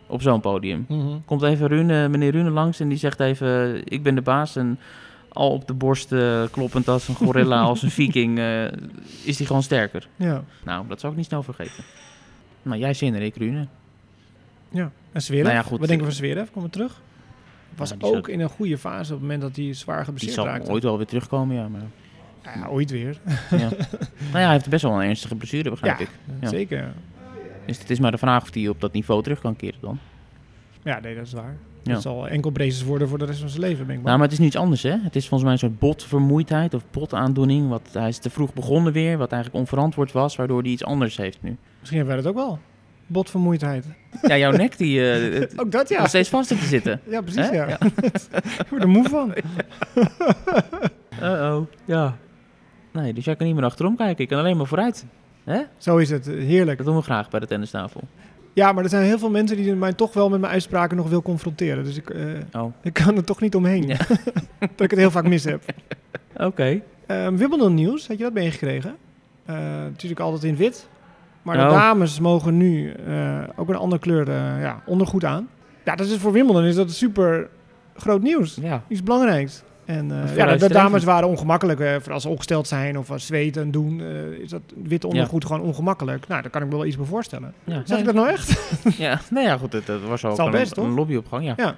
Op 0.09 0.23
zo'n 0.23 0.41
podium. 0.41 0.85
Mhm. 0.89 1.17
Komt 1.25 1.43
even 1.43 1.67
Rune, 1.67 2.09
meneer 2.09 2.31
Rune 2.31 2.51
langs 2.51 2.81
en 2.81 2.89
die 2.89 2.99
zegt 2.99 3.21
even, 3.21 3.83
ik 3.85 4.03
ben 4.03 4.15
de 4.15 4.21
baas. 4.23 4.57
En 4.57 4.79
al 5.29 5.51
op 5.51 5.67
de 5.67 5.75
borst 5.75 6.13
eh, 6.13 6.43
kloppend 6.51 6.89
als 6.89 7.09
een 7.09 7.15
gorilla, 7.15 7.61
als 7.71 7.83
een 7.83 7.91
viking, 7.91 8.39
eh, 8.39 8.65
is 9.25 9.39
hij 9.39 9.47
gewoon 9.47 9.63
sterker. 9.63 10.09
Ja. 10.17 10.43
Nou, 10.65 10.85
dat 10.89 11.01
zou 11.01 11.13
ik 11.13 11.19
niet 11.19 11.27
snel 11.27 11.43
vergeten. 11.43 11.85
Nou, 12.63 12.79
jij 12.81 12.95
zin 12.95 13.15
ik 13.15 13.37
Rune. 13.37 13.67
Ja. 14.69 14.91
En 15.13 15.23
Zverev? 15.23 15.45
Nou 15.45 15.55
ja, 15.57 15.63
goed. 15.63 15.79
Wat 15.79 15.89
denken 15.89 16.07
we 16.07 16.13
van 16.13 16.25
Zverev? 16.25 16.49
Komt 16.51 16.65
hij 16.65 16.73
terug? 16.73 17.01
Was 17.77 17.91
Ja, 17.91 17.97
die 17.97 18.17
ook 18.17 18.29
in 18.29 18.41
een 18.41 18.49
goede 18.49 18.79
fase 18.79 19.13
op 19.15 19.21
het 19.21 19.29
moment 19.29 19.41
dat 19.41 19.57
hij 19.57 19.75
zwaar 19.75 19.97
Die 19.97 20.05
geblesseerd 20.05 20.35
zal 20.35 20.45
raakte. 20.47 20.71
ooit 20.71 20.83
wel 20.83 20.97
weer 20.97 21.07
terugkomen, 21.07 21.57
ja. 21.57 21.69
Maar, 21.69 21.81
Ja, 22.55 22.67
ooit 22.69 22.91
weer. 22.91 23.21
ja. 23.51 23.57
nou 23.59 23.71
ja, 24.33 24.39
hij 24.39 24.53
heeft 24.53 24.69
best 24.69 24.83
wel 24.83 24.93
een 25.03 25.09
ernstige 25.09 25.35
blessure, 25.35 25.71
begrijp 25.71 25.99
ik. 25.99 26.09
Ja. 26.41 26.49
Zeker. 26.49 26.93
Dus 27.69 27.79
het 27.79 27.91
is 27.91 27.99
maar 28.01 28.11
de 28.11 28.19
vraag 28.19 28.43
of 28.43 28.55
hij 28.55 28.69
op 28.69 28.81
dat 28.81 28.93
niveau 28.93 29.23
terug 29.23 29.41
kan 29.41 29.57
keren 29.57 29.79
dan. 29.81 29.99
Ja, 30.83 31.01
nee, 31.01 31.15
dat 31.15 31.27
is 31.27 31.33
waar. 31.33 31.57
Ja. 31.83 31.93
Dat 31.93 32.03
zal 32.03 32.29
enkel 32.29 32.51
braces 32.51 32.83
worden 32.85 33.09
voor 33.09 33.19
de 33.19 33.25
rest 33.25 33.41
van 33.41 33.49
zijn 33.49 33.61
leven, 33.61 33.87
ben 33.87 33.97
ik 33.97 34.03
Nou, 34.03 34.05
bang. 34.05 34.17
maar 34.17 34.25
het 34.29 34.33
is 34.33 34.39
niets 34.45 34.57
anders, 34.57 34.83
hè? 34.83 34.97
Het 35.03 35.17
is 35.17 35.29
volgens 35.29 35.43
mij 35.43 35.53
een 35.53 35.59
soort 35.59 35.79
botvermoeidheid 35.79 36.75
of 36.75 36.83
botaandoening. 36.91 37.69
Wat, 37.69 37.89
hij 37.93 38.09
is 38.09 38.19
te 38.19 38.31
vroeg 38.31 38.53
begonnen 38.55 38.93
weer, 38.93 39.19
wat 39.19 39.33
eigenlijk 39.33 39.63
onverantwoord 39.63 40.13
was, 40.13 40.37
waardoor 40.37 40.63
hij 40.63 40.71
iets 40.71 40.85
anders 40.85 41.17
heeft 41.17 41.39
nu. 41.43 41.57
Misschien 41.79 41.99
hebben 41.99 42.15
wij 42.17 42.25
dat 42.25 42.33
ook 42.33 42.47
wel. 42.47 42.59
Botvermoeidheid. 43.07 43.85
Ja, 44.23 44.37
jouw 44.39 44.51
nek 44.51 44.79
die 44.79 45.11
eh, 45.13 45.43
Ook 45.61 45.73
dat, 45.73 45.89
ja. 45.89 46.07
steeds 46.07 46.29
vast 46.29 46.49
te 46.49 46.55
zitten. 46.57 47.01
Ja, 47.11 47.21
precies, 47.21 47.49
Hè? 47.49 47.55
ja. 47.57 47.69
Ja. 47.69 47.79
Ik 48.63 48.67
word 48.69 48.83
er 48.83 48.89
moe 48.89 49.09
van. 49.09 49.35
Uh-oh, 51.23 51.67
ja. 51.85 52.17
Nee, 52.93 53.13
dus 53.13 53.25
jij 53.25 53.37
kan 53.37 53.47
niet 53.47 53.55
meer 53.55 53.65
achterom 53.65 53.97
kijken. 53.97 54.23
Ik 54.25 54.29
kan 54.29 54.39
alleen 54.39 54.57
maar 54.57 54.67
vooruit. 54.67 55.07
Hè? 55.49 55.61
Zo 55.79 55.97
is 55.97 56.11
het. 56.11 56.27
Heerlijk. 56.27 56.77
Dat 56.79 56.87
doen 56.87 56.97
we 56.97 57.03
graag 57.03 57.31
bij 57.31 57.41
de 57.41 57.47
tennistafel. 57.47 58.01
Ja, 58.53 58.73
maar 58.73 58.85
er 58.85 58.91
zijn 58.91 59.05
heel 59.05 59.19
veel 59.19 59.31
mensen 59.31 59.57
die 59.57 59.75
mij 59.75 59.93
toch 59.93 60.13
wel 60.15 60.29
met 60.29 60.41
mijn 60.41 60.53
uitspraken 60.53 60.97
nog 60.97 61.09
wil 61.09 61.23
confronteren. 61.23 61.85
Dus 61.85 61.97
ik, 61.97 62.11
eh, 62.11 62.23
Oh, 62.53 62.73
ik 62.83 62.93
kan 62.93 63.17
er 63.17 63.25
toch 63.25 63.41
niet 63.41 63.55
omheen. 63.55 63.87
Ja. 63.87 63.97
dat 64.59 64.81
ik 64.81 64.91
het 64.91 64.99
heel 64.99 65.11
vaak 65.11 65.27
mis 65.29 65.45
heb. 65.45 65.63
oké. 66.37 66.81
Ehm 67.07 67.37
Wimbledon 67.37 67.75
nieuws, 67.75 68.09
had 68.09 68.17
je 68.19 68.23
dat 68.25 68.33
meegekregen? 68.33 68.97
Eh, 69.45 69.55
natuurlijk 69.83 70.21
altijd 70.21 70.45
in 70.45 70.57
wit. 70.57 70.89
Maar 71.43 71.57
de 71.57 71.63
Oh. 71.63 71.71
dames 71.71 72.21
mogen 72.21 72.57
nu 72.57 72.93
eh, 72.93 73.39
ook 73.57 73.69
een 73.69 73.75
andere 73.77 74.01
kleur 74.01 74.29
eh, 74.29 74.61
ja, 74.61 74.83
ondergoed 74.87 75.25
aan. 75.25 75.49
Ja, 75.85 75.95
dat 75.97 76.07
is 76.07 76.17
voor 76.17 76.33
Wimbledon 76.33 76.65
is 76.65 76.75
dat 76.75 76.91
super 76.91 77.49
groot 77.97 78.23
nieuws. 78.23 78.59
Ja. 78.63 78.83
Iets 78.89 79.03
belangrijks. 79.03 79.63
En 79.89 80.11
eh, 80.11 80.37
ja, 80.37 80.57
de, 80.57 80.69
dames 80.69 81.05
waren 81.05 81.29
ongemakkelijk. 81.29 81.81
eh, 81.81 81.97
voor 82.01 82.13
als 82.13 82.23
ze 82.23 82.29
opgesteld 82.29 82.69
zijn 82.69 82.99
of 82.99 83.11
als 83.11 83.27
zweten 83.27 83.63
en 83.63 83.71
doen, 83.71 84.01
eh, 84.01 84.31
is 84.31 84.51
dat 84.51 84.61
witte 84.83 85.07
ondergoed 85.07 85.45
gewoon 85.45 85.63
ongemakkelijk. 85.63 86.29
Nou, 86.29 86.43
daar 86.43 86.51
kan 86.51 86.63
ik 86.63 86.69
me 86.69 86.75
wel 86.75 86.85
iets 86.87 86.97
bij 86.97 87.07
voorstellen. 87.07 87.55
Ja, 87.65 87.83
Zeg 87.85 87.99
ik 87.99 88.05
dat 88.05 88.15
nou 88.15 88.29
echt? 88.29 88.75
ja. 88.99 89.21
Nou 89.31 89.47
ja, 89.47 89.57
goed. 89.57 89.73
Het, 89.73 89.87
het 89.87 90.03
was 90.03 90.25
ook 90.25 90.39
een, 90.39 90.51
best, 90.51 90.75
toch? 90.75 90.85
een 90.85 90.95
lobbyopgang. 90.95 91.45
Ja. 91.45 91.55
Ja. 91.57 91.75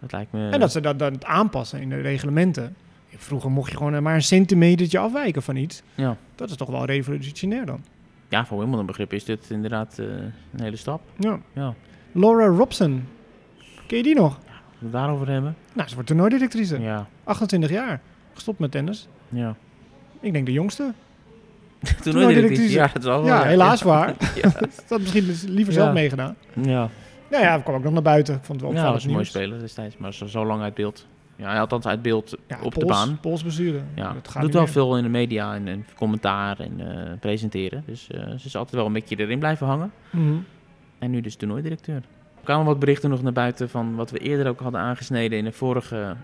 Dat 0.00 0.12
lijkt 0.12 0.32
me... 0.32 0.48
En 0.48 0.60
dat 0.60 0.72
ze 0.72 0.80
dat 0.80 0.98
dan 0.98 1.26
aanpassen 1.26 1.80
in 1.80 1.88
de 1.88 2.00
reglementen. 2.00 2.76
Vroeger 3.16 3.50
mocht 3.50 3.70
je 3.70 3.76
gewoon 3.76 4.02
maar 4.02 4.14
een 4.14 4.22
centimetertje 4.22 4.98
afwijken 4.98 5.42
van 5.42 5.56
iets. 5.56 5.82
Ja. 5.94 6.16
Dat 6.34 6.50
is 6.50 6.56
toch 6.56 6.70
wel 6.70 6.84
revolutionair 6.84 7.66
dan. 7.66 7.84
Ja, 8.28 8.46
voor 8.46 8.58
Wimbledon 8.58 8.86
begrip 8.86 9.12
is 9.12 9.24
dit 9.24 9.50
inderdaad 9.50 9.98
eh, 9.98 10.06
een 10.06 10.62
hele 10.62 10.76
stap. 10.76 11.00
Ja. 11.16 11.38
Ja. 11.52 11.74
Laura 12.12 12.46
Robson. 12.46 13.08
Ken 13.86 13.96
je 13.96 14.02
die 14.02 14.14
nog? 14.14 14.38
We 14.82 14.88
het 14.88 14.96
daarover 14.96 15.28
hebben. 15.28 15.56
Nou, 15.72 15.88
ze 15.88 15.94
wordt 15.94 16.08
toernooidirectrice. 16.08 16.80
Ja. 16.80 17.06
28 17.24 17.70
jaar. 17.70 18.00
Gestopt 18.34 18.58
met 18.58 18.70
tennis. 18.70 19.08
Ja. 19.28 19.54
Ik 20.20 20.32
denk 20.32 20.46
de 20.46 20.52
jongste. 20.52 20.92
Toernooidirectrice. 22.02 22.72
Ja, 22.72 22.86
dat 22.92 23.02
is 23.02 23.08
al 23.08 23.22
wel, 23.22 23.26
Ja, 23.34 23.42
helaas 23.42 23.82
waar. 23.92 24.14
Ja. 24.42 24.50
Dat 24.60 24.84
had 24.88 25.00
misschien 25.00 25.26
dus 25.26 25.42
liever 25.42 25.72
zelf 25.72 25.92
meegedaan. 25.92 26.36
Ja. 26.62 26.88
Nou 27.30 27.42
ja, 27.44 27.58
kwam 27.58 27.74
ook 27.74 27.82
nog 27.82 27.92
naar 27.92 28.02
buiten. 28.02 28.34
Ik 28.34 28.44
vond 28.44 28.60
het 28.60 28.70
wel 28.70 28.78
Ja, 28.78 28.84
dat 28.84 28.92
was 28.94 29.04
een 29.04 29.10
mooi 29.12 29.24
speler 29.24 29.58
destijds, 29.58 29.96
maar 29.96 30.14
zo, 30.14 30.26
zo 30.26 30.46
lang 30.46 30.62
uit 30.62 30.74
beeld. 30.74 31.06
Ja, 31.36 31.58
althans 31.58 31.86
uit 31.86 32.02
beeld 32.02 32.36
Ja, 32.46 32.58
op 32.62 32.74
de 32.74 32.80
pols- 32.80 32.92
baan. 32.92 33.18
Polsblessure. 33.20 33.80
Ja, 33.94 34.12
dat 34.12 34.28
gaat 34.28 34.42
doet 34.42 34.52
wel 34.52 34.66
veel 34.66 34.96
in 34.96 35.02
de 35.02 35.08
media 35.08 35.54
en, 35.54 35.68
en 35.68 35.86
commentaar 35.96 36.60
en 36.60 36.72
eh, 36.80 37.12
presenteren. 37.20 37.82
Dus 37.86 38.08
eh, 38.10 38.20
ze 38.28 38.46
is 38.46 38.56
altijd 38.56 38.76
wel 38.76 38.86
een 38.86 38.92
beetje 38.92 39.16
erin 39.16 39.38
blijven 39.38 39.66
hangen. 39.66 39.92
Mhm. 40.10 40.34
En 40.98 41.10
nu 41.10 41.20
dus 41.20 41.36
toernooidirecteur. 41.36 42.02
Er 42.42 42.48
kwamen 42.48 42.66
wat 42.66 42.78
berichten 42.78 43.10
nog 43.10 43.22
naar 43.22 43.32
buiten 43.32 43.70
van 43.70 43.94
wat 43.94 44.10
we 44.10 44.18
eerder 44.18 44.48
ook 44.48 44.60
hadden 44.60 44.80
aangesneden 44.80 45.38
in 45.38 45.44
de 45.44 45.52
vorige 45.52 46.16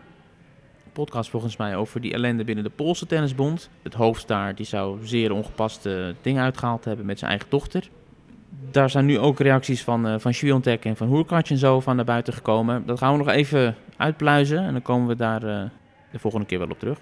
podcast 0.93 1.31
volgens 1.31 1.57
mij 1.57 1.77
over 1.77 2.01
die 2.01 2.13
ellende 2.13 2.45
binnen 2.45 2.65
de 2.65 2.71
Poolse 2.71 3.07
tennisbond. 3.07 3.71
Het 3.83 3.95
hoofd 3.95 4.29
daar 4.29 4.55
die 4.55 4.67
zou 4.67 5.07
zeer 5.07 5.33
ongepaste 5.33 6.15
dingen 6.23 6.43
uitgehaald 6.43 6.85
hebben 6.85 7.07
met 7.07 7.19
zijn 7.19 7.31
eigen 7.31 7.49
dochter. 7.51 7.89
Daar 8.71 8.91
zijn 8.91 9.05
nu 9.07 9.19
ook 9.19 9.41
reacties 9.41 9.83
van, 9.85 10.07
eh 10.07 10.15
van 10.19 10.35
Swiatek 10.35 10.85
en 10.85 10.97
van 10.97 11.09
Hoerkatje 11.09 11.55
en 11.55 11.61
zo 11.61 11.81
van 11.81 11.97
naar 11.97 12.05
buiten 12.05 12.33
gekomen. 12.33 12.87
Dat 12.87 12.99
gaan 12.99 13.13
we 13.13 13.19
nog 13.19 13.29
even 13.29 13.75
uitpluizen 13.97 14.59
en 14.59 14.73
dan 14.73 14.83
komen 14.83 15.09
we 15.09 15.17
daar 15.17 15.43
eh, 15.43 15.63
de 16.13 16.19
volgende 16.19 16.47
keer 16.47 16.59
wel 16.59 16.71
op 16.71 16.79
terug. 16.79 16.99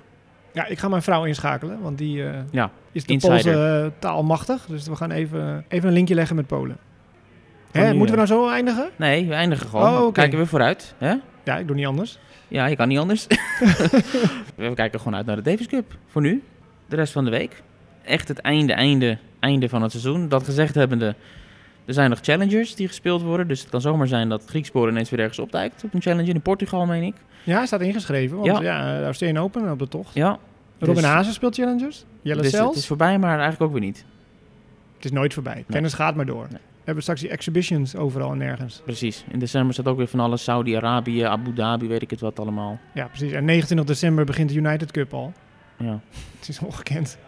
Ja, 0.53 0.67
ik 0.67 0.79
ga 0.79 0.89
mijn 0.89 1.03
vrouw 1.03 1.25
inschakelen, 1.25 1.81
want 1.81 1.99
die 1.99 2.29
eh, 2.29 2.41
Ja, 2.51 2.71
is 2.93 3.05
de 3.05 3.13
insider. 3.13 3.37
Poolse 3.37 3.83
eh, 3.85 4.01
taal 4.01 4.23
machtig. 4.23 4.67
Dus 4.67 4.87
we 4.89 4.97
gaan 4.97 5.11
even, 5.11 5.65
even 5.69 5.89
een 5.89 5.95
linkje 5.95 6.15
leggen 6.15 6.37
met 6.37 6.47
Polen. 6.47 6.77
Hè, 7.77 7.95
moeten 7.95 8.17
we 8.17 8.23
eh, 8.23 8.29
nou 8.29 8.41
zo 8.41 8.49
eindigen? 8.49 8.91
Nee, 8.97 9.27
we 9.27 9.35
eindigen 9.35 9.69
gewoon. 9.69 10.03
Oh. 10.03 10.13
Kijken 10.13 10.39
we 10.39 10.47
vooruit. 10.47 10.95
Hè? 10.99 11.15
Ja, 11.45 11.57
ik 11.57 11.67
doe 11.67 11.77
niet 11.77 11.87
anders. 11.87 12.19
Ja, 12.49 12.67
je 12.67 12.77
kan 12.77 12.89
niet 12.89 12.99
anders. 12.99 13.27
we 14.57 14.73
kijken 14.75 14.99
gewoon 14.99 15.17
uit 15.17 15.27
naar 15.27 15.37
de 15.37 15.43
Davis 15.43 15.67
Cup. 15.67 15.97
Voor 16.07 16.23
nu. 16.23 16.43
De 16.89 16.97
rest 16.97 17.13
van 17.13 17.25
de 17.25 17.31
week. 17.31 17.63
Echt 18.03 18.29
het 18.29 18.39
einde, 18.39 18.73
einde, 18.73 19.19
einde 19.41 19.69
van 19.69 19.83
het 19.83 19.91
seizoen. 19.91 20.29
Dat 20.29 20.45
gezegd 20.45 20.75
hebbende, 20.75 21.15
er 21.85 21.95
zijn 21.95 22.11
nog 22.11 22.19
challengers 22.23 22.75
die 22.75 22.87
gespeeld 22.87 23.23
worden. 23.23 23.49
Dus 23.49 23.61
het 23.61 23.71
kan 23.71 23.81
zomaar 23.81 24.07
zijn 24.07 24.29
dat 24.29 24.45
Griekspoor 24.47 24.89
ineens 24.89 25.11
weer 25.11 25.21
ergens 25.21 25.39
opduikt. 25.39 25.85
Op 25.85 25.95
een 25.95 26.03
challenger 26.03 26.35
in 26.35 26.41
Portugal, 26.41 26.87
meen 26.87 27.03
ik. 27.03 27.15
Ja, 27.45 27.67
staat 27.67 27.81
ingeschreven. 27.81 28.37
Want 28.37 28.49
Ja. 28.49 28.61
ja, 28.63 28.99
de 28.99 29.05
Australian 29.05 29.45
Open 29.45 29.71
op 29.71 29.79
de 29.79 29.89
tocht. 29.89 30.15
Ja. 30.15 30.39
Robin 30.79 30.95
dus- 30.95 31.05
Hazen 31.05 31.33
speelt 31.33 31.55
challengers. 31.55 32.05
Jelle 32.23 32.43
Dus 32.43 32.53
het 32.53 32.75
is 32.75 32.87
voorbij, 32.87 33.19
maar 33.19 33.39
eigenlijk 33.39 33.63
ook 33.63 33.73
weer 33.73 33.81
niet. 33.81 34.05
Het 34.97 35.05
is 35.05 35.11
nooit 35.11 35.35
voorbij. 35.35 35.65
Kennis 35.69 35.95
gaat 35.95 36.15
maar 36.15 36.27
door. 36.27 36.47
Nee. 36.51 36.61
We 36.87 36.93
hebben 36.93 37.03
straks 37.03 37.21
die 37.21 37.31
exhibitions 37.31 37.97
overal 37.97 38.33
en 38.33 38.39
nergens. 38.39 38.81
Precies. 38.85 39.25
In 39.31 39.39
december 39.39 39.73
staat 39.75 39.87
ook 39.87 39.97
weer 39.97 40.07
van 40.09 40.21
alles. 40.21 40.43
Saudi-Arabië, 40.45 41.23
Abu 41.23 41.53
Dhabi, 41.53 41.89
weet 41.89 42.03
ik 42.03 42.11
het 42.11 42.21
wat 42.21 42.41
allemaal. 42.41 42.79
Ja, 42.95 43.07
precies. 43.07 43.33
En 43.33 43.45
29 43.45 43.87
december 43.87 44.25
begint 44.25 44.49
de 44.49 44.55
United 44.55 44.91
Cup 44.91 45.15
al. 45.15 45.33
Ja, 45.79 46.01
Het 46.39 46.49
is 46.49 46.59
ongekend. 46.59 47.19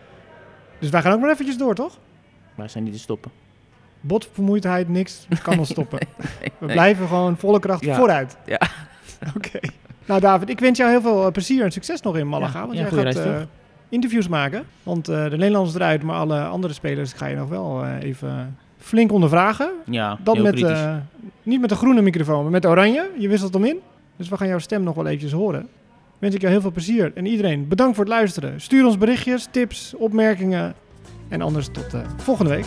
Dus 0.79 0.91
wij 0.91 1.03
gaan 1.03 1.13
ook 1.13 1.21
maar 1.21 1.31
eventjes 1.31 1.57
door, 1.59 1.75
toch? 1.75 1.99
wij 2.55 2.69
zijn 2.69 2.85
niet 2.85 2.93
te 2.93 2.99
stoppen. 2.99 3.31
Botvermoeidheid, 4.01 4.89
niks 4.89 5.27
kan 5.43 5.59
ons 5.59 5.69
stoppen. 5.79 5.99
We 6.29 6.51
nee. 6.67 6.73
blijven 6.73 7.07
gewoon 7.09 7.37
volle 7.37 7.61
kracht 7.61 7.85
Ja. 7.85 7.97
vooruit. 7.97 8.37
Ja. 8.47 8.61
Oké. 9.37 9.59
Nou 10.07 10.21
David, 10.21 10.49
ik 10.49 10.61
wens 10.61 10.79
jou 10.79 10.91
heel 10.91 11.01
veel 11.01 11.27
eh, 11.27 11.33
plezier 11.33 11.65
en 11.65 11.71
succes 11.73 12.01
nog 12.01 12.17
in 12.17 12.29
Malaga. 12.29 12.59
Ja, 12.59 12.67
want 12.67 12.79
ja, 12.79 12.89
jij 12.91 13.13
gaat 13.13 13.25
eh, 13.25 13.41
interviews 13.89 14.29
maken. 14.29 14.65
Want 14.83 15.09
eh, 15.09 15.25
de 15.31 15.37
Nederlanders 15.37 15.75
eruit, 15.75 16.03
maar 16.03 16.17
alle 16.17 16.45
andere 16.45 16.73
spelers 16.73 17.13
ga 17.13 17.27
je 17.27 17.37
nog 17.37 17.49
wel 17.49 17.87
even 17.87 18.57
flink 18.89 19.13
ondervragen. 19.13 19.71
Ja, 19.85 20.19
heel 20.25 20.43
met, 20.43 20.63
eh, 20.63 20.95
niet 21.43 21.61
met 21.61 21.69
de 21.69 21.77
groene 21.77 22.03
microfoon, 22.03 22.43
maar 22.43 22.51
met 22.51 22.63
de 22.63 22.69
oranje. 22.69 23.11
Je 23.19 23.29
wisselt 23.29 23.55
hem 23.55 23.65
in. 23.65 23.79
Dus 24.17 24.29
we 24.29 24.37
gaan 24.37 24.49
jouw 24.49 24.59
stem 24.59 24.83
nog 24.83 24.95
wel 24.95 25.07
eventjes 25.07 25.33
horen. 25.33 25.69
Wens 26.19 26.35
ik 26.35 26.41
jou 26.41 26.53
heel 26.53 26.63
veel 26.63 26.73
plezier. 26.73 27.13
En 27.15 27.27
iedereen, 27.27 27.69
bedankt 27.69 27.95
voor 27.97 28.05
het 28.05 28.15
luisteren. 28.15 28.61
Stuur 28.61 28.87
ons 28.87 28.99
berichtjes, 28.99 29.49
tips, 29.51 29.95
opmerkingen. 29.97 30.75
En 31.29 31.41
anders 31.41 31.69
tot 31.73 31.95
eh, 31.95 32.01
volgende 32.17 32.51
week. 32.51 32.67